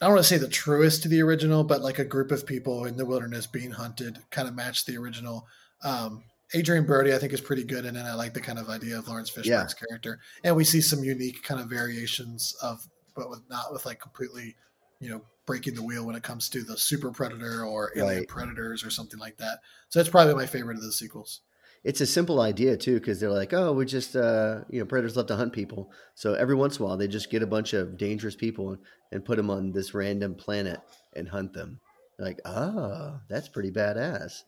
I 0.00 0.06
don't 0.06 0.14
want 0.14 0.24
to 0.24 0.28
say 0.28 0.38
the 0.38 0.48
truest 0.48 1.02
to 1.02 1.08
the 1.08 1.22
original, 1.22 1.64
but 1.64 1.82
like 1.82 1.98
a 1.98 2.04
group 2.04 2.30
of 2.30 2.46
people 2.46 2.84
in 2.84 2.96
the 2.96 3.06
wilderness 3.06 3.46
being 3.46 3.72
hunted 3.72 4.18
kind 4.30 4.46
of 4.46 4.54
matched 4.54 4.86
the 4.86 4.96
original. 4.96 5.46
Um, 5.82 6.24
Adrien 6.54 6.86
Brody, 6.86 7.12
I 7.12 7.18
think, 7.18 7.32
is 7.32 7.40
pretty 7.40 7.64
good 7.64 7.84
in 7.84 7.96
it. 7.96 8.02
I 8.02 8.14
like 8.14 8.32
the 8.32 8.40
kind 8.40 8.58
of 8.58 8.68
idea 8.68 8.98
of 8.98 9.08
Laurence 9.08 9.30
Fishburne's 9.30 9.46
yeah. 9.46 9.86
character, 9.88 10.20
and 10.44 10.56
we 10.56 10.64
see 10.64 10.80
some 10.80 11.04
unique 11.04 11.42
kind 11.42 11.60
of 11.60 11.68
variations 11.68 12.54
of 12.62 12.86
but 13.18 13.28
with 13.28 13.42
not 13.50 13.72
with 13.72 13.84
like 13.84 14.00
completely, 14.00 14.54
you 15.00 15.10
know, 15.10 15.22
breaking 15.44 15.74
the 15.74 15.82
wheel 15.82 16.06
when 16.06 16.16
it 16.16 16.22
comes 16.22 16.48
to 16.50 16.62
the 16.62 16.78
Super 16.78 17.10
Predator 17.10 17.64
or 17.64 17.92
Alien 17.96 18.20
right. 18.20 18.28
Predators 18.28 18.84
or 18.84 18.90
something 18.90 19.18
like 19.18 19.36
that. 19.38 19.58
So 19.88 19.98
that's 19.98 20.08
probably 20.08 20.34
my 20.34 20.46
favorite 20.46 20.76
of 20.76 20.82
the 20.82 20.92
sequels. 20.92 21.40
It's 21.84 22.00
a 22.00 22.06
simple 22.06 22.40
idea 22.40 22.76
too, 22.76 22.98
because 22.98 23.20
they're 23.20 23.30
like, 23.30 23.52
oh, 23.52 23.72
we 23.72 23.86
just, 23.86 24.16
uh, 24.16 24.60
you 24.68 24.80
know, 24.80 24.84
predators 24.84 25.16
love 25.16 25.26
to 25.28 25.36
hunt 25.36 25.52
people. 25.52 25.90
So 26.14 26.34
every 26.34 26.54
once 26.54 26.76
in 26.76 26.84
a 26.84 26.86
while, 26.86 26.96
they 26.96 27.08
just 27.08 27.30
get 27.30 27.42
a 27.42 27.46
bunch 27.46 27.72
of 27.72 27.96
dangerous 27.96 28.34
people 28.34 28.76
and 29.12 29.24
put 29.24 29.36
them 29.36 29.48
on 29.48 29.72
this 29.72 29.94
random 29.94 30.34
planet 30.34 30.80
and 31.14 31.28
hunt 31.28 31.52
them. 31.52 31.80
They're 32.18 32.26
like, 32.26 32.40
oh, 32.44 33.20
that's 33.28 33.48
pretty 33.48 33.70
badass. 33.70 34.42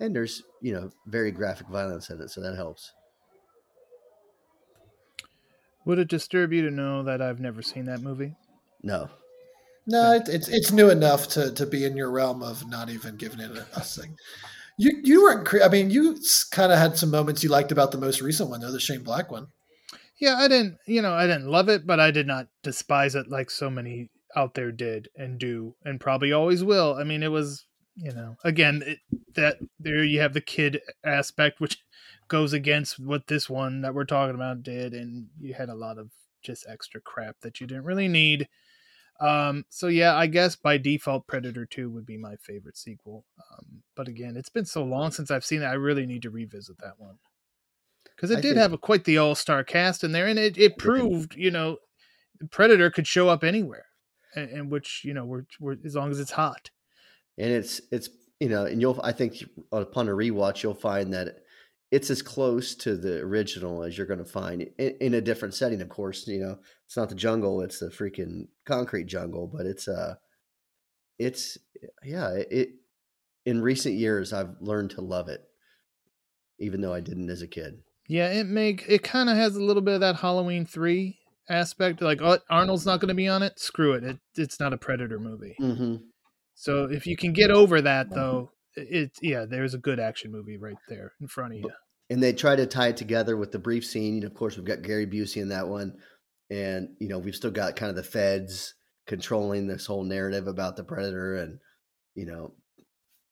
And 0.00 0.16
there's, 0.16 0.42
you 0.62 0.72
know, 0.72 0.90
very 1.06 1.30
graphic 1.30 1.68
violence 1.68 2.10
in 2.10 2.20
it, 2.20 2.30
so 2.30 2.40
that 2.40 2.56
helps. 2.56 2.92
Would 5.86 6.00
it 6.00 6.08
disturb 6.08 6.52
you 6.52 6.62
to 6.62 6.70
know 6.70 7.04
that 7.04 7.22
I've 7.22 7.40
never 7.40 7.62
seen 7.62 7.86
that 7.86 8.02
movie? 8.02 8.34
No. 8.82 9.08
No, 9.86 10.14
it, 10.14 10.28
it's 10.28 10.48
it's 10.48 10.72
new 10.72 10.90
enough 10.90 11.28
to 11.28 11.52
to 11.52 11.64
be 11.64 11.84
in 11.84 11.96
your 11.96 12.10
realm 12.10 12.42
of 12.42 12.68
not 12.68 12.90
even 12.90 13.16
giving 13.16 13.38
it 13.38 13.52
a, 13.52 13.64
a 13.76 13.80
thing. 13.80 14.16
You 14.76 15.00
you 15.04 15.22
weren't. 15.22 15.48
I 15.62 15.68
mean, 15.68 15.90
you 15.90 16.18
kind 16.50 16.72
of 16.72 16.78
had 16.78 16.98
some 16.98 17.12
moments 17.12 17.44
you 17.44 17.50
liked 17.50 17.70
about 17.70 17.92
the 17.92 17.98
most 17.98 18.20
recent 18.20 18.50
one, 18.50 18.60
though, 18.60 18.72
the 18.72 18.80
Shane 18.80 19.04
Black 19.04 19.30
one. 19.30 19.46
Yeah, 20.18 20.36
I 20.38 20.48
didn't. 20.48 20.78
You 20.86 21.02
know, 21.02 21.14
I 21.14 21.28
didn't 21.28 21.46
love 21.46 21.68
it, 21.68 21.86
but 21.86 22.00
I 22.00 22.10
did 22.10 22.26
not 22.26 22.48
despise 22.64 23.14
it 23.14 23.28
like 23.28 23.48
so 23.48 23.70
many 23.70 24.10
out 24.34 24.54
there 24.54 24.72
did 24.72 25.08
and 25.14 25.38
do, 25.38 25.76
and 25.84 26.00
probably 26.00 26.32
always 26.32 26.64
will. 26.64 26.94
I 26.94 27.04
mean, 27.04 27.22
it 27.22 27.30
was. 27.30 27.64
You 27.98 28.12
know, 28.12 28.36
again, 28.44 28.82
it, 28.84 28.98
that 29.36 29.56
there 29.80 30.04
you 30.04 30.20
have 30.20 30.34
the 30.34 30.42
kid 30.42 30.82
aspect, 31.02 31.60
which 31.60 31.78
goes 32.28 32.52
against 32.52 32.98
what 32.98 33.26
this 33.26 33.48
one 33.48 33.82
that 33.82 33.94
we're 33.94 34.04
talking 34.04 34.34
about 34.34 34.62
did, 34.62 34.94
and 34.94 35.28
you 35.40 35.54
had 35.54 35.68
a 35.68 35.74
lot 35.74 35.98
of 35.98 36.10
just 36.42 36.66
extra 36.68 37.00
crap 37.00 37.36
that 37.40 37.60
you 37.60 37.66
didn't 37.66 37.84
really 37.84 38.08
need. 38.08 38.48
Um, 39.18 39.64
so 39.70 39.86
yeah, 39.86 40.14
I 40.14 40.26
guess 40.26 40.56
by 40.56 40.78
default, 40.78 41.26
Predator 41.26 41.64
Two 41.64 41.90
would 41.90 42.06
be 42.06 42.18
my 42.18 42.36
favorite 42.36 42.76
sequel. 42.76 43.24
Um, 43.52 43.82
but 43.94 44.08
again, 44.08 44.36
it's 44.36 44.50
been 44.50 44.66
so 44.66 44.84
long 44.84 45.10
since 45.10 45.30
I've 45.30 45.44
seen 45.44 45.62
it, 45.62 45.66
I 45.66 45.74
really 45.74 46.06
need 46.06 46.22
to 46.22 46.30
revisit 46.30 46.78
that 46.78 46.98
one 46.98 47.18
because 48.16 48.30
it 48.30 48.38
I 48.38 48.40
did 48.40 48.48
think... 48.48 48.58
have 48.58 48.72
a, 48.72 48.78
quite 48.78 49.04
the 49.04 49.18
all 49.18 49.34
star 49.34 49.64
cast 49.64 50.04
in 50.04 50.12
there, 50.12 50.26
and 50.26 50.38
it 50.38 50.58
it 50.58 50.78
proved 50.78 51.34
you 51.34 51.50
know 51.50 51.78
Predator 52.50 52.90
could 52.90 53.06
show 53.06 53.28
up 53.28 53.44
anywhere, 53.44 53.86
and, 54.34 54.50
and 54.50 54.70
which 54.70 55.02
you 55.04 55.14
know 55.14 55.24
we're, 55.24 55.44
we're 55.60 55.76
as 55.84 55.94
long 55.94 56.10
as 56.10 56.20
it's 56.20 56.32
hot. 56.32 56.70
And 57.38 57.50
it's 57.50 57.80
it's 57.90 58.08
you 58.40 58.48
know, 58.48 58.66
and 58.66 58.80
you'll 58.80 59.00
I 59.02 59.12
think 59.12 59.44
upon 59.72 60.08
a 60.08 60.12
rewatch 60.12 60.62
you'll 60.62 60.74
find 60.74 61.12
that 61.12 61.38
it's 61.96 62.10
as 62.10 62.20
close 62.20 62.74
to 62.74 62.94
the 62.94 63.20
original 63.20 63.82
as 63.82 63.96
you're 63.96 64.06
going 64.06 64.18
to 64.18 64.24
find 64.26 64.60
in, 64.76 64.96
in, 65.00 65.14
a 65.14 65.20
different 65.22 65.54
setting. 65.54 65.80
Of 65.80 65.88
course, 65.88 66.28
you 66.28 66.40
know 66.40 66.58
it's 66.84 66.96
not 66.96 67.08
the 67.08 67.14
jungle; 67.14 67.62
it's 67.62 67.78
the 67.78 67.86
freaking 67.86 68.48
concrete 68.66 69.06
jungle. 69.06 69.50
But 69.50 69.64
it's 69.64 69.88
uh, 69.88 70.16
it's 71.18 71.56
yeah. 72.04 72.32
It 72.50 72.68
in 73.46 73.62
recent 73.62 73.94
years 73.94 74.34
I've 74.34 74.56
learned 74.60 74.90
to 74.90 75.00
love 75.00 75.30
it, 75.30 75.40
even 76.58 76.82
though 76.82 76.92
I 76.92 77.00
didn't 77.00 77.30
as 77.30 77.40
a 77.40 77.46
kid. 77.46 77.78
Yeah, 78.08 78.28
it 78.28 78.46
make 78.46 78.84
it 78.86 79.02
kind 79.02 79.30
of 79.30 79.36
has 79.38 79.56
a 79.56 79.64
little 79.64 79.82
bit 79.82 79.94
of 79.94 80.00
that 80.00 80.16
Halloween 80.16 80.66
three 80.66 81.16
aspect. 81.48 82.02
Like 82.02 82.20
oh, 82.20 82.40
Arnold's 82.50 82.84
not 82.84 83.00
going 83.00 83.08
to 83.08 83.14
be 83.14 83.26
on 83.26 83.42
it. 83.42 83.58
Screw 83.58 83.94
it. 83.94 84.04
it. 84.04 84.18
It's 84.36 84.60
not 84.60 84.74
a 84.74 84.78
Predator 84.78 85.18
movie. 85.18 85.56
Mm-hmm. 85.58 85.96
So 86.56 86.84
if 86.84 87.06
you 87.06 87.16
can 87.16 87.32
get 87.32 87.50
over 87.50 87.80
that, 87.80 88.10
though, 88.10 88.50
it 88.76 89.12
yeah, 89.22 89.46
there's 89.48 89.72
a 89.72 89.78
good 89.78 89.98
action 89.98 90.30
movie 90.30 90.58
right 90.58 90.76
there 90.90 91.14
in 91.22 91.28
front 91.28 91.54
of 91.54 91.60
you. 91.60 91.70
And 92.08 92.22
they 92.22 92.32
try 92.32 92.54
to 92.54 92.66
tie 92.66 92.88
it 92.88 92.96
together 92.96 93.36
with 93.36 93.52
the 93.52 93.58
brief 93.58 93.84
scene. 93.84 94.24
Of 94.24 94.34
course, 94.34 94.56
we've 94.56 94.64
got 94.64 94.82
Gary 94.82 95.06
Busey 95.06 95.42
in 95.42 95.48
that 95.48 95.68
one, 95.68 95.98
and 96.50 96.90
you 97.00 97.08
know 97.08 97.18
we've 97.18 97.34
still 97.34 97.50
got 97.50 97.76
kind 97.76 97.90
of 97.90 97.96
the 97.96 98.04
feds 98.04 98.74
controlling 99.06 99.66
this 99.66 99.86
whole 99.86 100.04
narrative 100.04 100.46
about 100.46 100.76
the 100.76 100.84
predator, 100.84 101.36
and 101.36 101.58
you 102.14 102.26
know, 102.26 102.54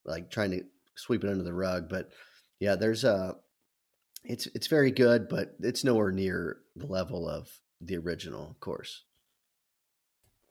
like 0.05 0.31
trying 0.31 0.51
to 0.51 0.63
sweep 0.97 1.23
it 1.23 1.31
under 1.31 1.45
the 1.45 1.55
rug. 1.55 1.89
But 1.89 2.11
yeah, 2.59 2.75
there's 2.75 3.05
a 3.05 3.37
it's 4.25 4.47
it's 4.55 4.67
very 4.67 4.91
good, 4.91 5.29
but 5.29 5.55
it's 5.61 5.85
nowhere 5.85 6.11
near 6.11 6.59
the 6.75 6.87
level 6.87 7.29
of 7.29 7.49
the 7.81 7.97
original, 7.97 8.51
of 8.51 8.61
course. 8.61 9.05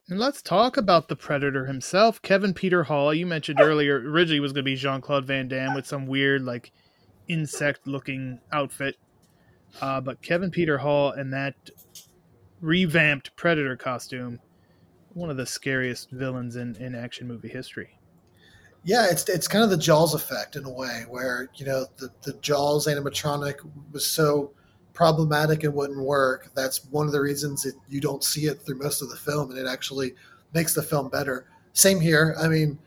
And 0.09 0.19
let's 0.19 0.41
talk 0.41 0.75
about 0.75 1.07
the 1.07 1.15
Predator 1.15 1.65
himself, 1.65 2.21
Kevin 2.21 2.53
Peter 2.53 2.83
Hall. 2.83 3.13
You 3.13 3.25
mentioned 3.25 3.59
earlier 3.61 3.95
originally 3.95 4.39
was 4.39 4.51
going 4.51 4.65
to 4.65 4.71
be 4.71 4.75
Jean 4.75 5.01
Claude 5.01 5.25
Van 5.25 5.47
Damme 5.47 5.73
with 5.73 5.87
some 5.87 6.07
weird 6.07 6.43
like 6.43 6.71
insect 7.27 7.87
looking 7.87 8.39
outfit, 8.51 8.97
uh, 9.81 10.01
but 10.01 10.21
Kevin 10.21 10.51
Peter 10.51 10.77
Hall 10.77 11.11
and 11.11 11.33
that 11.33 11.55
revamped 12.61 13.35
Predator 13.35 13.75
costume, 13.75 14.39
one 15.13 15.29
of 15.29 15.37
the 15.37 15.45
scariest 15.45 16.11
villains 16.11 16.55
in, 16.55 16.75
in 16.77 16.95
action 16.95 17.27
movie 17.27 17.49
history. 17.49 17.99
Yeah, 18.85 19.07
it's 19.09 19.27
it's 19.29 19.47
kind 19.47 19.63
of 19.63 19.69
the 19.69 19.77
Jaws 19.77 20.13
effect 20.13 20.57
in 20.57 20.65
a 20.65 20.69
way, 20.69 21.05
where 21.07 21.49
you 21.55 21.65
know 21.65 21.85
the 21.97 22.09
the 22.23 22.33
Jaws 22.41 22.87
animatronic 22.87 23.55
was 23.93 24.05
so 24.05 24.51
problematic 24.93 25.63
and 25.63 25.73
wouldn't 25.73 25.99
work. 25.99 26.51
That's 26.53 26.85
one 26.85 27.05
of 27.05 27.13
the 27.13 27.21
reasons 27.21 27.65
it, 27.65 27.75
you 27.89 28.01
don't 28.01 28.23
see 28.23 28.45
it 28.45 28.61
through 28.61 28.79
most 28.79 29.01
of 29.01 29.09
the 29.09 29.15
film, 29.15 29.51
and 29.51 29.59
it 29.59 29.67
actually 29.67 30.15
makes 30.53 30.73
the 30.73 30.83
film 30.83 31.09
better. 31.09 31.47
Same 31.71 31.99
here. 31.99 32.35
I 32.39 32.47
mean, 32.47 32.77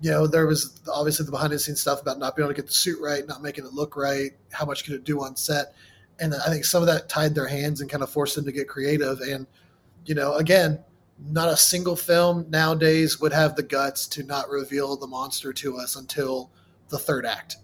you 0.00 0.10
know, 0.10 0.26
there 0.26 0.46
was 0.46 0.80
obviously 0.92 1.26
the 1.26 1.32
behind 1.32 1.52
the 1.52 1.58
scenes 1.58 1.80
stuff 1.80 2.00
about 2.00 2.18
not 2.18 2.34
being 2.34 2.44
able 2.44 2.54
to 2.54 2.60
get 2.60 2.66
the 2.66 2.72
suit 2.72 2.98
right, 3.00 3.26
not 3.26 3.42
making 3.42 3.64
it 3.64 3.72
look 3.72 3.96
right, 3.96 4.32
how 4.50 4.64
much 4.64 4.84
could 4.84 4.94
it 4.94 5.04
do 5.04 5.22
on 5.22 5.36
set. 5.36 5.74
And 6.18 6.34
I 6.34 6.48
think 6.48 6.64
some 6.64 6.82
of 6.82 6.86
that 6.86 7.08
tied 7.08 7.34
their 7.34 7.46
hands 7.46 7.80
and 7.80 7.90
kind 7.90 8.02
of 8.02 8.10
forced 8.10 8.36
them 8.36 8.44
to 8.44 8.52
get 8.52 8.68
creative. 8.68 9.20
And, 9.20 9.46
you 10.06 10.14
know, 10.14 10.34
again, 10.34 10.82
not 11.28 11.48
a 11.48 11.56
single 11.56 11.96
film 11.96 12.46
nowadays 12.48 13.20
would 13.20 13.32
have 13.32 13.56
the 13.56 13.62
guts 13.62 14.06
to 14.08 14.22
not 14.22 14.48
reveal 14.48 14.96
the 14.96 15.06
monster 15.06 15.52
to 15.52 15.76
us 15.76 15.96
until 15.96 16.50
the 16.88 16.98
third 16.98 17.26
act 17.26 17.56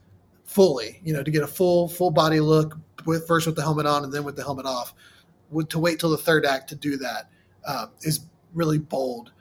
fully, 0.45 1.01
you 1.05 1.13
know, 1.13 1.23
to 1.23 1.31
get 1.31 1.43
a 1.43 1.47
full, 1.47 1.89
full 1.89 2.11
body 2.11 2.41
look, 2.41 2.79
with 3.05 3.27
first 3.27 3.47
with 3.47 3.57
the 3.57 3.63
helmet 3.63 3.87
on 3.87 4.05
and 4.05 4.13
then 4.13 4.25
with 4.25 4.37
the 4.37 4.43
helmet 4.43 4.67
off. 4.67 4.95
To 5.69 5.79
wait 5.79 6.01
till 6.01 6.11
the 6.11 6.19
third 6.19 6.45
act 6.45 6.69
to 6.71 6.75
do 6.75 6.97
that 6.97 7.31
uh, 7.67 7.87
is 8.03 8.21
really 8.53 8.79
bold. 8.79 9.33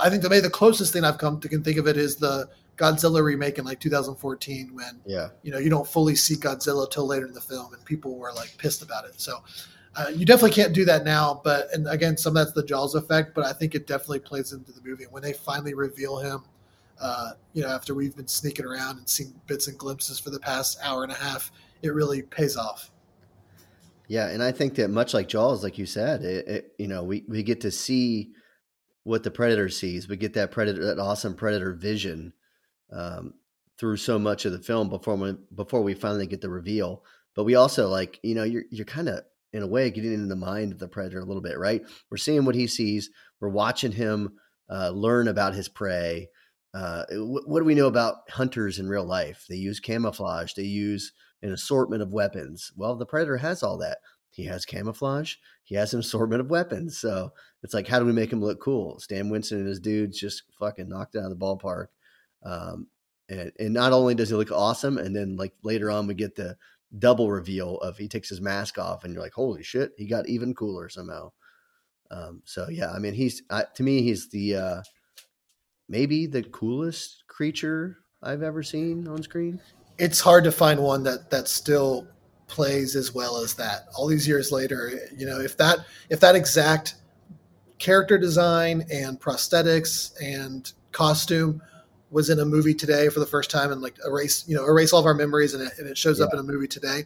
I 0.00 0.10
think 0.10 0.22
the 0.22 0.30
maybe 0.30 0.40
the 0.40 0.50
closest 0.50 0.92
thing 0.92 1.04
I've 1.04 1.18
come 1.18 1.40
to 1.40 1.48
can 1.48 1.62
think 1.62 1.78
of 1.78 1.86
it 1.86 1.96
is 1.96 2.16
the 2.16 2.48
Godzilla 2.76 3.22
remake 3.22 3.58
in 3.58 3.64
like 3.64 3.80
2014 3.80 4.74
when 4.74 5.00
yeah 5.06 5.28
you 5.42 5.52
know 5.52 5.58
you 5.58 5.70
don't 5.70 5.86
fully 5.86 6.16
see 6.16 6.36
Godzilla 6.36 6.90
till 6.90 7.06
later 7.06 7.26
in 7.26 7.32
the 7.32 7.40
film 7.40 7.72
and 7.72 7.84
people 7.84 8.16
were 8.16 8.32
like 8.32 8.54
pissed 8.58 8.82
about 8.82 9.04
it. 9.04 9.20
So 9.20 9.42
uh, 9.96 10.06
you 10.14 10.26
definitely 10.26 10.50
can't 10.50 10.72
do 10.72 10.84
that 10.84 11.04
now. 11.04 11.40
But 11.44 11.72
and 11.72 11.88
again, 11.88 12.16
some 12.16 12.36
of 12.36 12.44
that's 12.44 12.52
the 12.52 12.64
Jaws 12.64 12.94
effect, 12.94 13.34
but 13.34 13.44
I 13.44 13.52
think 13.52 13.74
it 13.74 13.86
definitely 13.86 14.20
plays 14.20 14.52
into 14.52 14.72
the 14.72 14.80
movie 14.82 15.04
when 15.10 15.22
they 15.22 15.32
finally 15.32 15.74
reveal 15.74 16.18
him. 16.18 16.44
Uh, 17.00 17.32
you 17.52 17.62
know, 17.62 17.68
after 17.68 17.94
we've 17.94 18.14
been 18.14 18.28
sneaking 18.28 18.64
around 18.64 18.98
and 18.98 19.08
seeing 19.08 19.34
bits 19.46 19.66
and 19.66 19.76
glimpses 19.76 20.18
for 20.18 20.30
the 20.30 20.38
past 20.38 20.78
hour 20.82 21.02
and 21.02 21.10
a 21.10 21.16
half, 21.16 21.50
it 21.82 21.92
really 21.92 22.22
pays 22.22 22.56
off. 22.56 22.90
Yeah, 24.06 24.28
and 24.28 24.42
I 24.42 24.52
think 24.52 24.74
that 24.76 24.90
much 24.90 25.14
like 25.14 25.28
Jaws, 25.28 25.62
like 25.62 25.78
you 25.78 25.86
said, 25.86 26.22
it, 26.22 26.46
it, 26.46 26.74
you 26.78 26.86
know, 26.86 27.02
we, 27.02 27.24
we 27.26 27.42
get 27.42 27.62
to 27.62 27.70
see 27.70 28.30
what 29.04 29.22
the 29.22 29.30
predator 29.30 29.68
sees. 29.68 30.08
We 30.08 30.16
get 30.16 30.34
that 30.34 30.50
predator, 30.50 30.84
that 30.86 30.98
awesome 30.98 31.34
predator 31.34 31.72
vision 31.72 32.32
um, 32.92 33.34
through 33.78 33.98
so 33.98 34.18
much 34.18 34.44
of 34.44 34.52
the 34.52 34.58
film 34.58 34.88
before 34.88 35.16
we, 35.16 35.36
before 35.54 35.82
we 35.82 35.94
finally 35.94 36.26
get 36.26 36.40
the 36.40 36.50
reveal. 36.50 37.04
But 37.34 37.44
we 37.44 37.54
also 37.54 37.88
like, 37.88 38.20
you 38.22 38.34
know, 38.34 38.44
you're 38.44 38.64
you're 38.70 38.86
kind 38.86 39.08
of 39.08 39.24
in 39.52 39.62
a 39.62 39.66
way 39.66 39.90
getting 39.90 40.12
into 40.12 40.26
the 40.26 40.36
mind 40.36 40.72
of 40.72 40.78
the 40.78 40.88
predator 40.88 41.20
a 41.20 41.24
little 41.24 41.42
bit, 41.42 41.58
right? 41.58 41.82
We're 42.10 42.16
seeing 42.16 42.44
what 42.44 42.54
he 42.54 42.66
sees. 42.66 43.10
We're 43.40 43.48
watching 43.48 43.92
him 43.92 44.34
uh, 44.68 44.90
learn 44.90 45.28
about 45.28 45.54
his 45.54 45.68
prey. 45.68 46.28
Uh, 46.72 47.04
what, 47.12 47.48
what 47.48 47.60
do 47.60 47.64
we 47.64 47.74
know 47.74 47.86
about 47.86 48.30
hunters 48.30 48.78
in 48.78 48.88
real 48.88 49.04
life? 49.04 49.46
They 49.48 49.56
use 49.56 49.80
camouflage. 49.80 50.54
They 50.54 50.64
use 50.64 51.12
an 51.42 51.52
assortment 51.52 52.02
of 52.02 52.12
weapons. 52.12 52.72
Well, 52.76 52.96
the 52.96 53.06
predator 53.06 53.36
has 53.36 53.62
all 53.62 53.78
that. 53.78 53.98
He 54.30 54.46
has 54.46 54.64
camouflage. 54.64 55.36
He 55.62 55.76
has 55.76 55.94
an 55.94 56.00
assortment 56.00 56.40
of 56.40 56.50
weapons. 56.50 56.98
So 56.98 57.32
it's 57.64 57.72
like, 57.72 57.88
how 57.88 57.98
do 57.98 58.04
we 58.04 58.12
make 58.12 58.30
him 58.30 58.42
look 58.42 58.60
cool? 58.60 59.00
Stan 59.00 59.30
Winston 59.30 59.58
and 59.58 59.66
his 59.66 59.80
dudes 59.80 60.20
just 60.20 60.42
fucking 60.58 60.86
knocked 60.86 61.16
out 61.16 61.24
of 61.24 61.30
the 61.30 61.36
ballpark. 61.36 61.86
Um, 62.44 62.88
and, 63.30 63.50
and 63.58 63.72
not 63.72 63.94
only 63.94 64.14
does 64.14 64.28
he 64.28 64.34
look 64.34 64.52
awesome, 64.52 64.98
and 64.98 65.16
then 65.16 65.36
like 65.36 65.54
later 65.62 65.90
on 65.90 66.06
we 66.06 66.12
get 66.12 66.36
the 66.36 66.56
double 66.98 67.30
reveal 67.30 67.78
of 67.78 67.96
he 67.96 68.06
takes 68.06 68.28
his 68.28 68.42
mask 68.42 68.78
off, 68.78 69.02
and 69.02 69.14
you're 69.14 69.22
like, 69.22 69.32
holy 69.32 69.62
shit, 69.62 69.92
he 69.96 70.06
got 70.06 70.28
even 70.28 70.54
cooler 70.54 70.90
somehow. 70.90 71.32
Um, 72.10 72.42
so 72.44 72.68
yeah, 72.68 72.92
I 72.92 72.98
mean, 72.98 73.14
he's 73.14 73.42
uh, 73.48 73.64
to 73.74 73.82
me, 73.82 74.02
he's 74.02 74.28
the 74.28 74.56
uh, 74.56 74.82
maybe 75.88 76.26
the 76.26 76.42
coolest 76.42 77.24
creature 77.28 77.96
I've 78.22 78.42
ever 78.42 78.62
seen 78.62 79.08
on 79.08 79.22
screen. 79.22 79.58
It's 79.96 80.20
hard 80.20 80.44
to 80.44 80.52
find 80.52 80.80
one 80.80 81.02
that 81.04 81.30
that 81.30 81.48
still 81.48 82.06
plays 82.46 82.94
as 82.94 83.14
well 83.14 83.38
as 83.38 83.54
that. 83.54 83.86
All 83.96 84.06
these 84.06 84.28
years 84.28 84.52
later, 84.52 84.92
you 85.16 85.24
know, 85.24 85.40
if 85.40 85.56
that 85.56 85.78
if 86.10 86.20
that 86.20 86.36
exact 86.36 86.96
character 87.84 88.16
design 88.16 88.82
and 88.90 89.20
prosthetics 89.20 90.14
and 90.22 90.72
costume 90.92 91.60
was 92.10 92.30
in 92.30 92.40
a 92.40 92.44
movie 92.44 92.72
today 92.72 93.10
for 93.10 93.20
the 93.20 93.26
first 93.26 93.50
time 93.50 93.70
and 93.70 93.82
like 93.82 93.98
erase 94.06 94.42
you 94.48 94.56
know 94.56 94.64
erase 94.64 94.94
all 94.94 95.00
of 95.00 95.04
our 95.04 95.12
memories 95.12 95.52
and 95.52 95.62
it, 95.62 95.78
and 95.78 95.86
it 95.86 95.98
shows 95.98 96.18
yeah. 96.18 96.24
up 96.24 96.32
in 96.32 96.38
a 96.38 96.42
movie 96.42 96.66
today. 96.66 97.04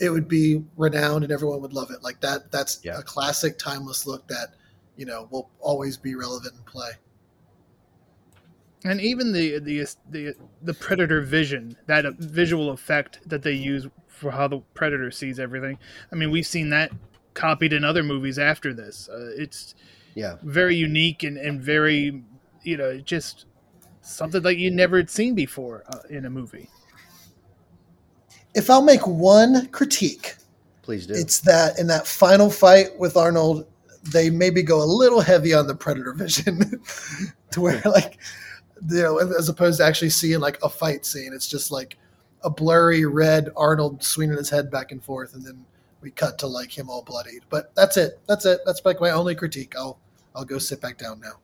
It 0.00 0.10
would 0.10 0.28
be 0.28 0.62
renowned 0.76 1.24
and 1.24 1.32
everyone 1.32 1.62
would 1.62 1.72
love 1.72 1.90
it. 1.90 2.02
Like 2.02 2.20
that 2.20 2.52
that's 2.52 2.80
yeah. 2.84 2.98
a 2.98 3.02
classic 3.02 3.58
timeless 3.58 4.06
look 4.06 4.28
that 4.28 4.48
you 4.96 5.06
know 5.06 5.28
will 5.30 5.48
always 5.60 5.96
be 5.96 6.14
relevant 6.14 6.56
and 6.56 6.66
play. 6.66 6.90
And 8.84 9.00
even 9.00 9.32
the 9.32 9.60
the 9.60 9.86
the 10.10 10.34
the 10.60 10.74
predator 10.74 11.22
vision 11.22 11.74
that 11.86 12.04
visual 12.16 12.68
effect 12.68 13.20
that 13.26 13.42
they 13.42 13.54
use 13.54 13.86
for 14.08 14.30
how 14.30 14.46
the 14.46 14.58
predator 14.74 15.10
sees 15.10 15.40
everything. 15.40 15.78
I 16.12 16.16
mean 16.16 16.30
we've 16.30 16.46
seen 16.46 16.68
that 16.68 16.92
copied 17.32 17.72
in 17.72 17.82
other 17.82 18.02
movies 18.02 18.38
after 18.38 18.74
this. 18.74 19.08
Uh, 19.08 19.30
it's 19.38 19.74
yeah 20.14 20.36
very 20.42 20.76
unique 20.76 21.22
and, 21.22 21.36
and 21.36 21.62
very 21.62 22.22
you 22.62 22.76
know 22.76 22.98
just 22.98 23.46
something 24.02 24.42
that 24.42 24.56
you 24.56 24.70
never 24.70 24.96
had 24.98 25.08
seen 25.08 25.34
before 25.34 25.84
uh, 25.88 25.98
in 26.10 26.26
a 26.26 26.30
movie. 26.30 26.68
If 28.54 28.68
I'll 28.68 28.82
make 28.82 29.06
one 29.06 29.68
critique, 29.68 30.36
please 30.82 31.06
do. 31.06 31.14
It's 31.14 31.40
that 31.40 31.78
in 31.78 31.86
that 31.86 32.06
final 32.06 32.50
fight 32.50 32.98
with 32.98 33.16
Arnold, 33.16 33.66
they 34.12 34.28
maybe 34.28 34.62
go 34.62 34.82
a 34.82 34.84
little 34.84 35.20
heavy 35.20 35.54
on 35.54 35.66
the 35.66 35.74
predator 35.74 36.12
vision 36.12 36.82
to 37.50 37.60
where 37.60 37.80
like 37.86 38.18
you 38.90 39.02
know 39.02 39.18
as 39.18 39.48
opposed 39.48 39.78
to 39.78 39.84
actually 39.84 40.10
seeing 40.10 40.40
like 40.40 40.58
a 40.64 40.68
fight 40.68 41.06
scene 41.06 41.32
it's 41.32 41.46
just 41.46 41.70
like 41.70 41.96
a 42.42 42.50
blurry 42.50 43.04
red 43.04 43.48
arnold 43.56 44.02
swinging 44.02 44.36
his 44.36 44.50
head 44.50 44.72
back 44.72 44.90
and 44.90 45.04
forth 45.04 45.34
and 45.34 45.46
then 45.46 45.64
we 46.02 46.10
cut 46.10 46.38
to 46.40 46.46
like 46.46 46.76
him 46.76 46.90
all 46.90 47.02
bloodied. 47.02 47.42
But 47.48 47.74
that's 47.74 47.96
it. 47.96 48.20
That's 48.26 48.44
it. 48.44 48.60
That's 48.66 48.84
like 48.84 49.00
my 49.00 49.10
only 49.10 49.34
critique. 49.34 49.74
I'll 49.76 49.98
i'll 50.34 50.44
go 50.44 50.58
sit 50.58 50.80
back 50.80 50.98
down 50.98 51.20
now. 51.20 51.38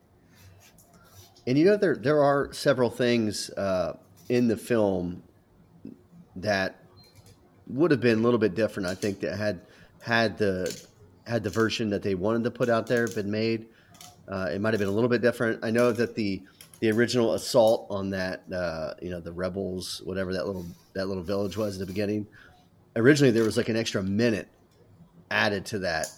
And 1.47 1.57
you 1.57 1.65
know 1.65 1.77
there 1.77 1.97
there 1.97 2.23
are 2.23 2.53
several 2.53 2.91
things 2.91 3.51
uh, 3.51 3.97
in 4.29 4.49
the 4.49 4.57
film 4.57 5.23
that 6.37 6.77
would 7.69 7.91
have 7.91 8.01
been 8.01 8.19
a 8.19 8.23
little 8.23 8.39
bit 8.39 8.55
different. 8.55 8.89
I 8.89 8.95
think 8.95 9.21
that 9.21 9.37
had 9.37 9.61
had 10.01 10.37
the 10.37 10.85
had 11.27 11.43
the 11.43 11.51
version 11.51 11.91
that 11.91 12.03
they 12.03 12.15
wanted 12.15 12.45
to 12.45 12.51
put 12.51 12.69
out 12.69 12.87
there 12.87 13.07
been 13.07 13.31
made, 13.31 13.67
uh, 14.29 14.49
it 14.53 14.61
might 14.61 14.73
have 14.73 14.79
been 14.79 14.89
a 14.89 14.93
little 14.93 15.11
bit 15.11 15.23
different. 15.23 15.65
I 15.65 15.71
know 15.71 15.93
that 15.93 16.15
the 16.15 16.43
the 16.81 16.91
original 16.91 17.35
assault 17.35 17.87
on 17.91 18.11
that 18.11 18.43
uh, 18.53 18.95
you 19.01 19.11
know 19.11 19.21
the 19.21 19.33
rebels 19.33 20.03
whatever 20.05 20.33
that 20.33 20.47
little 20.47 20.67
that 20.95 21.07
little 21.07 21.23
village 21.23 21.57
was 21.57 21.77
at 21.77 21.81
the 21.81 21.87
beginning 21.87 22.27
originally 22.97 23.31
there 23.31 23.45
was 23.45 23.57
like 23.57 23.69
an 23.69 23.77
extra 23.77 24.03
minute 24.03 24.49
added 25.31 25.65
to 25.67 25.79
that 25.81 26.11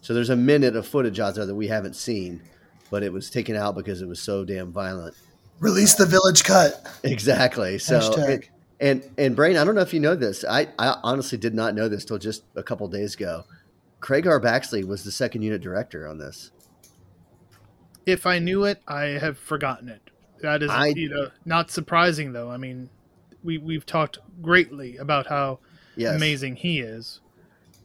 so 0.00 0.14
there's 0.14 0.30
a 0.30 0.36
minute 0.36 0.76
of 0.76 0.86
footage 0.86 1.20
out 1.20 1.34
there 1.34 1.46
that 1.46 1.54
we 1.54 1.68
haven't 1.68 1.94
seen 1.94 2.42
but 2.90 3.02
it 3.02 3.12
was 3.12 3.30
taken 3.30 3.56
out 3.56 3.74
because 3.74 4.02
it 4.02 4.08
was 4.08 4.20
so 4.20 4.44
damn 4.44 4.72
violent. 4.72 5.14
Release 5.58 5.94
the 5.94 6.06
village 6.06 6.44
cut. 6.44 6.86
Exactly. 7.02 7.78
So 7.78 7.98
it, 8.16 8.48
and 8.80 9.02
and 9.16 9.36
Ryan, 9.38 9.56
I 9.56 9.64
don't 9.64 9.74
know 9.74 9.80
if 9.80 9.94
you 9.94 10.00
know 10.00 10.14
this. 10.14 10.44
I, 10.44 10.68
I 10.78 10.98
honestly 11.02 11.38
did 11.38 11.54
not 11.54 11.74
know 11.74 11.88
this 11.88 12.04
till 12.04 12.18
just 12.18 12.44
a 12.54 12.62
couple 12.62 12.86
days 12.88 13.14
ago. 13.14 13.44
Craig 14.00 14.26
R. 14.26 14.40
Baxley 14.40 14.86
was 14.86 15.04
the 15.04 15.10
second 15.10 15.42
unit 15.42 15.62
director 15.62 16.06
on 16.06 16.18
this. 16.18 16.50
If 18.04 18.26
I 18.26 18.38
knew 18.38 18.64
it, 18.64 18.82
I 18.86 19.04
have 19.04 19.38
forgotten 19.38 19.88
it. 19.88 20.02
That 20.42 20.62
is 20.62 20.70
I, 20.70 20.88
you 20.88 21.08
know 21.08 21.30
not 21.46 21.70
surprising 21.70 22.32
though. 22.32 22.50
I 22.50 22.58
mean, 22.58 22.90
we 23.42 23.56
we've 23.56 23.86
talked 23.86 24.18
greatly 24.42 24.98
about 24.98 25.26
how 25.26 25.60
yes. 25.96 26.14
amazing 26.14 26.56
he 26.56 26.80
is. 26.80 27.20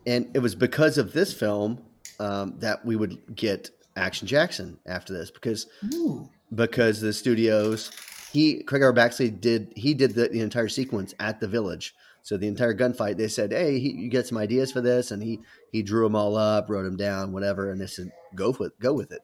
And 0.05 0.29
it 0.33 0.39
was 0.39 0.55
because 0.55 0.97
of 0.97 1.13
this 1.13 1.33
film 1.33 1.79
um, 2.19 2.55
that 2.59 2.85
we 2.85 2.95
would 2.95 3.35
get 3.35 3.69
Action 3.95 4.27
Jackson 4.27 4.77
after 4.85 5.13
this 5.13 5.29
because 5.31 5.67
Ooh. 5.93 6.29
because 6.53 7.01
the 7.01 7.13
studios 7.13 7.91
he 8.31 8.63
Craig 8.63 8.83
R. 8.83 8.93
Baxley 8.93 9.39
did 9.39 9.73
he 9.75 9.93
did 9.93 10.15
the, 10.15 10.29
the, 10.29 10.39
entire 10.39 10.69
sequence 10.69 11.13
at 11.19 11.39
the 11.39 11.47
village. 11.47 11.93
So 12.23 12.37
the 12.37 12.47
entire 12.47 12.73
gunfight, 12.73 13.17
they 13.17 13.27
said, 13.27 13.51
"Hey, 13.51 13.79
he, 13.79 13.91
you 13.91 14.09
get 14.09 14.27
some 14.27 14.37
ideas 14.37 14.71
for 14.71 14.79
this," 14.79 15.11
and 15.11 15.21
he 15.21 15.39
he 15.71 15.81
drew 15.81 16.03
them 16.03 16.15
all 16.15 16.37
up, 16.37 16.69
wrote 16.69 16.83
them 16.83 16.95
down, 16.95 17.31
whatever, 17.33 17.71
and 17.71 17.81
they 17.81 17.87
said, 17.87 18.11
"Go 18.35 18.55
with 18.57 18.79
go 18.79 18.93
with 18.93 19.11
it." 19.11 19.21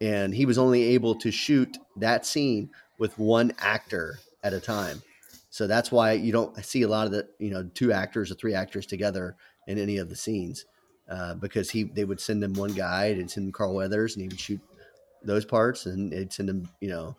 And 0.00 0.34
he 0.34 0.44
was 0.44 0.58
only 0.58 0.82
able 0.82 1.14
to 1.16 1.30
shoot 1.30 1.78
that 1.96 2.26
scene 2.26 2.70
with 2.98 3.18
one 3.18 3.52
actor 3.58 4.18
at 4.42 4.52
a 4.52 4.60
time. 4.60 5.02
So 5.54 5.68
that's 5.68 5.92
why 5.92 6.14
you 6.14 6.32
don't 6.32 6.64
see 6.64 6.82
a 6.82 6.88
lot 6.88 7.06
of 7.06 7.12
the 7.12 7.28
you 7.38 7.48
know 7.48 7.62
two 7.74 7.92
actors 7.92 8.28
or 8.28 8.34
three 8.34 8.54
actors 8.54 8.86
together 8.86 9.36
in 9.68 9.78
any 9.78 9.98
of 9.98 10.08
the 10.08 10.16
scenes 10.16 10.64
uh, 11.08 11.34
because 11.34 11.70
he 11.70 11.84
they 11.84 12.04
would 12.04 12.20
send 12.20 12.42
him 12.42 12.54
one 12.54 12.72
guy 12.72 13.04
and 13.04 13.30
send 13.30 13.46
him 13.46 13.52
Carl 13.52 13.72
Weathers 13.72 14.16
and 14.16 14.22
he 14.22 14.26
would 14.26 14.40
shoot 14.40 14.60
those 15.22 15.44
parts 15.44 15.86
and 15.86 16.10
they'd 16.10 16.32
send 16.32 16.50
him 16.50 16.68
you 16.80 16.88
know 16.88 17.14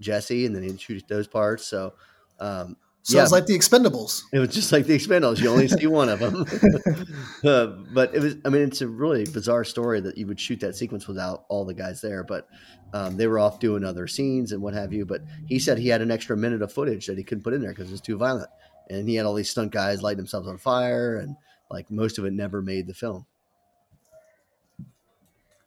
Jesse 0.00 0.46
and 0.46 0.56
then 0.56 0.62
he'd 0.62 0.80
shoot 0.80 1.06
those 1.06 1.26
parts. 1.26 1.66
So 1.66 1.92
um, 2.40 2.78
so 3.06 3.18
yeah, 3.18 3.26
like 3.30 3.46
the 3.46 3.56
Expendables. 3.56 4.24
It 4.32 4.40
was 4.40 4.48
just 4.48 4.72
like 4.72 4.86
the 4.86 4.98
Expendables. 4.98 5.38
You 5.38 5.48
only 5.48 5.68
see 5.68 5.86
one 5.86 6.08
of 6.08 6.18
them. 6.18 6.44
uh, 7.44 7.66
but 7.94 8.12
it 8.12 8.20
was, 8.20 8.34
I 8.44 8.48
mean, 8.48 8.62
it's 8.62 8.80
a 8.80 8.88
really 8.88 9.24
bizarre 9.26 9.62
story 9.62 10.00
that 10.00 10.18
you 10.18 10.26
would 10.26 10.40
shoot 10.40 10.58
that 10.58 10.74
sequence 10.74 11.06
without 11.06 11.44
all 11.48 11.64
the 11.64 11.72
guys 11.72 12.00
there. 12.00 12.24
But 12.24 12.48
um, 12.92 13.16
they 13.16 13.28
were 13.28 13.38
off 13.38 13.60
doing 13.60 13.84
other 13.84 14.08
scenes 14.08 14.50
and 14.50 14.60
what 14.60 14.74
have 14.74 14.92
you. 14.92 15.06
But 15.06 15.20
he 15.46 15.60
said 15.60 15.78
he 15.78 15.86
had 15.86 16.02
an 16.02 16.10
extra 16.10 16.36
minute 16.36 16.62
of 16.62 16.72
footage 16.72 17.06
that 17.06 17.16
he 17.16 17.22
couldn't 17.22 17.44
put 17.44 17.54
in 17.54 17.60
there 17.60 17.70
because 17.70 17.90
it 17.90 17.92
was 17.92 18.00
too 18.00 18.16
violent. 18.16 18.50
And 18.90 19.08
he 19.08 19.14
had 19.14 19.24
all 19.24 19.34
these 19.34 19.50
stunt 19.50 19.70
guys 19.70 20.02
lighting 20.02 20.18
themselves 20.18 20.48
on 20.48 20.58
fire 20.58 21.18
and 21.18 21.36
like 21.70 21.88
most 21.92 22.18
of 22.18 22.24
it 22.24 22.32
never 22.32 22.60
made 22.60 22.88
the 22.88 22.94
film. 22.94 23.24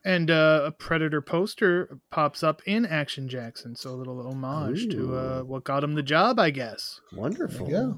And 0.10 0.32
uh, 0.32 0.62
a 0.66 0.72
Predator 0.72 1.22
poster 1.22 2.00
pops 2.10 2.42
up 2.42 2.64
in 2.66 2.84
Action 2.84 3.30
Jackson, 3.30 3.76
so 3.76 3.92
a 3.92 3.92
little 3.92 4.20
homage 4.28 4.86
Ooh. 4.86 4.90
to 4.90 5.16
uh, 5.16 5.42
what 5.42 5.64
got 5.64 5.84
him 5.84 5.94
the 5.94 6.02
job, 6.02 6.40
I 6.40 6.50
guess. 6.50 7.00
Wonderful. 7.14 7.70
Yeah. 7.70 7.92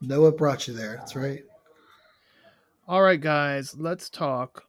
Know 0.00 0.22
what 0.22 0.36
brought 0.36 0.66
you 0.66 0.74
there. 0.74 0.96
That's 0.96 1.14
right. 1.14 1.44
All 2.88 3.02
right, 3.02 3.20
guys, 3.20 3.76
let's 3.78 4.10
talk 4.10 4.64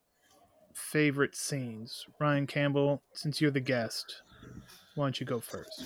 favorite 0.76 1.36
scenes. 1.36 2.06
Ryan 2.20 2.46
Campbell, 2.46 3.02
since 3.12 3.42
you're 3.42 3.50
the 3.50 3.60
guest, 3.60 4.22
why 4.94 5.06
don't 5.06 5.20
you 5.20 5.26
go 5.26 5.40
first? 5.40 5.84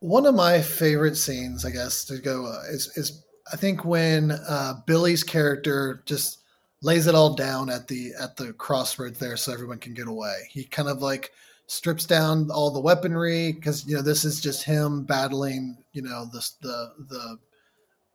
One 0.00 0.24
of 0.24 0.34
my 0.34 0.62
favorite 0.62 1.18
scenes, 1.18 1.66
I 1.66 1.72
guess, 1.72 2.06
to 2.06 2.16
go 2.16 2.46
uh, 2.46 2.62
is 2.70 2.90
is 2.96 3.22
I 3.52 3.56
think 3.56 3.84
when 3.84 4.30
uh, 4.30 4.80
Billy's 4.86 5.22
character 5.22 6.02
just 6.06 6.41
lays 6.82 7.06
it 7.06 7.14
all 7.14 7.34
down 7.34 7.70
at 7.70 7.88
the 7.88 8.12
at 8.20 8.36
the 8.36 8.52
crossroads 8.52 9.18
there, 9.18 9.36
so 9.36 9.52
everyone 9.52 9.78
can 9.78 9.94
get 9.94 10.08
away. 10.08 10.48
He 10.50 10.64
kind 10.64 10.88
of 10.88 11.00
like 11.00 11.32
strips 11.66 12.04
down 12.04 12.50
all 12.50 12.70
the 12.70 12.80
weaponry 12.80 13.52
because 13.52 13.86
you 13.86 13.94
know 13.96 14.02
this 14.02 14.24
is 14.24 14.40
just 14.40 14.64
him 14.64 15.04
battling 15.04 15.78
you 15.92 16.02
know 16.02 16.26
the 16.32 16.46
the 16.60 16.92
the 17.08 17.38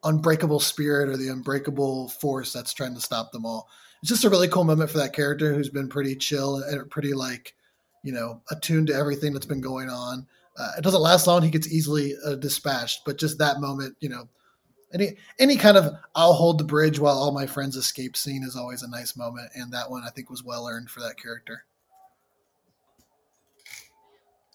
unbreakable 0.04 0.60
spirit 0.60 1.10
or 1.10 1.18
the 1.18 1.30
unbreakable 1.30 2.10
force 2.10 2.54
that's 2.54 2.74
trying 2.74 2.94
to 2.94 3.02
stop 3.02 3.32
them 3.32 3.46
all. 3.46 3.68
It's 4.02 4.10
just 4.10 4.26
a 4.26 4.30
really 4.30 4.48
cool 4.48 4.64
moment 4.64 4.92
for 4.92 5.00
that 5.00 5.14
character 5.14 5.54
who's 5.54 5.70
been 5.70 5.90
pretty 5.90 6.16
chill 6.16 6.58
and 6.58 6.90
pretty 6.92 7.14
like 7.14 7.56
you 8.04 8.12
know 8.14 8.42
attuned 8.52 8.88
to 8.88 8.94
everything 8.94 9.34
that's 9.34 9.46
been 9.46 9.62
going 9.62 9.90
on. 9.90 10.28
Uh, 10.58 10.72
it 10.78 10.84
doesn't 10.84 11.02
last 11.02 11.28
long; 11.28 11.42
he 11.42 11.50
gets 11.50 11.72
easily 11.72 12.14
uh, 12.26 12.36
dispatched, 12.36 13.02
but 13.06 13.18
just 13.18 13.38
that 13.38 13.60
moment, 13.60 13.96
you 14.00 14.10
know, 14.10 14.28
any 14.94 15.18
any 15.40 15.58
kind 15.58 15.78
of 15.78 15.94
I'll 16.16 16.34
hold 16.34 16.58
the 16.58 16.64
bridge 16.64 17.00
while 17.00 17.18
all 17.18 17.32
my 17.32 17.46
friends 17.46 17.76
escape 17.76 18.16
scene 18.16 18.44
is 18.44 18.56
always 18.56 18.84
a 18.84 18.90
nice 18.90 19.16
moment, 19.16 19.52
and 19.56 19.72
that 19.74 19.90
one 19.90 20.04
I 20.04 20.10
think 20.10 20.30
was 20.30 20.44
well 20.44 20.68
earned 20.68 20.90
for 20.90 21.02
that 21.02 21.18
character. 21.22 21.66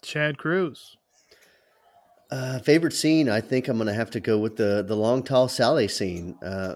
Chad 0.01 0.37
Cruz. 0.37 0.97
Uh, 2.31 2.59
favorite 2.59 2.93
scene? 2.93 3.29
I 3.29 3.41
think 3.41 3.67
I'm 3.67 3.77
going 3.77 3.87
to 3.87 3.93
have 3.93 4.09
to 4.11 4.19
go 4.19 4.39
with 4.39 4.55
the 4.55 4.83
the 4.87 4.95
long 4.95 5.23
tall 5.23 5.47
Sally 5.47 5.87
scene. 5.87 6.35
Uh, 6.43 6.75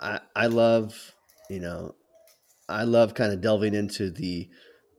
I 0.00 0.20
I 0.34 0.46
love 0.46 1.14
you 1.50 1.60
know, 1.60 1.94
I 2.68 2.84
love 2.84 3.14
kind 3.14 3.32
of 3.32 3.40
delving 3.40 3.74
into 3.74 4.10
the 4.10 4.48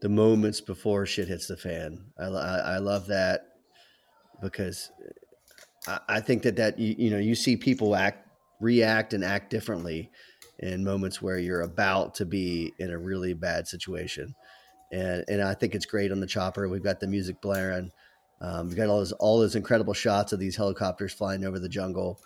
the 0.01 0.09
moments 0.09 0.61
before 0.61 1.05
shit 1.05 1.27
hits 1.27 1.47
the 1.47 1.57
fan. 1.57 2.11
I 2.19 2.25
I, 2.25 2.57
I 2.57 2.77
love 2.77 3.07
that 3.07 3.47
because 4.41 4.91
I, 6.07 6.19
think 6.19 6.43
that 6.43 6.57
that 6.57 6.79
you, 6.79 6.95
you 6.97 7.09
know 7.09 7.17
you 7.17 7.35
see 7.35 7.57
people 7.57 7.95
act 7.95 8.27
react 8.59 9.13
and 9.13 9.23
act 9.23 9.49
differently 9.49 10.11
in 10.59 10.83
moments 10.83 11.21
where 11.21 11.37
you're 11.37 11.61
about 11.61 12.15
to 12.15 12.25
be 12.25 12.73
in 12.79 12.91
a 12.91 12.97
really 12.97 13.33
bad 13.33 13.67
situation. 13.67 14.35
And 14.91 15.23
and 15.27 15.41
I 15.41 15.53
think 15.53 15.75
it's 15.75 15.85
great 15.85 16.11
on 16.11 16.19
the 16.19 16.27
chopper. 16.27 16.67
We've 16.67 16.83
got 16.83 16.99
the 16.99 17.07
music 17.07 17.41
blaring. 17.41 17.91
Um, 18.39 18.67
we've 18.67 18.77
got 18.77 18.87
all 18.87 18.99
those 18.99 19.11
all 19.13 19.39
those 19.39 19.55
incredible 19.55 19.93
shots 19.93 20.33
of 20.33 20.39
these 20.39 20.55
helicopters 20.55 21.13
flying 21.13 21.43
over 21.43 21.59
the 21.59 21.69
jungle, 21.69 22.19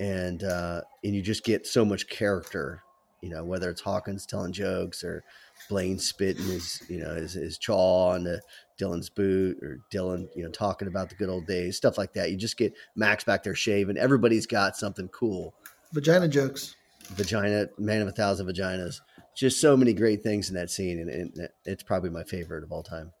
and 0.00 0.42
uh, 0.42 0.82
and 1.04 1.14
you 1.14 1.22
just 1.22 1.44
get 1.44 1.66
so 1.66 1.84
much 1.84 2.08
character. 2.08 2.82
You 3.22 3.30
know, 3.30 3.44
whether 3.44 3.70
it's 3.70 3.80
Hawkins 3.80 4.26
telling 4.26 4.52
jokes 4.52 5.04
or 5.04 5.22
Blaine 5.68 5.98
spitting 5.98 6.44
his 6.44 6.82
you 6.88 6.98
know 6.98 7.14
his, 7.14 7.34
his 7.34 7.56
chaw 7.58 8.10
onto 8.10 8.36
Dillon's 8.82 9.10
boot 9.10 9.62
or 9.62 9.80
Dillon, 9.90 10.28
you 10.34 10.42
know 10.42 10.50
talking 10.50 10.88
about 10.88 11.08
the 11.08 11.14
good 11.14 11.28
old 11.28 11.46
days, 11.46 11.76
stuff 11.76 11.98
like 11.98 12.12
that. 12.14 12.30
You 12.30 12.36
just 12.36 12.56
get 12.56 12.74
Max 12.96 13.24
back 13.24 13.42
there 13.42 13.54
shaving. 13.54 13.96
Everybody's 13.96 14.46
got 14.46 14.76
something 14.76 15.08
cool. 15.08 15.54
Vagina 15.92 16.26
jokes 16.26 16.74
vagina, 17.08 17.68
man 17.78 18.02
of 18.02 18.08
a 18.08 18.12
thousand 18.12 18.46
vaginas. 18.46 19.00
Just 19.34 19.60
so 19.60 19.76
many 19.76 19.92
great 19.92 20.22
things 20.22 20.48
in 20.50 20.54
that 20.56 20.70
scene, 20.70 20.98
and, 20.98 21.08
and 21.08 21.48
it's 21.64 21.82
probably 21.82 22.10
my 22.10 22.22
favorite 22.24 22.64
of 22.64 22.72
all 22.72 22.82
time. 22.82 23.12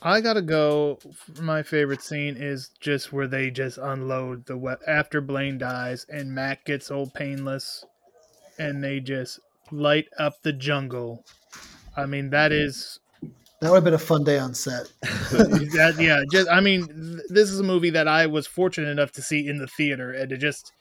I 0.00 0.20
gotta 0.20 0.42
go. 0.42 0.98
My 1.40 1.62
favorite 1.62 2.02
scene 2.02 2.36
is 2.38 2.70
just 2.80 3.12
where 3.12 3.26
they 3.26 3.50
just 3.50 3.76
unload 3.76 4.46
the 4.46 4.56
we- 4.56 4.74
after 4.86 5.20
Blaine 5.20 5.58
dies 5.58 6.06
and 6.08 6.32
Mac 6.32 6.64
gets 6.64 6.90
old 6.90 7.12
painless, 7.12 7.84
and 8.58 8.82
they 8.82 9.00
just 9.00 9.40
light 9.70 10.08
up 10.18 10.42
the 10.42 10.52
jungle. 10.52 11.24
I 11.96 12.06
mean, 12.06 12.30
that 12.30 12.52
mm-hmm. 12.52 12.66
is 12.66 13.00
that 13.60 13.70
would 13.70 13.76
have 13.76 13.84
been 13.84 13.94
a 13.94 13.98
fun 13.98 14.24
day 14.24 14.38
on 14.38 14.54
set. 14.54 14.92
that, 15.02 15.96
yeah, 15.98 16.22
just 16.30 16.48
I 16.48 16.60
mean, 16.60 16.86
th- 16.86 17.26
this 17.28 17.50
is 17.50 17.58
a 17.58 17.64
movie 17.64 17.90
that 17.90 18.06
I 18.06 18.26
was 18.26 18.46
fortunate 18.46 18.88
enough 18.88 19.12
to 19.12 19.22
see 19.22 19.46
in 19.48 19.58
the 19.58 19.66
theater, 19.66 20.12
and 20.12 20.30
to 20.30 20.36
just 20.36 20.72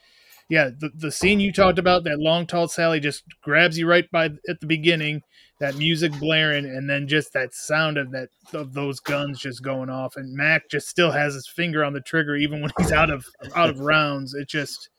yeah, 0.49 0.69
the, 0.78 0.89
the 0.95 1.11
scene 1.11 1.39
you 1.39 1.51
talked 1.51 1.80
about, 1.80 2.05
that 2.05 2.19
long 2.19 2.45
tall 2.45 2.67
Sally 2.67 2.99
just 2.99 3.23
grabs 3.41 3.78
you 3.78 3.88
right 3.88 4.09
by 4.11 4.25
at 4.47 4.61
the 4.61 4.67
beginning, 4.67 5.23
that 5.59 5.75
music 5.75 6.17
blaring, 6.19 6.65
and 6.65 6.89
then 6.89 7.07
just 7.07 7.34
that 7.34 7.53
sound 7.53 7.97
of 7.97 8.11
that 8.11 8.30
of 8.53 8.73
those 8.73 8.99
guns 8.99 9.39
just 9.39 9.63
going 9.63 9.89
off, 9.89 10.15
and 10.15 10.36
Mac 10.36 10.69
just 10.69 10.88
still 10.88 11.11
has 11.11 11.34
his 11.34 11.47
finger 11.47 11.84
on 11.84 11.93
the 11.93 12.01
trigger 12.01 12.36
even 12.36 12.61
when 12.61 12.71
he's 12.78 12.91
out 12.91 13.09
of 13.09 13.25
out 13.55 13.69
of 13.69 13.80
rounds. 13.80 14.34
It 14.34 14.47
just 14.47 14.89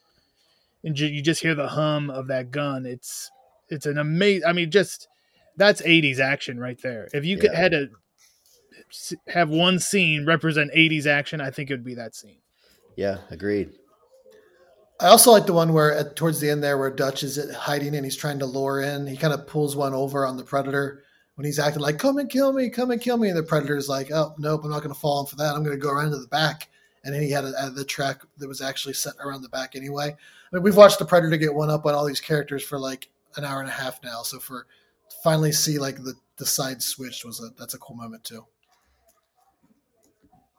and 0.84 0.98
you 0.98 1.22
just 1.22 1.42
hear 1.42 1.54
the 1.54 1.68
hum 1.68 2.10
of 2.10 2.26
that 2.28 2.50
gun. 2.50 2.84
It's 2.84 3.30
it's 3.68 3.86
an 3.86 3.98
amazing. 3.98 4.46
I 4.46 4.52
mean, 4.52 4.70
just 4.70 5.08
that's 5.58 5.82
'80s 5.82 6.20
action 6.20 6.58
right 6.58 6.80
there. 6.80 7.08
If 7.12 7.24
you 7.24 7.36
could 7.36 7.50
Yeah. 7.52 7.60
had 7.60 7.72
to 7.72 7.90
have 9.26 9.50
one 9.50 9.78
scene 9.78 10.24
represent 10.24 10.70
'80s 10.72 11.06
action, 11.06 11.40
I 11.40 11.50
think 11.50 11.70
it 11.70 11.74
would 11.74 11.84
be 11.84 11.94
that 11.94 12.14
scene. 12.14 12.38
Yeah, 12.96 13.18
agreed. 13.30 13.72
I 15.00 15.08
also 15.08 15.30
like 15.30 15.46
the 15.46 15.52
one 15.52 15.72
where 15.72 15.94
at, 15.94 16.16
towards 16.16 16.40
the 16.40 16.50
end 16.50 16.62
there, 16.62 16.76
where 16.76 16.90
Dutch 16.90 17.22
is 17.22 17.38
hiding 17.54 17.94
and 17.94 18.04
he's 18.04 18.16
trying 18.16 18.40
to 18.40 18.46
lure 18.46 18.80
in. 18.80 19.06
He 19.06 19.16
kind 19.16 19.32
of 19.32 19.46
pulls 19.46 19.76
one 19.76 19.94
over 19.94 20.26
on 20.26 20.36
the 20.36 20.42
predator 20.42 21.04
when 21.36 21.44
he's 21.44 21.58
acting 21.58 21.82
like, 21.82 21.98
"Come 21.98 22.18
and 22.18 22.28
kill 22.28 22.52
me, 22.52 22.68
come 22.68 22.90
and 22.90 23.00
kill 23.00 23.16
me," 23.16 23.28
and 23.28 23.36
the 23.38 23.42
predator's 23.42 23.88
like, 23.88 24.10
"Oh 24.10 24.34
nope, 24.38 24.62
I'm 24.64 24.70
not 24.70 24.82
going 24.82 24.94
to 24.94 25.00
fall 25.00 25.20
in 25.20 25.26
for 25.26 25.36
that. 25.36 25.54
I'm 25.54 25.62
going 25.62 25.76
to 25.76 25.82
go 25.82 25.90
around 25.90 26.10
to 26.10 26.18
the 26.18 26.26
back." 26.28 26.68
And 27.04 27.14
then 27.14 27.22
he 27.22 27.30
had 27.30 27.44
a, 27.44 27.66
a, 27.66 27.70
the 27.70 27.84
track 27.84 28.22
that 28.38 28.48
was 28.48 28.60
actually 28.60 28.94
set 28.94 29.14
around 29.24 29.42
the 29.42 29.48
back 29.48 29.76
anyway. 29.76 30.08
I 30.08 30.56
mean, 30.56 30.64
we've 30.64 30.76
watched 30.76 30.98
the 30.98 31.04
predator 31.04 31.36
get 31.36 31.54
one 31.54 31.70
up 31.70 31.86
on 31.86 31.94
all 31.94 32.04
these 32.04 32.20
characters 32.20 32.64
for 32.64 32.78
like 32.78 33.08
an 33.36 33.44
hour 33.44 33.60
and 33.60 33.68
a 33.68 33.72
half 33.72 34.02
now. 34.02 34.22
So 34.22 34.40
for 34.40 34.62
to 34.62 34.66
finally 35.22 35.52
see 35.52 35.78
like 35.78 35.96
the 35.96 36.14
the 36.36 36.46
side 36.46 36.82
switched 36.82 37.24
was 37.24 37.40
a 37.42 37.50
that's 37.58 37.74
a 37.74 37.78
cool 37.78 37.96
moment 37.96 38.24
too. 38.24 38.46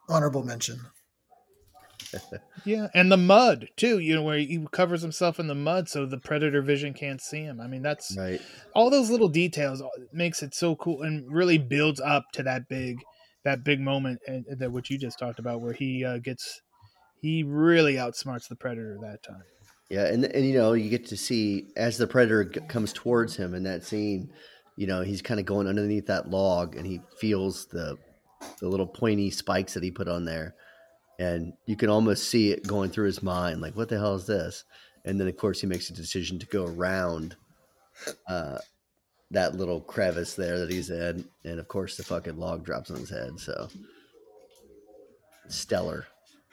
Honorable 0.09 0.43
mention. 0.43 0.91
Yeah, 2.65 2.87
and 2.93 3.11
the 3.11 3.17
mud 3.17 3.69
too. 3.77 3.99
You 3.99 4.15
know 4.15 4.23
where 4.23 4.37
he 4.37 4.65
covers 4.71 5.01
himself 5.01 5.39
in 5.39 5.47
the 5.47 5.55
mud 5.55 5.87
so 5.87 6.05
the 6.05 6.17
predator 6.17 6.61
vision 6.61 6.93
can't 6.93 7.21
see 7.21 7.41
him. 7.41 7.61
I 7.61 7.67
mean, 7.67 7.81
that's 7.81 8.17
Right. 8.17 8.41
all 8.73 8.89
those 8.89 9.09
little 9.09 9.29
details 9.29 9.81
makes 10.11 10.43
it 10.43 10.53
so 10.53 10.75
cool 10.75 11.01
and 11.01 11.31
really 11.33 11.57
builds 11.57 11.99
up 11.99 12.25
to 12.33 12.43
that 12.43 12.67
big 12.67 13.03
that 13.43 13.63
big 13.63 13.79
moment 13.79 14.19
and 14.27 14.45
that 14.59 14.71
what 14.71 14.89
you 14.89 14.97
just 14.97 15.17
talked 15.17 15.39
about 15.39 15.61
where 15.61 15.73
he 15.73 16.03
uh, 16.03 16.17
gets 16.17 16.61
he 17.21 17.43
really 17.43 17.95
outsmarts 17.95 18.47
the 18.49 18.55
predator 18.55 18.97
that 19.01 19.23
time. 19.23 19.43
Yeah, 19.89 20.05
and 20.05 20.23
and 20.23 20.45
you 20.45 20.53
know 20.53 20.73
you 20.73 20.89
get 20.89 21.07
to 21.07 21.17
see 21.17 21.67
as 21.75 21.97
the 21.97 22.05
predator 22.07 22.45
g- 22.45 22.59
comes 22.67 22.93
towards 22.93 23.35
him 23.35 23.55
in 23.55 23.63
that 23.63 23.83
scene, 23.83 24.31
you 24.75 24.85
know 24.85 25.01
he's 25.01 25.21
kind 25.21 25.39
of 25.39 25.45
going 25.45 25.67
underneath 25.67 26.05
that 26.07 26.29
log 26.29 26.75
and 26.75 26.85
he 26.85 27.01
feels 27.19 27.65
the 27.67 27.97
the 28.59 28.69
little 28.69 28.85
pointy 28.87 29.31
spikes 29.31 29.73
that 29.73 29.83
he 29.83 29.89
put 29.91 30.07
on 30.07 30.25
there, 30.25 30.53
and 31.17 31.53
you 31.65 31.75
can 31.75 31.89
almost 31.89 32.29
see 32.29 32.51
it 32.51 32.67
going 32.67 32.91
through 32.91 33.07
his 33.07 33.23
mind, 33.23 33.61
like 33.61 33.75
what 33.75 33.89
the 33.89 33.97
hell 33.97 34.15
is 34.15 34.27
this? 34.27 34.63
And 35.05 35.19
then 35.19 35.27
of 35.27 35.37
course 35.37 35.59
he 35.61 35.65
makes 35.67 35.89
a 35.89 35.93
decision 35.93 36.37
to 36.39 36.45
go 36.45 36.65
around 36.65 37.35
uh, 38.27 38.59
that 39.31 39.55
little 39.55 39.81
crevice 39.81 40.35
there 40.35 40.59
that 40.59 40.69
he's 40.69 40.91
in, 40.91 41.27
and 41.43 41.59
of 41.59 41.67
course 41.67 41.97
the 41.97 42.03
fucking 42.03 42.37
log 42.37 42.63
drops 42.63 42.91
on 42.91 42.97
his 42.97 43.09
head. 43.09 43.39
So 43.39 43.69
stellar. 45.47 46.05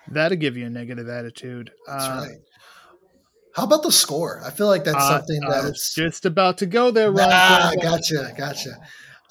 That'll 0.08 0.38
give 0.38 0.56
you 0.56 0.66
a 0.66 0.70
negative 0.70 1.08
attitude. 1.08 1.72
That's 1.86 2.04
Uh, 2.08 2.26
right. 2.28 2.38
How 3.56 3.64
about 3.64 3.82
the 3.82 3.90
score? 3.90 4.42
I 4.44 4.50
feel 4.50 4.66
like 4.66 4.84
that's 4.84 4.98
uh, 4.98 5.16
something 5.16 5.42
I 5.42 5.48
was 5.48 5.64
that's 5.64 5.94
just 5.94 6.26
about 6.26 6.58
to 6.58 6.66
go 6.66 6.90
there, 6.90 7.10
Ron. 7.10 7.30
Ah, 7.32 7.72
gotcha, 7.80 8.34
gotcha. 8.36 8.78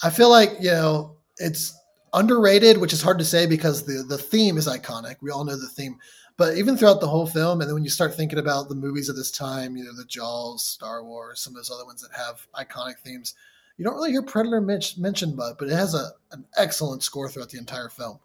I 0.02 0.10
feel 0.10 0.32
like 0.32 0.54
you 0.60 0.72
know 0.72 1.18
it's 1.38 1.78
underrated, 2.12 2.80
which 2.80 2.92
is 2.92 3.04
hard 3.04 3.20
to 3.20 3.26
say 3.26 3.46
because 3.46 3.86
the 3.86 4.04
the 4.04 4.18
theme 4.18 4.58
is 4.58 4.68
iconic. 4.68 5.18
We 5.22 5.30
all 5.30 5.44
know 5.44 5.56
the 5.56 5.68
theme, 5.68 6.00
but 6.38 6.58
even 6.58 6.76
throughout 6.76 7.02
the 7.02 7.08
whole 7.08 7.28
film, 7.28 7.62
and 7.62 7.70
then 7.70 7.76
when 7.76 7.84
you 7.84 7.92
start 7.92 8.16
thinking 8.16 8.40
about 8.40 8.68
the 8.68 8.74
movies 8.74 9.10
of 9.10 9.16
this 9.16 9.30
time, 9.30 9.78
you 9.78 9.84
know, 9.84 9.96
the 9.96 10.06
Jaws, 10.06 10.66
Star 10.66 11.04
Wars, 11.04 11.40
some 11.40 11.52
of 11.52 11.58
those 11.58 11.70
other 11.70 11.86
ones 11.86 12.02
that 12.02 12.18
have 12.18 12.48
iconic 12.56 12.98
themes, 13.06 13.36
you 13.78 13.86
don't 13.86 13.94
really 13.94 14.10
hear 14.10 14.24
Predator 14.24 14.60
mentioned, 14.60 15.04
mentioned 15.04 15.38
but 15.38 15.60
but 15.60 15.68
it 15.68 15.76
has 15.76 15.94
a 15.94 16.10
an 16.32 16.46
excellent 16.58 17.04
score 17.04 17.30
throughout 17.30 17.50
the 17.50 17.60
entire 17.60 17.90
film. 17.90 18.18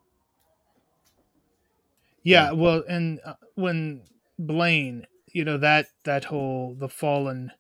Yeah, 2.23 2.53
well, 2.53 2.85
and 2.89 3.21
uh, 3.23 3.35
when 3.55 4.01
Blaine, 4.39 5.07
you 5.33 5.45
know 5.45 5.59
that 5.59 5.87
that 6.05 6.25
whole 6.25 6.75
the 6.79 6.89
fallen 6.89 7.53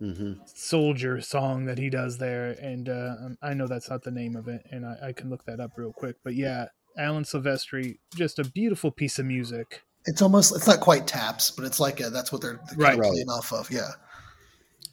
hmm 0.00 0.32
soldier 0.44 1.20
song 1.20 1.64
that 1.66 1.78
he 1.78 1.90
does 1.90 2.18
there, 2.18 2.50
and 2.60 2.88
uh, 2.88 3.14
um, 3.20 3.38
I 3.42 3.54
know 3.54 3.66
that's 3.66 3.90
not 3.90 4.02
the 4.02 4.10
name 4.10 4.36
of 4.36 4.48
it, 4.48 4.66
and 4.70 4.84
I, 4.84 5.08
I 5.08 5.12
can 5.12 5.30
look 5.30 5.44
that 5.44 5.60
up 5.60 5.72
real 5.76 5.92
quick. 5.92 6.16
But 6.24 6.34
yeah, 6.34 6.66
Alan 6.98 7.24
Silvestri, 7.24 7.98
just 8.14 8.38
a 8.38 8.44
beautiful 8.44 8.90
piece 8.90 9.18
of 9.18 9.26
music. 9.26 9.82
It's 10.04 10.20
almost 10.20 10.54
it's 10.54 10.66
not 10.66 10.80
quite 10.80 11.06
taps, 11.06 11.50
but 11.50 11.64
it's 11.64 11.78
like 11.78 12.00
a, 12.00 12.10
that's 12.10 12.32
what 12.32 12.42
they're, 12.42 12.60
they're 12.68 12.76
Right. 12.76 12.92
kind 12.92 13.02
playing 13.02 13.28
off 13.30 13.52
of. 13.52 13.70
Yeah, 13.70 13.90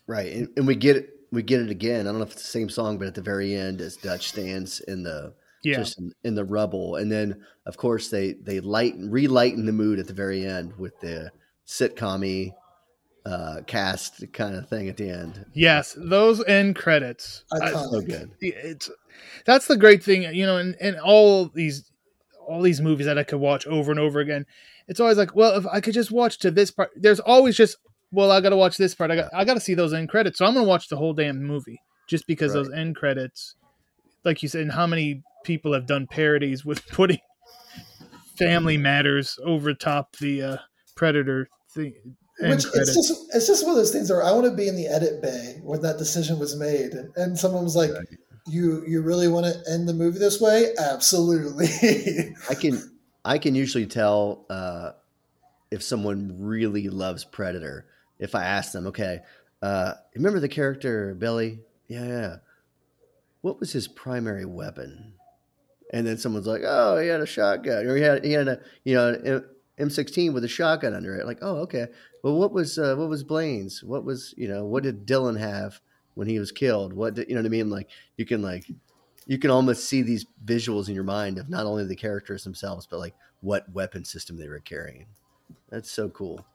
Right, 0.08 0.32
and, 0.34 0.50
and 0.58 0.68
we 0.68 0.76
get 0.76 0.98
it. 0.98 1.10
We 1.32 1.44
get 1.44 1.62
it 1.62 1.70
again. 1.70 2.08
I 2.08 2.10
don't 2.12 2.18
know 2.18 2.26
if 2.26 2.32
it's 2.32 2.42
the 2.42 2.48
same 2.48 2.70
song, 2.70 2.98
but 2.98 3.08
at 3.08 3.14
the 3.14 3.22
very 3.22 3.54
end, 3.54 3.82
as 3.82 3.96
Dutch 3.98 4.30
stands 4.30 4.80
in 4.80 5.04
the 5.04 5.36
Yeah, 5.64 5.78
just 5.78 6.00
in, 6.00 6.12
in 6.24 6.36
the 6.36 6.44
rubble, 6.46 6.96
and 6.96 7.12
then 7.12 7.46
of 7.68 7.78
course 7.78 8.10
they 8.10 8.34
they 8.34 8.60
lighten 8.60 9.12
relighten 9.12 9.66
the 9.66 9.72
mood 9.72 10.00
at 10.00 10.08
the 10.08 10.14
very 10.14 10.46
end 10.46 10.74
with 10.78 11.00
the 11.02 11.32
sitcom 11.70 12.52
uh, 13.26 13.62
cast 13.68 14.24
kind 14.34 14.56
of 14.56 14.68
thing 14.68 14.90
at 14.90 14.98
the 14.98 15.10
end. 15.10 15.46
yes, 15.54 15.96
those 15.98 16.44
end 16.46 16.76
credits. 16.76 17.44
I-. 17.52 17.74
So 17.74 18.02
good. 18.02 18.32
it's 18.42 18.90
that's 19.46 19.68
the 19.68 19.78
great 19.78 20.04
thing, 20.04 20.24
you 20.34 20.46
know, 20.46 20.58
and 20.58 20.76
and 20.82 21.00
all 21.00 21.48
these 21.48 21.92
all 22.48 22.62
these 22.62 22.82
movies 22.82 23.06
that 23.06 23.20
I 23.20 23.24
could 23.24 23.40
watch 23.40 23.68
over 23.68 23.92
and 23.92 24.00
over 24.00 24.20
again. 24.20 24.46
It's 24.88 25.00
always 25.00 25.18
like, 25.18 25.36
well, 25.36 25.56
if 25.56 25.68
I 25.68 25.82
could 25.82 25.94
just 25.94 26.12
watch 26.12 26.40
to 26.40 26.50
this 26.50 26.72
part, 26.72 26.90
there's 26.96 27.20
always 27.20 27.56
just, 27.56 27.78
well, 28.12 28.32
I 28.32 28.42
got 28.42 28.50
to 28.50 28.56
watch 28.56 28.78
this 28.78 28.96
part. 28.96 29.12
I 29.12 29.18
got 29.18 29.34
I 29.34 29.46
got 29.46 29.54
to 29.54 29.60
see 29.60 29.76
those 29.76 29.94
end 29.94 30.10
credits, 30.10 30.40
so 30.40 30.46
I'm 30.46 30.54
gonna 30.54 30.66
watch 30.66 30.88
the 30.88 30.98
whole 30.98 31.14
damn 31.14 31.44
movie 31.44 31.80
just 32.08 32.26
because 32.26 32.54
Right. 32.56 32.64
those 32.64 32.72
end 32.74 32.96
credits, 32.96 33.56
like 34.26 34.42
you 34.42 34.50
said, 34.50 34.62
and 34.62 34.72
how 34.72 34.88
many 34.88 35.22
people 35.44 35.74
have 35.74 35.86
done 35.86 36.08
parodies 36.08 36.66
with 36.66 36.86
putting 36.92 37.20
Family 38.38 38.78
Matters 38.78 39.38
over 39.44 39.74
top 39.74 40.16
the 40.18 40.42
uh, 40.42 40.58
Predator 40.96 41.50
thing. 41.72 41.94
End 42.42 42.52
Which 42.52 42.66
it's 42.74 42.96
just 42.96 43.36
it's 43.36 43.48
just 43.48 43.66
one 43.66 43.72
of 43.72 43.78
those 43.78 43.92
things 43.92 44.10
where 44.10 44.24
I 44.24 44.32
want 44.32 44.46
to 44.46 44.52
be 44.52 44.68
in 44.68 44.76
the 44.76 44.88
edit 44.88 45.22
bay 45.22 45.60
when 45.64 45.82
that 45.82 45.98
decision 45.98 46.40
was 46.40 46.56
made, 46.56 46.94
and 47.16 47.38
someone 47.38 47.64
was 47.64 47.76
like, 47.76 47.92
"You 48.48 48.84
you 48.88 49.02
really 49.02 49.28
want 49.28 49.46
to 49.46 49.72
end 49.72 49.90
the 49.90 49.94
movie 49.94 50.20
this 50.20 50.40
way? 50.40 50.74
Absolutely." 50.78 51.68
I 52.50 52.56
can 52.56 52.82
I 53.26 53.38
can 53.38 53.56
usually 53.56 53.88
tell 53.88 54.46
uh, 54.50 54.92
if 55.70 55.84
someone 55.84 56.36
really 56.40 56.88
loves 56.88 57.26
Predator 57.26 57.88
if 58.20 58.36
I 58.36 58.44
ask 58.44 58.74
them, 58.74 58.88
okay, 58.88 59.22
uh, 59.62 59.94
remember 60.14 60.40
the 60.40 60.50
character 60.50 61.16
Billy? 61.16 61.60
Yeah, 61.88 62.06
yeah. 62.06 62.36
What 63.42 63.60
was 63.60 63.72
his 63.72 63.88
primary 63.88 64.46
weapon? 64.46 65.14
And 65.92 66.06
then 66.06 66.18
someone's 66.18 66.46
like, 66.46 66.62
oh, 66.66 66.98
he 66.98 67.08
had 67.08 67.22
a 67.22 67.26
shotgun, 67.26 67.88
or 67.88 67.96
he 67.96 68.04
had 68.04 68.24
he 68.24 68.34
had 68.34 68.48
a 68.48 68.60
you 68.84 68.96
know, 68.96 69.10
and, 69.10 69.44
M16 69.80 70.34
with 70.34 70.44
a 70.44 70.48
shotgun 70.48 70.94
under 70.94 71.16
it. 71.16 71.26
Like, 71.26 71.40
oh, 71.42 71.58
okay. 71.58 71.88
Well, 72.24 72.36
what 72.36 72.52
was 72.52 72.78
uh, 72.78 72.96
what 72.96 73.10
was 73.10 73.24
Blaine's? 73.24 73.84
What 73.84 74.04
was 74.04 74.34
you 74.38 74.48
know 74.48 74.66
what 74.66 74.84
did 74.84 75.06
Dillon 75.06 75.36
have 75.38 75.80
when 76.16 76.28
he 76.28 76.40
was 76.40 76.52
killed? 76.52 76.94
What 76.94 77.16
did, 77.16 77.30
you 77.30 77.36
know 77.36 77.42
what 77.42 77.48
I 77.48 77.50
mean? 77.50 77.70
Like 77.70 77.90
you 78.18 78.26
can 78.26 78.42
like 78.42 78.66
you 79.26 79.38
can 79.38 79.52
almost 79.52 79.86
see 79.86 80.02
these 80.02 80.26
visuals 80.44 80.90
in 80.90 80.96
your 80.96 81.04
mind 81.04 81.38
of 81.38 81.50
not 81.50 81.66
only 81.66 81.86
the 81.86 81.96
characters 81.96 82.44
themselves, 82.44 82.88
but 82.88 83.00
like 83.00 83.16
what 83.42 83.72
weapon 83.72 84.04
system 84.04 84.38
they 84.38 84.50
were 84.50 84.60
carrying. 84.60 85.06
That's 85.70 85.90
so 85.90 86.10
cool. 86.10 86.46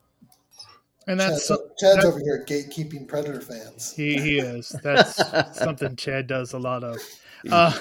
And 1.07 1.20
that's 1.20 1.49
Chad's, 1.49 1.61
Chad's 1.79 1.95
that's, 1.97 2.05
over 2.05 2.18
here 2.18 2.45
gatekeeping 2.47 3.07
Predator 3.07 3.41
fans. 3.41 3.93
He 3.95 4.20
he 4.20 4.39
is. 4.39 4.68
That's 4.83 5.16
something 5.59 5.97
Chad 5.97 6.27
does 6.27 6.53
a 6.53 6.59
lot 6.59 6.85
of. 6.85 6.99
Uh, 7.51 7.79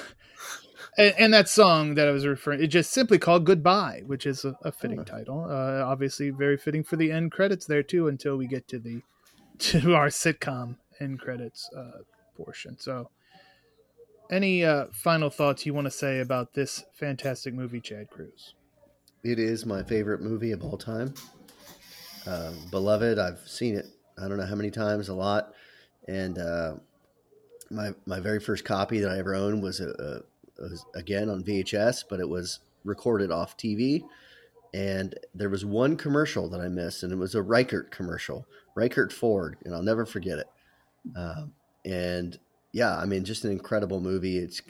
and, 0.98 1.14
and, 1.18 1.34
that 1.34 1.50
song 1.50 1.96
that 1.96 2.08
I 2.08 2.12
was 2.12 2.26
referring, 2.26 2.64
it 2.64 2.68
just 2.68 2.92
simply 2.92 3.18
called 3.18 3.46
"Goodbye," 3.46 4.04
which 4.06 4.26
is 4.26 4.46
a, 4.46 4.58
a 4.64 4.72
fitting 4.72 5.00
oh. 5.00 5.04
title. 5.04 5.46
Uh, 5.50 5.84
obviously, 5.84 6.30
very 6.30 6.58
fitting 6.58 6.84
for 6.84 6.96
the 6.96 7.12
end 7.12 7.32
credits 7.32 7.66
there 7.66 7.84
too. 7.84 8.08
Until 8.08 8.38
we 8.38 8.48
get 8.48 8.68
to 8.70 8.80
the 8.80 9.02
to 9.60 9.96
our 9.96 10.08
sitcom 10.08 10.78
end 11.00 11.20
credits 11.20 11.70
uh, 11.76 12.04
portion. 12.36 12.78
So, 12.80 13.10
any 14.32 14.64
uh, 14.64 14.86
final 14.92 15.30
thoughts 15.30 15.66
you 15.66 15.74
want 15.74 15.86
to 15.86 15.92
say 15.92 16.20
about 16.20 16.54
this 16.54 16.84
fantastic 16.94 17.54
movie, 17.54 17.82
Chad 17.82 18.10
Cruz? 18.10 18.56
It 19.24 19.40
is 19.40 19.66
my 19.66 19.84
favorite 19.84 20.22
movie 20.22 20.52
of 20.52 20.64
all 20.64 20.78
time. 20.78 21.14
Uh, 22.28 22.52
beloved, 22.72 23.20
I've 23.20 23.40
seen 23.48 23.76
it. 23.76 23.86
I 24.18 24.28
don't 24.28 24.38
know 24.38 24.46
how 24.46 24.56
many 24.56 24.72
times, 24.72 25.10
a 25.10 25.14
lot. 25.14 25.54
And 26.08 26.38
uh, 26.38 26.76
my 27.70 27.92
my 28.06 28.20
very 28.20 28.40
first 28.40 28.66
copy 28.66 29.00
that 29.00 29.12
I 29.12 29.18
ever 29.18 29.34
owned 29.34 29.64
was 29.64 29.80
a, 29.80 29.90
a 29.90 30.22
was 30.62 30.86
again 30.96 31.30
on 31.30 31.44
VHS, 31.44 32.06
but 32.10 32.20
it 32.20 32.30
was 32.30 32.60
recorded 32.84 33.32
off 33.32 33.58
TV. 33.58 34.04
And 34.74 35.16
there 35.36 35.50
was 35.50 35.64
one 35.64 35.98
commercial 35.98 36.50
that 36.50 36.60
I 36.60 36.68
missed, 36.68 37.04
and 37.04 37.12
it 37.12 37.18
was 37.18 37.36
a 37.36 37.44
Reichert 37.44 37.92
commercial, 37.92 38.48
Reichert 38.76 39.14
Ford, 39.14 39.58
and 39.64 39.74
I'll 39.74 39.84
never 39.84 40.06
forget 40.06 40.40
it. 40.40 40.48
Uh, 41.16 41.46
and 41.86 42.40
yeah, 42.72 42.98
I 42.98 43.06
mean, 43.06 43.24
just 43.24 43.46
an 43.46 43.52
incredible 43.52 44.00
movie. 44.00 44.38
It's 44.38 44.62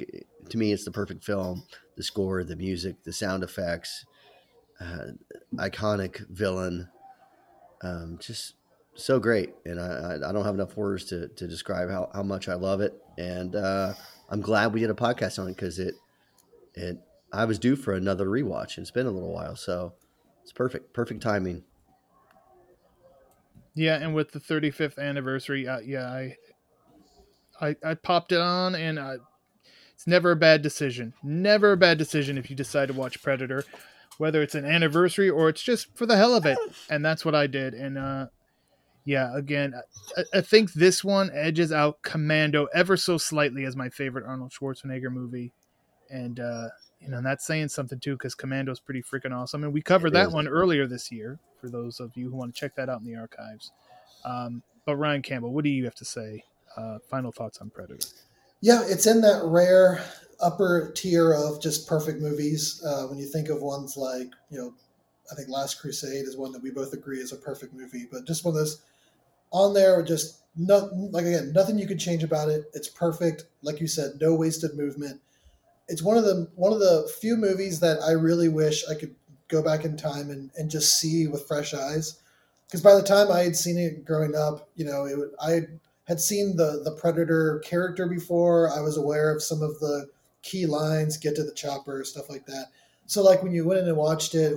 to 0.50 0.58
me, 0.58 0.74
it's 0.74 0.84
the 0.84 0.92
perfect 0.92 1.24
film. 1.24 1.64
The 1.96 2.04
score, 2.04 2.44
the 2.44 2.56
music, 2.56 3.04
the 3.04 3.14
sound 3.14 3.44
effects, 3.44 4.06
uh, 4.82 5.12
iconic 5.56 6.28
villain, 6.30 6.90
um, 7.82 8.18
just 8.20 8.56
so 8.96 9.20
great. 9.20 9.54
And 9.66 9.80
I, 9.80 10.16
I, 10.16 10.32
don't 10.32 10.46
have 10.46 10.56
enough 10.56 10.76
words 10.76 11.06
to, 11.06 11.28
to 11.28 11.48
describe 11.48 11.90
how, 11.90 12.10
how 12.14 12.24
much 12.24 12.50
I 12.50 12.56
love 12.56 12.82
it. 12.82 12.94
And 13.18 13.56
uh, 13.56 13.94
I'm 14.34 14.42
glad 14.42 14.74
we 14.74 14.80
did 14.80 14.90
a 14.90 14.96
podcast 14.96 15.38
on 15.38 15.48
it 15.48 15.56
because 15.56 15.78
it 15.78 15.94
it 16.74 16.98
I 17.32 17.46
was 17.46 17.60
due 17.60 17.76
for 17.76 17.94
another 17.94 18.26
rewatch. 18.26 18.80
It's 18.80 18.90
been 18.90 19.06
a 19.06 19.12
little 19.12 19.32
while, 19.32 19.56
so 19.56 19.94
it's 20.42 20.52
perfect, 20.52 20.92
perfect 20.92 21.22
timing. 21.22 21.64
Yeah, 23.76 23.98
and 23.98 24.16
with 24.16 24.32
the 24.32 24.40
35th 24.40 24.98
anniversary, 24.98 25.68
uh, 25.68 25.82
yeah, 25.82 26.08
I, 26.08 26.38
I 27.62 27.76
I 27.86 27.94
popped 27.94 28.32
it 28.32 28.42
on, 28.42 28.74
and 28.74 28.98
uh, 28.98 29.18
it's 29.94 30.08
never 30.08 30.32
a 30.32 30.36
bad 30.36 30.64
decision. 30.64 31.14
Never 31.22 31.74
a 31.74 31.78
bad 31.78 32.00
decision 32.00 32.40
if 32.40 32.50
you 32.50 32.56
decide 32.56 32.88
to 32.88 32.96
watch 32.96 33.22
Predator, 33.22 33.64
whether 34.18 34.42
it's 34.42 34.56
an 34.56 34.66
anniversary 34.66 35.30
or 35.30 35.48
it's 35.48 35.62
just 35.62 35.96
for 35.96 36.08
the 36.08 36.18
hell 36.18 36.36
of 36.36 36.48
it. 36.48 36.58
And 36.90 37.06
that's 37.06 37.24
what 37.24 37.36
I 37.36 37.46
did. 37.46 37.76
And 37.76 38.00
uh, 38.00 38.28
yeah, 39.06 39.36
again, 39.36 39.74
I, 40.18 40.24
I, 40.36 40.42
think 40.42 40.74
this 40.74 41.04
one 41.04 41.30
edges 41.34 41.72
out 41.72 42.02
Commando 42.04 42.68
ever 42.74 42.96
so 42.96 43.18
slightly 43.18 43.66
as 43.66 43.76
my 43.76 43.90
favorite 43.90 44.26
Arnold 44.26 44.52
Schwarzenegger 44.52 45.12
movie, 45.12 45.52
and 46.10 46.40
uh, 46.40 46.70
you 47.02 47.10
know 47.10 47.22
that's 47.22 47.46
saying 47.46 47.70
something 47.70 48.00
too 48.00 48.14
because 48.14 48.34
Commando's 48.34 48.80
pretty 48.80 49.02
freaking 49.02 49.36
awesome, 49.36 49.64
and 49.64 49.74
we 49.74 49.82
covered 49.82 50.08
it 50.08 50.14
that 50.14 50.28
is. 50.28 50.34
one 50.34 50.48
earlier 50.48 50.88
this 50.88 51.12
year 51.12 51.38
for 51.60 51.70
those 51.70 52.00
of 52.00 52.16
you 52.16 52.30
who 52.30 52.38
want 52.38 52.54
to 52.54 52.60
check 52.60 52.76
that 52.76 52.90
out 52.90 53.02
in 53.02 53.06
the 53.06 53.16
archives. 53.16 53.72
Um, 54.24 54.64
but 54.86 54.96
Ryan 54.96 55.22
Campbell, 55.22 55.52
what 55.52 55.64
do 55.66 55.70
you 55.70 55.84
have 55.84 55.96
to 55.96 56.06
say? 56.06 56.44
Uh, 56.78 56.98
final 57.10 57.32
thoughts 57.32 57.60
on 57.60 57.70
Predator? 57.70 58.08
Yeah, 58.62 58.82
it's 58.86 59.06
in 59.06 59.22
that 59.22 59.42
rare 59.44 60.04
upper 60.40 60.92
tier 60.96 61.34
of 61.34 61.62
just 61.62 61.88
perfect 61.88 62.22
movies. 62.22 62.82
Uh, 62.86 63.08
when 63.08 63.20
you 63.20 63.26
think 63.26 63.50
of 63.50 63.62
ones 63.62 63.98
like 63.98 64.28
you 64.50 64.58
know 64.58 64.74
I 65.32 65.36
think 65.36 65.50
Last 65.50 65.80
Crusade 65.80 66.26
is 66.26 66.38
one 66.38 66.52
that 66.52 66.62
we 66.62 66.72
both 66.72 66.94
agree 66.94 67.20
is 67.20 67.32
a 67.32 67.38
perfect 67.38 67.74
movie, 67.74 68.08
but 68.12 68.26
just 68.26 68.46
one 68.46 68.54
of 68.54 68.60
those 68.60 68.82
on 69.54 69.74
there 69.74 70.02
just 70.04 70.42
no 70.56 70.90
like 71.12 71.26
again 71.26 71.54
nothing 71.54 71.78
you 71.78 71.88
could 71.88 72.00
change 72.00 72.24
about 72.24 72.50
it. 72.50 72.66
It's 72.74 72.90
perfect. 72.90 73.46
Like 73.62 73.80
you 73.80 73.88
said 73.88 74.14
no 74.20 74.36
wasted 74.36 74.76
movement. 74.76 75.22
It's 75.88 76.02
one 76.02 76.18
of 76.18 76.26
the 76.26 76.50
one 76.56 76.74
of 76.74 76.80
the 76.80 77.10
few 77.22 77.38
movies 77.38 77.80
that 77.80 78.00
i 78.02 78.12
really 78.12 78.50
wish 78.50 78.84
i 78.90 78.96
could 78.96 79.16
go 79.50 79.62
back 79.62 79.86
in 79.86 79.96
time 79.98 80.30
and, 80.32 80.50
and 80.58 80.72
just 80.72 81.00
see 81.00 81.28
with 81.28 81.48
fresh 81.48 81.74
eyes. 81.74 82.20
Because 82.66 82.82
by 82.82 82.96
the 82.96 83.04
time 83.04 83.32
i 83.32 83.40
had 83.40 83.56
seen 83.56 83.78
it 83.78 84.06
growing 84.06 84.36
up 84.36 84.70
you 84.76 84.86
know 84.86 85.06
it 85.06 85.18
i 85.42 85.62
had 86.06 86.20
seen 86.20 86.56
the 86.58 86.82
the 86.84 86.92
predator 87.00 87.60
character 87.60 88.08
before. 88.08 88.70
I 88.76 88.82
was 88.82 88.98
aware 88.98 89.32
of 89.34 89.44
some 89.44 89.62
of 89.62 89.80
the 89.80 90.10
key 90.42 90.66
lines 90.66 91.18
get 91.18 91.36
to 91.38 91.44
the 91.44 91.54
chopper 91.54 92.04
stuff 92.04 92.30
like 92.30 92.46
that. 92.48 92.68
So 93.06 93.24
like 93.24 93.44
when 93.44 93.54
you 93.54 93.66
went 93.66 93.80
in 93.80 93.88
and 93.88 93.98
watched 93.98 94.36
it 94.36 94.54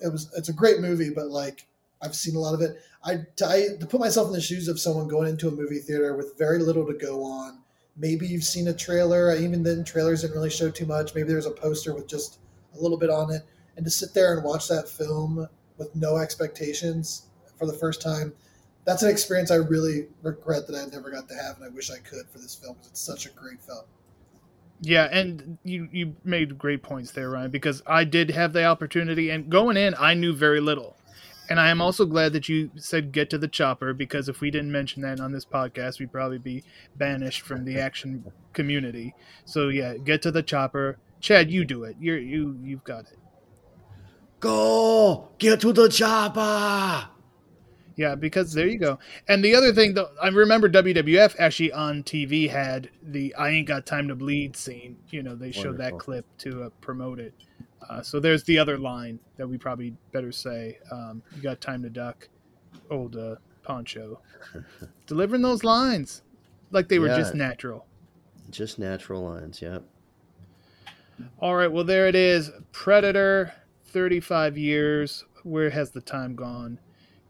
it 0.00 0.08
was 0.12 0.32
it's 0.36 0.48
a 0.48 0.52
great 0.52 0.80
movie 0.80 1.10
but 1.10 1.28
like 1.28 1.66
I've 2.02 2.14
seen 2.14 2.36
a 2.36 2.38
lot 2.38 2.54
of 2.54 2.60
it. 2.60 2.76
I, 3.04 3.20
I 3.44 3.66
to 3.80 3.86
put 3.86 4.00
myself 4.00 4.28
in 4.28 4.32
the 4.32 4.40
shoes 4.40 4.68
of 4.68 4.80
someone 4.80 5.08
going 5.08 5.28
into 5.28 5.48
a 5.48 5.50
movie 5.50 5.78
theater 5.78 6.16
with 6.16 6.38
very 6.38 6.58
little 6.58 6.86
to 6.86 6.94
go 6.94 7.22
on. 7.22 7.60
Maybe 7.96 8.26
you've 8.26 8.44
seen 8.44 8.68
a 8.68 8.74
trailer. 8.74 9.34
Even 9.36 9.62
then, 9.62 9.84
trailers 9.84 10.22
didn't 10.22 10.36
really 10.36 10.50
show 10.50 10.70
too 10.70 10.86
much. 10.86 11.14
Maybe 11.14 11.28
there's 11.28 11.46
a 11.46 11.50
poster 11.50 11.94
with 11.94 12.08
just 12.08 12.38
a 12.76 12.80
little 12.80 12.98
bit 12.98 13.10
on 13.10 13.30
it, 13.30 13.42
and 13.76 13.84
to 13.84 13.90
sit 13.90 14.14
there 14.14 14.34
and 14.34 14.42
watch 14.42 14.68
that 14.68 14.88
film 14.88 15.46
with 15.76 15.94
no 15.94 16.16
expectations 16.16 17.26
for 17.58 17.66
the 17.66 17.72
first 17.72 18.02
time, 18.02 18.32
that's 18.84 19.02
an 19.02 19.10
experience 19.10 19.50
I 19.50 19.56
really 19.56 20.08
regret 20.22 20.66
that 20.66 20.76
I 20.76 20.84
never 20.90 21.10
got 21.10 21.28
to 21.28 21.34
have, 21.34 21.56
and 21.56 21.64
I 21.64 21.68
wish 21.68 21.90
I 21.90 21.98
could 21.98 22.28
for 22.30 22.38
this 22.38 22.54
film 22.54 22.74
because 22.74 22.90
it's 22.90 23.00
such 23.00 23.26
a 23.26 23.30
great 23.30 23.62
film. 23.62 23.84
Yeah, 24.80 25.08
and 25.10 25.58
you 25.62 25.88
you 25.92 26.16
made 26.24 26.58
great 26.58 26.82
points 26.82 27.12
there, 27.12 27.30
Ryan, 27.30 27.50
because 27.50 27.82
I 27.86 28.04
did 28.04 28.30
have 28.30 28.52
the 28.52 28.64
opportunity, 28.64 29.30
and 29.30 29.48
going 29.48 29.76
in, 29.76 29.94
I 29.98 30.14
knew 30.14 30.32
very 30.32 30.60
little. 30.60 30.96
And 31.48 31.60
I 31.60 31.68
am 31.68 31.80
also 31.80 32.06
glad 32.06 32.32
that 32.32 32.48
you 32.48 32.70
said 32.76 33.12
get 33.12 33.28
to 33.30 33.38
the 33.38 33.48
chopper 33.48 33.92
because 33.92 34.28
if 34.28 34.40
we 34.40 34.50
didn't 34.50 34.72
mention 34.72 35.02
that 35.02 35.20
on 35.20 35.32
this 35.32 35.44
podcast, 35.44 35.98
we'd 35.98 36.12
probably 36.12 36.38
be 36.38 36.64
banished 36.96 37.42
from 37.42 37.64
the 37.64 37.78
action 37.78 38.24
community. 38.52 39.14
So 39.44 39.68
yeah, 39.68 39.96
get 39.96 40.22
to 40.22 40.30
the 40.30 40.42
chopper. 40.42 40.98
Chad, 41.20 41.50
you 41.50 41.64
do 41.64 41.84
it. 41.84 41.96
You're 42.00 42.18
you 42.18 42.58
you've 42.62 42.84
got 42.84 43.06
it. 43.10 43.18
Go 44.40 45.28
get 45.38 45.60
to 45.60 45.72
the 45.72 45.88
chopper. 45.88 47.08
Yeah, 47.96 48.14
because 48.16 48.52
there 48.52 48.66
you 48.66 48.78
go. 48.78 48.98
And 49.28 49.44
the 49.44 49.54
other 49.54 49.72
thing, 49.72 49.94
though, 49.94 50.10
I 50.20 50.28
remember 50.28 50.68
WWF 50.68 51.36
actually 51.38 51.72
on 51.72 52.02
TV 52.02 52.50
had 52.50 52.90
the 53.02 53.34
"I 53.36 53.50
ain't 53.50 53.68
got 53.68 53.86
time 53.86 54.08
to 54.08 54.14
bleed" 54.14 54.56
scene. 54.56 54.96
You 55.10 55.22
know, 55.22 55.36
they 55.36 55.52
showed 55.52 55.78
Wonderful. 55.78 55.98
that 55.98 55.98
clip 55.98 56.26
to 56.38 56.64
uh, 56.64 56.68
promote 56.80 57.20
it. 57.20 57.34
Uh, 57.88 58.02
so 58.02 58.20
there's 58.20 58.44
the 58.44 58.58
other 58.58 58.78
line 58.78 59.18
that 59.36 59.48
we 59.48 59.58
probably 59.58 59.94
better 60.12 60.32
say. 60.32 60.78
Um, 60.90 61.22
you 61.34 61.42
got 61.42 61.60
time 61.60 61.82
to 61.82 61.90
duck, 61.90 62.28
old 62.90 63.16
uh, 63.16 63.36
Poncho, 63.62 64.20
delivering 65.06 65.42
those 65.42 65.64
lines 65.64 66.22
like 66.70 66.88
they 66.88 66.98
were 66.98 67.08
yeah, 67.08 67.16
just 67.16 67.34
natural. 67.34 67.86
Just 68.50 68.78
natural 68.78 69.22
lines. 69.22 69.62
Yep. 69.62 69.84
All 71.38 71.54
right. 71.54 71.70
Well, 71.70 71.84
there 71.84 72.08
it 72.08 72.14
is. 72.14 72.50
Predator, 72.72 73.54
35 73.86 74.58
years. 74.58 75.24
Where 75.44 75.70
has 75.70 75.90
the 75.90 76.00
time 76.00 76.34
gone? 76.34 76.78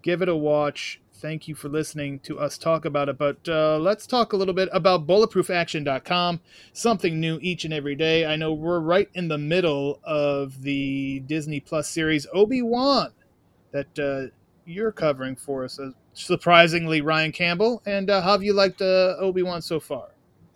Give 0.03 0.23
it 0.23 0.29
a 0.29 0.37
watch 0.37 1.01
thank 1.25 1.49
you 1.49 1.55
for 1.55 1.71
listening 1.71 2.19
to 2.19 2.39
us 2.39 2.59
talk 2.59 2.85
about 2.85 3.09
it. 3.09 3.17
But 3.17 3.39
uh, 3.49 3.79
let's 3.79 4.07
talk 4.07 4.35
a 4.35 4.37
little 4.37 4.53
bit 4.53 4.69
about 4.73 5.07
bulletproofaction.com. 5.07 6.41
Something 6.75 7.19
new 7.19 7.39
each 7.41 7.65
and 7.65 7.73
every 7.73 7.95
day. 7.95 8.27
I 8.27 8.37
know 8.37 8.53
we're 8.53 8.79
right 8.79 9.09
in 9.15 9.29
the 9.29 9.39
middle 9.39 10.01
of 10.05 10.61
the 10.61 11.21
Disney 11.21 11.61
Plus 11.61 11.89
series 11.89 12.27
Obi 12.35 12.61
Wan 12.61 13.11
that 13.71 13.99
uh, 13.99 14.35
you're 14.67 14.93
covering 14.93 15.35
for 15.35 15.65
us. 15.65 15.81
Uh, 15.81 15.93
surprisingly, 16.13 17.01
Ryan 17.01 17.33
Campbell. 17.33 17.83
And 17.87 18.11
uh, 18.11 18.21
how 18.21 18.33
have 18.33 18.43
you 18.43 18.53
liked 18.53 18.83
uh, 18.83 19.17
Obi 19.19 19.43
Wan 19.43 19.63
so 19.63 19.81
far? 19.81 20.09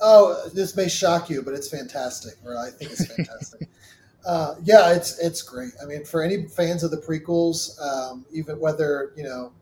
Oh, 0.02 0.50
this 0.52 0.76
may 0.76 0.90
shock 0.90 1.30
you, 1.30 1.40
but 1.40 1.54
it's 1.54 1.70
fantastic. 1.70 2.34
Or 2.44 2.58
I 2.58 2.68
think 2.68 2.92
it's 2.92 3.06
fantastic. 3.06 3.68
Uh, 4.26 4.56
yeah, 4.64 4.92
it's 4.92 5.18
it's 5.20 5.40
great. 5.40 5.70
I 5.80 5.86
mean, 5.86 6.04
for 6.04 6.22
any 6.22 6.46
fans 6.48 6.82
of 6.82 6.90
the 6.90 6.98
prequels, 6.98 7.80
um, 7.80 8.26
even 8.30 8.60
whether 8.60 9.12
you 9.16 9.22
know 9.22 9.52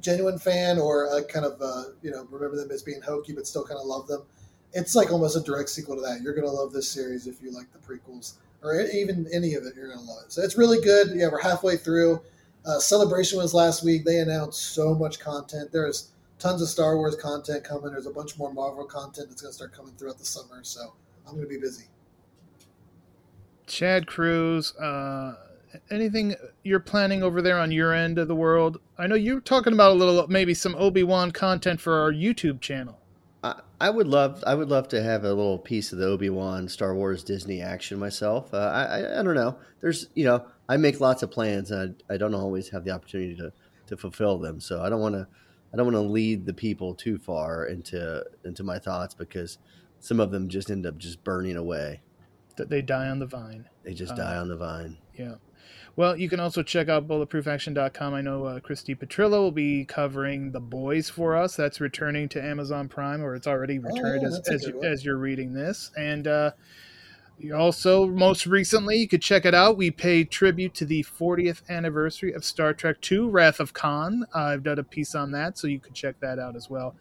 genuine 0.00 0.38
fan 0.38 0.78
or 0.78 1.06
a 1.16 1.24
kind 1.24 1.44
of 1.44 1.60
uh, 1.60 1.84
you 2.02 2.10
know 2.10 2.26
remember 2.30 2.56
them 2.56 2.70
as 2.70 2.82
being 2.82 3.00
hokey 3.00 3.32
but 3.32 3.46
still 3.46 3.64
kind 3.64 3.80
of 3.80 3.86
love 3.86 4.06
them. 4.06 4.22
It's 4.72 4.94
like 4.94 5.10
almost 5.12 5.36
a 5.36 5.40
direct 5.40 5.68
sequel 5.68 5.96
to 5.96 6.02
that. 6.02 6.20
You're 6.22 6.34
gonna 6.34 6.50
love 6.50 6.72
this 6.72 6.88
series 6.88 7.26
if 7.26 7.42
you 7.42 7.52
like 7.52 7.66
the 7.72 7.78
prequels 7.78 8.34
or 8.62 8.80
even 8.80 9.26
any 9.32 9.54
of 9.54 9.64
it. 9.64 9.74
You're 9.74 9.88
gonna 9.88 10.06
love 10.06 10.24
it. 10.26 10.32
So 10.32 10.42
it's 10.42 10.56
really 10.56 10.80
good. 10.80 11.08
Yeah, 11.14 11.28
we're 11.30 11.40
halfway 11.40 11.76
through. 11.76 12.20
Uh, 12.64 12.78
Celebration 12.78 13.38
was 13.38 13.54
last 13.54 13.84
week. 13.84 14.04
They 14.04 14.18
announced 14.18 14.74
so 14.74 14.94
much 14.94 15.18
content. 15.18 15.72
There's 15.72 16.10
tons 16.38 16.62
of 16.62 16.68
Star 16.68 16.96
Wars 16.96 17.16
content 17.16 17.64
coming. 17.64 17.90
There's 17.90 18.06
a 18.06 18.12
bunch 18.12 18.38
more 18.38 18.52
Marvel 18.52 18.84
content 18.84 19.28
that's 19.28 19.42
gonna 19.42 19.52
start 19.52 19.72
coming 19.72 19.94
throughout 19.94 20.18
the 20.18 20.24
summer. 20.24 20.62
So 20.62 20.92
I'm 21.26 21.34
gonna 21.34 21.46
be 21.46 21.58
busy. 21.58 21.84
Chad 23.66 24.06
Cruz. 24.06 24.74
Uh 24.76 25.36
anything 25.90 26.34
you're 26.62 26.80
planning 26.80 27.22
over 27.22 27.42
there 27.42 27.58
on 27.58 27.70
your 27.72 27.92
end 27.92 28.18
of 28.18 28.28
the 28.28 28.34
world? 28.34 28.78
I 28.98 29.06
know 29.06 29.14
you're 29.14 29.40
talking 29.40 29.72
about 29.72 29.92
a 29.92 29.94
little, 29.94 30.26
maybe 30.28 30.54
some 30.54 30.74
Obi 30.76 31.02
Wan 31.02 31.30
content 31.30 31.80
for 31.80 32.00
our 32.00 32.12
YouTube 32.12 32.60
channel. 32.60 32.98
I, 33.42 33.60
I 33.80 33.90
would 33.90 34.06
love 34.06 34.44
I 34.46 34.54
would 34.54 34.68
love 34.68 34.88
to 34.88 35.02
have 35.02 35.24
a 35.24 35.28
little 35.28 35.58
piece 35.58 35.92
of 35.92 35.98
the 35.98 36.06
Obi 36.06 36.28
Wan 36.28 36.68
Star 36.68 36.94
Wars 36.94 37.24
Disney 37.24 37.62
action 37.62 37.98
myself. 37.98 38.52
Uh, 38.52 38.58
I, 38.58 38.82
I 38.84 39.20
I 39.20 39.22
don't 39.22 39.34
know. 39.34 39.56
There's 39.80 40.08
you 40.14 40.24
know 40.24 40.44
I 40.68 40.76
make 40.76 41.00
lots 41.00 41.22
of 41.22 41.30
plans 41.30 41.70
and 41.70 42.02
I, 42.10 42.14
I 42.14 42.16
don't 42.18 42.34
always 42.34 42.68
have 42.68 42.84
the 42.84 42.90
opportunity 42.90 43.34
to 43.36 43.52
to 43.86 43.96
fulfill 43.96 44.38
them. 44.38 44.60
So 44.60 44.82
I 44.82 44.90
don't 44.90 45.00
want 45.00 45.14
to 45.14 45.26
I 45.72 45.76
don't 45.76 45.86
want 45.86 45.96
to 45.96 46.12
lead 46.12 46.44
the 46.44 46.52
people 46.52 46.94
too 46.94 47.16
far 47.16 47.64
into 47.64 48.24
into 48.44 48.62
my 48.62 48.78
thoughts 48.78 49.14
because 49.14 49.56
some 50.00 50.20
of 50.20 50.30
them 50.30 50.48
just 50.50 50.70
end 50.70 50.84
up 50.84 50.98
just 50.98 51.24
burning 51.24 51.56
away. 51.56 52.02
That 52.56 52.68
they 52.68 52.82
die 52.82 53.08
on 53.08 53.20
the 53.20 53.26
vine. 53.26 53.70
They 53.84 53.94
just 53.94 54.12
Uh, 54.12 54.16
die 54.16 54.36
on 54.36 54.48
the 54.48 54.56
vine. 54.56 54.98
Yeah. 55.14 55.36
Well, 55.96 56.16
you 56.16 56.28
can 56.28 56.40
also 56.40 56.62
check 56.62 56.88
out 56.88 57.08
bulletproofaction.com. 57.08 58.14
I 58.14 58.20
know 58.20 58.44
uh, 58.44 58.60
Christy 58.60 58.94
Petrillo 58.94 59.42
will 59.42 59.50
be 59.50 59.84
covering 59.84 60.52
The 60.52 60.60
Boys 60.60 61.10
for 61.10 61.36
us. 61.36 61.56
That's 61.56 61.80
returning 61.80 62.28
to 62.30 62.42
Amazon 62.42 62.88
Prime, 62.88 63.22
or 63.22 63.34
it's 63.34 63.46
already 63.46 63.78
returned 63.78 64.22
yeah, 64.22 64.28
as, 64.28 64.48
as, 64.48 64.66
you, 64.66 64.82
as, 64.82 65.04
you're 65.04 65.18
reading 65.18 65.52
this. 65.52 65.90
And 65.96 66.26
uh, 66.26 66.52
also, 67.54 68.06
most 68.06 68.46
recently, 68.46 68.96
you 68.96 69.08
could 69.08 69.22
check 69.22 69.44
it 69.44 69.54
out. 69.54 69.76
We 69.76 69.90
paid 69.90 70.30
tribute 70.30 70.74
to 70.74 70.84
the 70.84 71.04
40th 71.04 71.68
anniversary 71.68 72.32
of 72.32 72.44
Star 72.44 72.72
Trek 72.72 72.96
II 73.10 73.20
Wrath 73.20 73.60
of 73.60 73.72
Khan. 73.72 74.26
I've 74.34 74.62
done 74.62 74.78
a 74.78 74.84
piece 74.84 75.14
on 75.14 75.32
that, 75.32 75.58
so 75.58 75.66
you 75.66 75.80
could 75.80 75.94
check 75.94 76.20
that 76.20 76.38
out 76.38 76.56
as 76.56 76.70
well. 76.70 76.94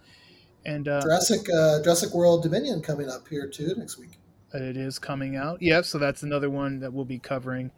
And 0.65 0.87
uh, 0.87 1.01
Jurassic 1.01 1.47
uh, 1.49 1.81
Jurassic 1.81 2.13
World 2.13 2.43
Dominion 2.43 2.81
coming 2.81 3.09
up 3.09 3.27
here 3.27 3.47
too 3.47 3.73
next 3.77 3.97
week. 3.97 4.17
It 4.53 4.77
is 4.77 4.99
coming 4.99 5.35
out. 5.35 5.61
Yeah, 5.61 5.81
so 5.81 5.97
that's 5.97 6.23
another 6.23 6.49
one 6.49 6.79
that 6.79 6.91
we'll 6.91 7.05
be 7.05 7.19
covering. 7.19 7.71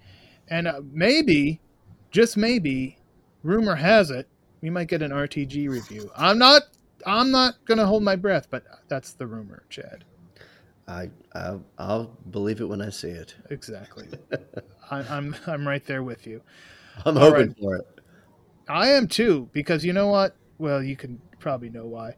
And 0.52 0.68
uh, 0.68 0.82
maybe, 0.91 1.62
just 2.12 2.38
maybe, 2.38 2.97
rumor 3.41 3.76
has 3.76 4.12
it, 4.12 4.28
we 4.62 4.70
might 4.70 4.89
get 4.89 5.02
an 5.02 5.12
RTG 5.12 5.68
review. 5.70 6.12
I'm 6.16 6.38
not 6.38 6.64
I'm 7.08 7.32
not 7.32 7.56
going 7.66 7.80
to 7.80 7.88
hold 7.88 8.04
my 8.04 8.16
breath, 8.16 8.47
but 8.52 8.64
that's 8.88 9.14
the 9.14 9.26
rumor, 9.26 9.64
Chad. 9.70 10.04
I 10.88 11.10
I'll, 11.34 11.64
I'll 11.80 12.18
believe 12.30 12.62
it 12.62 12.66
when 12.66 12.82
I 12.82 12.89
see 12.89 13.10
it. 13.10 13.34
Exactly. 13.49 14.08
I, 14.91 14.99
I'm 14.99 15.36
I'm 15.47 15.68
right 15.68 15.84
there 15.86 16.04
with 16.04 16.28
you. 16.28 16.41
I'm 17.06 17.18
All 17.18 17.24
hoping 17.32 17.47
right. 17.47 17.58
for 17.60 17.76
it. 17.78 17.88
I 18.68 18.89
am 18.89 19.08
too 19.08 19.49
because 19.54 19.84
you 19.86 19.93
know 19.93 20.08
what? 20.08 20.36
Well, 20.58 20.84
you 20.84 20.95
can 20.95 21.22
probably 21.39 21.70
know 21.70 21.86
why. 21.86 22.16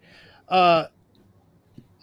Uh 0.49 0.87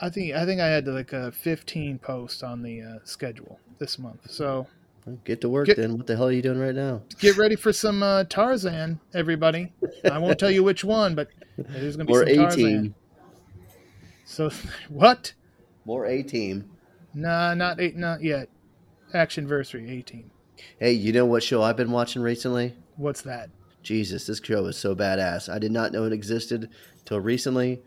I 0.01 0.09
think 0.09 0.35
I 0.35 0.47
think 0.47 0.61
I 0.61 0.69
had 0.69 0.87
like 0.87 1.13
a 1.13 1.33
15 1.33 1.99
post 1.99 2.43
on 2.43 2.63
the 2.63 2.81
uh, 2.81 2.99
schedule 3.05 3.61
this 3.79 3.99
month. 3.99 4.31
So, 4.31 4.67
Get 5.25 5.41
to 5.43 5.49
work 5.49 5.67
Get- 5.67 5.77
then. 5.77 5.97
What 5.97 6.07
the 6.07 6.17
hell 6.17 6.29
are 6.29 6.33
you 6.33 6.43
doing 6.43 6.59
right 6.59 6.75
now? 6.75 7.03
get 7.19 7.37
ready 7.37 7.57
for 7.57 7.73
some 7.73 8.03
uh, 8.03 8.25
Tarzan, 8.25 9.01
everybody. 9.15 9.73
I 10.11 10.19
won't 10.19 10.39
tell 10.39 10.51
you 10.51 10.63
which 10.65 10.85
one, 10.85 11.15
but 11.15 11.29
there's 11.57 11.97
going 11.97 12.07
to 12.07 12.13
be 12.13 12.13
More 12.13 12.27
some 12.27 12.29
A 12.29 12.37
Tarzan. 12.37 12.57
team. 12.59 12.95
So 14.25 14.51
what? 14.89 15.33
More 15.85 16.07
A 16.07 16.23
team. 16.23 16.71
Nah, 17.15 17.55
not 17.55 17.81
eight, 17.81 17.97
not 17.97 18.23
yet. 18.23 18.49
Actionversary 19.15 19.91
18. 19.91 20.31
Hey, 20.79 20.93
you 20.93 21.13
know 21.13 21.27
what 21.27 21.43
show 21.43 21.63
I've 21.63 21.77
been 21.77 21.91
watching 21.91 22.23
recently? 22.23 22.77
What's 22.97 23.23
that? 23.23 23.51
Jesus, 23.83 24.27
this 24.27 24.41
show 24.43 24.67
is 24.67 24.77
so 24.77 24.95
badass. 24.95 25.53
I 25.53 25.59
did 25.59 25.73
not 25.73 25.91
know 25.93 26.05
it 26.05 26.13
existed 26.13 26.69
till 27.05 27.19
recently. 27.19 27.83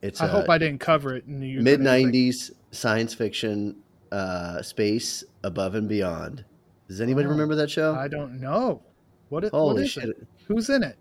It's 0.00 0.20
I 0.20 0.26
uh, 0.26 0.28
hope 0.28 0.48
I 0.48 0.58
didn't 0.58 0.80
cover 0.80 1.16
it. 1.16 1.24
In 1.26 1.40
the 1.40 1.58
mid 1.58 1.80
'90s 1.80 2.52
science 2.70 3.14
fiction 3.14 3.76
uh, 4.12 4.62
space 4.62 5.24
above 5.44 5.74
and 5.74 5.88
beyond. 5.88 6.44
Does 6.88 7.00
anybody 7.00 7.26
Oh, 7.26 7.30
remember 7.30 7.54
that 7.56 7.70
show? 7.70 7.94
I 7.94 8.08
don't 8.08 8.40
know. 8.40 8.82
What 9.28 9.44
is, 9.44 9.52
what 9.52 9.58
Holy 9.58 9.82
is 9.84 9.90
shit! 9.90 10.08
it? 10.08 10.26
Who's 10.46 10.70
in 10.70 10.82
it? 10.82 10.96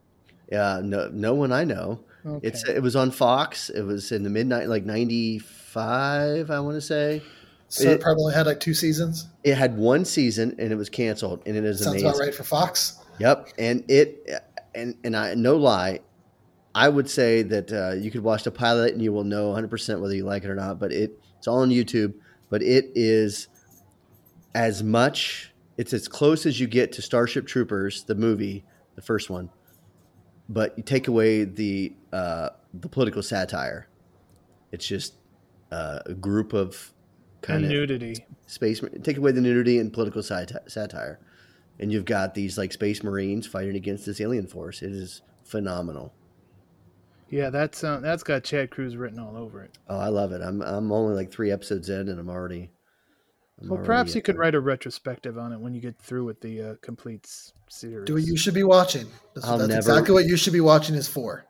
Yeah, 0.51 0.81
no, 0.83 1.09
no 1.13 1.33
one 1.33 1.51
I 1.51 1.63
know. 1.63 2.01
Okay. 2.25 2.47
It's 2.47 2.67
it 2.67 2.81
was 2.81 2.95
on 2.95 3.11
Fox. 3.11 3.69
It 3.69 3.83
was 3.83 4.11
in 4.11 4.23
the 4.23 4.29
midnight, 4.29 4.67
like 4.67 4.83
'95, 4.85 6.51
I 6.51 6.59
want 6.59 6.75
to 6.75 6.81
say. 6.81 7.21
So 7.69 7.83
It- 7.89 7.93
it 7.95 8.01
probably 8.01 8.33
had 8.33 8.45
like 8.45 8.59
two 8.59 8.73
seasons. 8.73 9.27
It 9.43 9.55
had 9.55 9.77
one 9.77 10.05
season 10.05 10.55
and 10.57 10.71
it 10.71 10.75
was 10.75 10.89
canceled, 10.89 11.41
and 11.45 11.55
it 11.57 11.63
is 11.65 11.79
Sounds 11.79 11.87
amazing. 12.01 12.07
about 12.09 12.19
right 12.19 12.33
for 12.35 12.43
Fox. 12.43 12.97
Yep, 13.19 13.49
and 13.57 13.83
it 13.89 14.29
and 14.75 14.95
and 15.03 15.15
I 15.15 15.33
no 15.35 15.57
lie, 15.57 15.99
I 16.75 16.87
would 16.89 17.09
say 17.09 17.41
that 17.43 17.71
uh, 17.73 17.91
you 17.95 18.11
could 18.11 18.23
watch 18.23 18.43
the 18.43 18.51
pilot 18.51 18.93
and 18.93 19.01
you 19.01 19.11
will 19.11 19.23
know 19.25 19.47
100 19.47 19.69
percent 19.69 20.01
whether 20.01 20.15
you 20.15 20.23
like 20.23 20.43
it 20.43 20.49
or 20.49 20.55
not. 20.55 20.79
But 20.79 20.91
it 20.93 21.19
it's 21.37 21.47
all 21.47 21.59
on 21.59 21.69
YouTube. 21.69 22.13
But 22.49 22.61
it 22.63 22.91
is 22.95 23.47
as 24.57 24.81
much. 24.83 25.53
It's 25.77 25.93
as 25.93 26.07
close 26.07 26.45
as 26.47 26.59
you 26.59 26.65
get 26.67 26.91
to 26.93 27.01
Starship 27.03 27.45
Troopers, 27.45 28.03
the 28.03 28.15
movie, 28.15 28.65
the 28.95 29.01
first 29.01 29.29
one. 29.29 29.49
But 30.49 30.75
you 30.77 30.83
take 30.83 31.07
away 31.07 31.43
the 31.43 31.93
uh, 32.11 32.49
the 32.73 32.89
political 32.89 33.21
satire. 33.21 33.87
It's 34.71 34.87
just 34.87 35.13
uh, 35.71 35.99
a 36.07 36.13
group 36.13 36.53
of 36.53 36.91
kind 37.41 37.63
of 37.63 37.69
nudity. 37.69 38.15
space 38.47 38.81
take 39.03 39.17
away 39.17 39.31
the 39.31 39.41
nudity 39.41 39.77
and 39.77 39.93
political 39.93 40.23
sati- 40.23 40.55
satire 40.67 41.19
and 41.79 41.91
you've 41.91 42.03
got 42.03 42.33
these 42.33 42.57
like 42.57 42.73
space 42.73 43.03
marines 43.03 43.45
fighting 43.45 43.75
against 43.75 44.05
this 44.07 44.19
alien 44.19 44.47
force 44.47 44.81
it 44.81 44.91
is 44.91 45.21
phenomenal 45.45 46.11
Yeah, 47.29 47.51
that's 47.51 47.83
uh, 47.83 47.99
that's 47.99 48.23
got 48.23 48.43
Chad 48.43 48.71
Cruz 48.71 48.97
written 48.97 49.19
all 49.19 49.37
over 49.37 49.61
it. 49.61 49.77
oh 49.87 49.99
i 49.99 50.07
love 50.07 50.31
it 50.31 50.41
i'm 50.41 50.61
i'm 50.63 50.91
only 50.91 51.13
like 51.13 51.31
three 51.31 51.51
episodes 51.51 51.89
in 51.89 52.09
and 52.09 52.19
i'm 52.19 52.29
already 52.29 52.71
I'm 53.61 53.69
Well, 53.69 53.77
already, 53.77 53.87
perhaps 53.87 54.15
you 54.15 54.21
could 54.21 54.37
write 54.37 54.53
a 54.55 54.59
retrospective 54.59 55.37
on 55.37 55.51
it 55.51 55.59
when 55.59 55.73
you 55.73 55.81
get 55.81 55.97
through 55.97 56.25
with 56.25 56.41
the 56.41 56.61
uh, 56.61 56.75
complete 56.81 57.27
series. 57.69 58.05
Do 58.05 58.13
what 58.13 58.23
you 58.23 58.37
should 58.37 58.53
be 58.53 58.63
watching. 58.63 59.07
That's, 59.33 59.47
that's 59.47 59.59
never- 59.67 59.73
exactly 59.77 60.13
what 60.13 60.25
you 60.25 60.37
should 60.37 60.53
be 60.53 60.61
watching 60.61 60.95
is 60.95 61.07
for. 61.07 61.43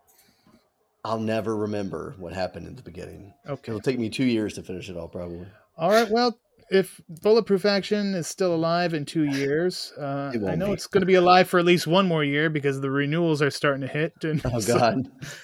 i'll 1.06 1.20
never 1.20 1.56
remember 1.56 2.16
what 2.18 2.34
happened 2.34 2.68
in 2.68 2.76
the 2.76 2.82
beginning 2.82 3.34
Okay. 3.48 3.72
it'll 3.72 3.80
take 3.82 4.00
me 4.00 4.10
two 4.10 4.26
years 4.26 4.54
to 4.56 4.64
finish 4.64 4.90
it 4.90 4.98
all 4.98 5.08
probably 5.08 5.46
All 5.78 5.90
right. 5.92 6.10
Well, 6.10 6.38
if 6.70 7.00
Bulletproof 7.22 7.66
Action 7.66 8.14
is 8.16 8.28
still 8.28 8.54
alive 8.54 8.94
in 8.94 9.06
two 9.06 9.24
years, 9.24 9.94
uh, 9.98 10.32
I 10.48 10.56
know 10.56 10.68
be. 10.68 10.74
it's 10.74 10.88
going 10.88 11.02
to 11.02 11.06
be 11.06 11.14
alive 11.14 11.48
for 11.48 11.60
at 11.60 11.66
least 11.66 11.88
one 11.88 12.08
more 12.08 12.24
year 12.26 12.50
because 12.50 12.82
the 12.82 12.90
renewals 12.92 13.42
are 13.42 13.52
starting 13.52 13.82
to 13.82 13.88
hit. 13.88 14.14
And 14.24 14.42
oh 14.46 14.60
so- 14.68 14.78
god 14.78 14.96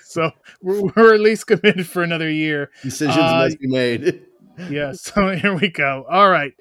So, 0.03 0.31
we're, 0.61 0.81
we're 0.95 1.13
at 1.13 1.21
least 1.21 1.47
committed 1.47 1.87
for 1.87 2.03
another 2.03 2.29
year. 2.29 2.71
decisions 2.81 3.15
Uh, 3.17 3.43
must 3.45 3.59
be 3.59 3.67
made 3.67 4.25
Yeah. 4.69 4.93
So 5.03 5.35
here 5.35 5.55
we 5.55 5.69
go. 5.69 6.05
All 6.09 6.29
right. 6.29 6.53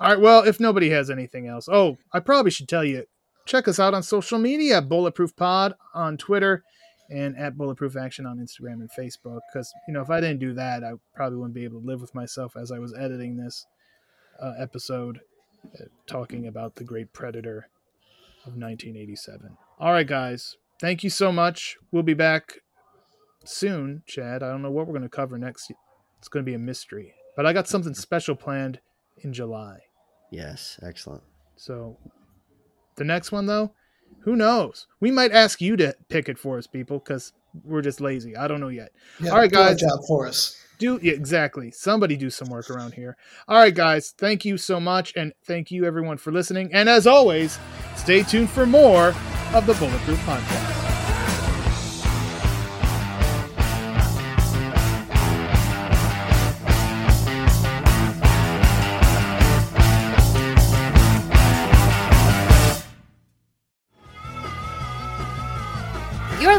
All 0.00 0.10
right. 0.10 0.20
Well, 0.20 0.42
if 0.44 0.60
nobody 0.60 0.90
has 0.90 1.10
anything 1.10 1.46
else, 1.46 1.68
oh, 1.70 1.98
I 2.12 2.20
probably 2.20 2.50
should 2.50 2.68
tell 2.68 2.84
you. 2.84 3.04
Check 3.46 3.66
us 3.66 3.80
out 3.80 3.94
on 3.94 4.02
social 4.02 4.38
media: 4.38 4.80
Bulletproof 4.80 5.34
Pod 5.36 5.74
on 5.94 6.16
Twitter 6.16 6.62
and 7.10 7.36
at 7.36 7.56
Bulletproof 7.56 7.96
Action 7.96 8.24
on 8.26 8.38
Instagram 8.38 8.74
and 8.74 8.90
Facebook. 8.96 9.40
Because 9.52 9.72
you 9.88 9.94
know, 9.94 10.00
if 10.00 10.10
I 10.10 10.20
didn't 10.20 10.38
do 10.38 10.54
that, 10.54 10.84
I 10.84 10.92
probably 11.14 11.38
wouldn't 11.38 11.54
be 11.54 11.64
able 11.64 11.80
to 11.80 11.86
live 11.86 12.00
with 12.00 12.14
myself 12.14 12.56
as 12.56 12.70
I 12.70 12.78
was 12.78 12.94
editing 12.94 13.36
this 13.36 13.66
uh, 14.40 14.52
episode, 14.58 15.20
uh, 15.78 15.84
talking 16.06 16.46
about 16.46 16.76
the 16.76 16.84
Great 16.84 17.12
Predator 17.12 17.68
of 18.46 18.54
1987. 18.56 19.56
All 19.78 19.92
right, 19.92 20.06
guys. 20.06 20.56
Thank 20.80 21.04
you 21.04 21.10
so 21.10 21.30
much. 21.30 21.76
We'll 21.90 22.02
be 22.02 22.14
back 22.14 22.60
soon, 23.44 24.02
Chad. 24.06 24.42
I 24.42 24.50
don't 24.50 24.62
know 24.62 24.70
what 24.70 24.86
we're 24.86 24.94
going 24.94 25.02
to 25.02 25.08
cover 25.08 25.36
next. 25.36 25.70
It's 26.18 26.28
going 26.28 26.44
to 26.44 26.50
be 26.50 26.54
a 26.54 26.58
mystery. 26.58 27.14
But 27.36 27.46
I 27.46 27.52
got 27.52 27.68
something 27.68 27.94
special 27.94 28.34
planned 28.34 28.80
in 29.22 29.32
July. 29.32 29.78
yes 30.30 30.78
excellent 30.82 31.22
So 31.56 31.96
the 32.96 33.04
next 33.04 33.32
one, 33.32 33.46
though, 33.46 33.72
who 34.24 34.36
knows? 34.36 34.86
We 35.00 35.10
might 35.10 35.32
ask 35.32 35.60
you 35.60 35.76
to 35.76 35.94
pick 36.08 36.28
it 36.28 36.38
for 36.38 36.58
us, 36.58 36.66
people, 36.66 36.98
because 36.98 37.32
we're 37.64 37.80
just 37.82 38.00
lazy. 38.00 38.36
I 38.36 38.46
don't 38.48 38.60
know 38.60 38.68
yet. 38.68 38.92
Yeah, 39.20 39.30
All 39.30 39.38
right, 39.38 39.50
do 39.50 39.58
our 39.58 39.68
guys. 39.70 39.80
job 39.80 40.00
for 40.06 40.26
us. 40.26 40.56
Do 40.78 40.98
yeah, 41.02 41.12
exactly. 41.12 41.70
Somebody 41.70 42.16
do 42.16 42.30
some 42.30 42.48
work 42.48 42.70
around 42.70 42.92
here. 42.94 43.16
All 43.48 43.58
right, 43.58 43.74
guys. 43.74 44.14
Thank 44.16 44.44
you 44.44 44.56
so 44.58 44.80
much, 44.80 45.12
and 45.16 45.32
thank 45.46 45.70
you 45.70 45.84
everyone 45.84 46.16
for 46.18 46.32
listening. 46.32 46.70
And 46.72 46.88
as 46.88 47.06
always, 47.06 47.58
stay 47.96 48.22
tuned 48.22 48.50
for 48.50 48.66
more 48.66 49.14
of 49.54 49.66
the 49.66 49.74
Bulletproof 49.74 50.18
Podcast. 50.20 50.79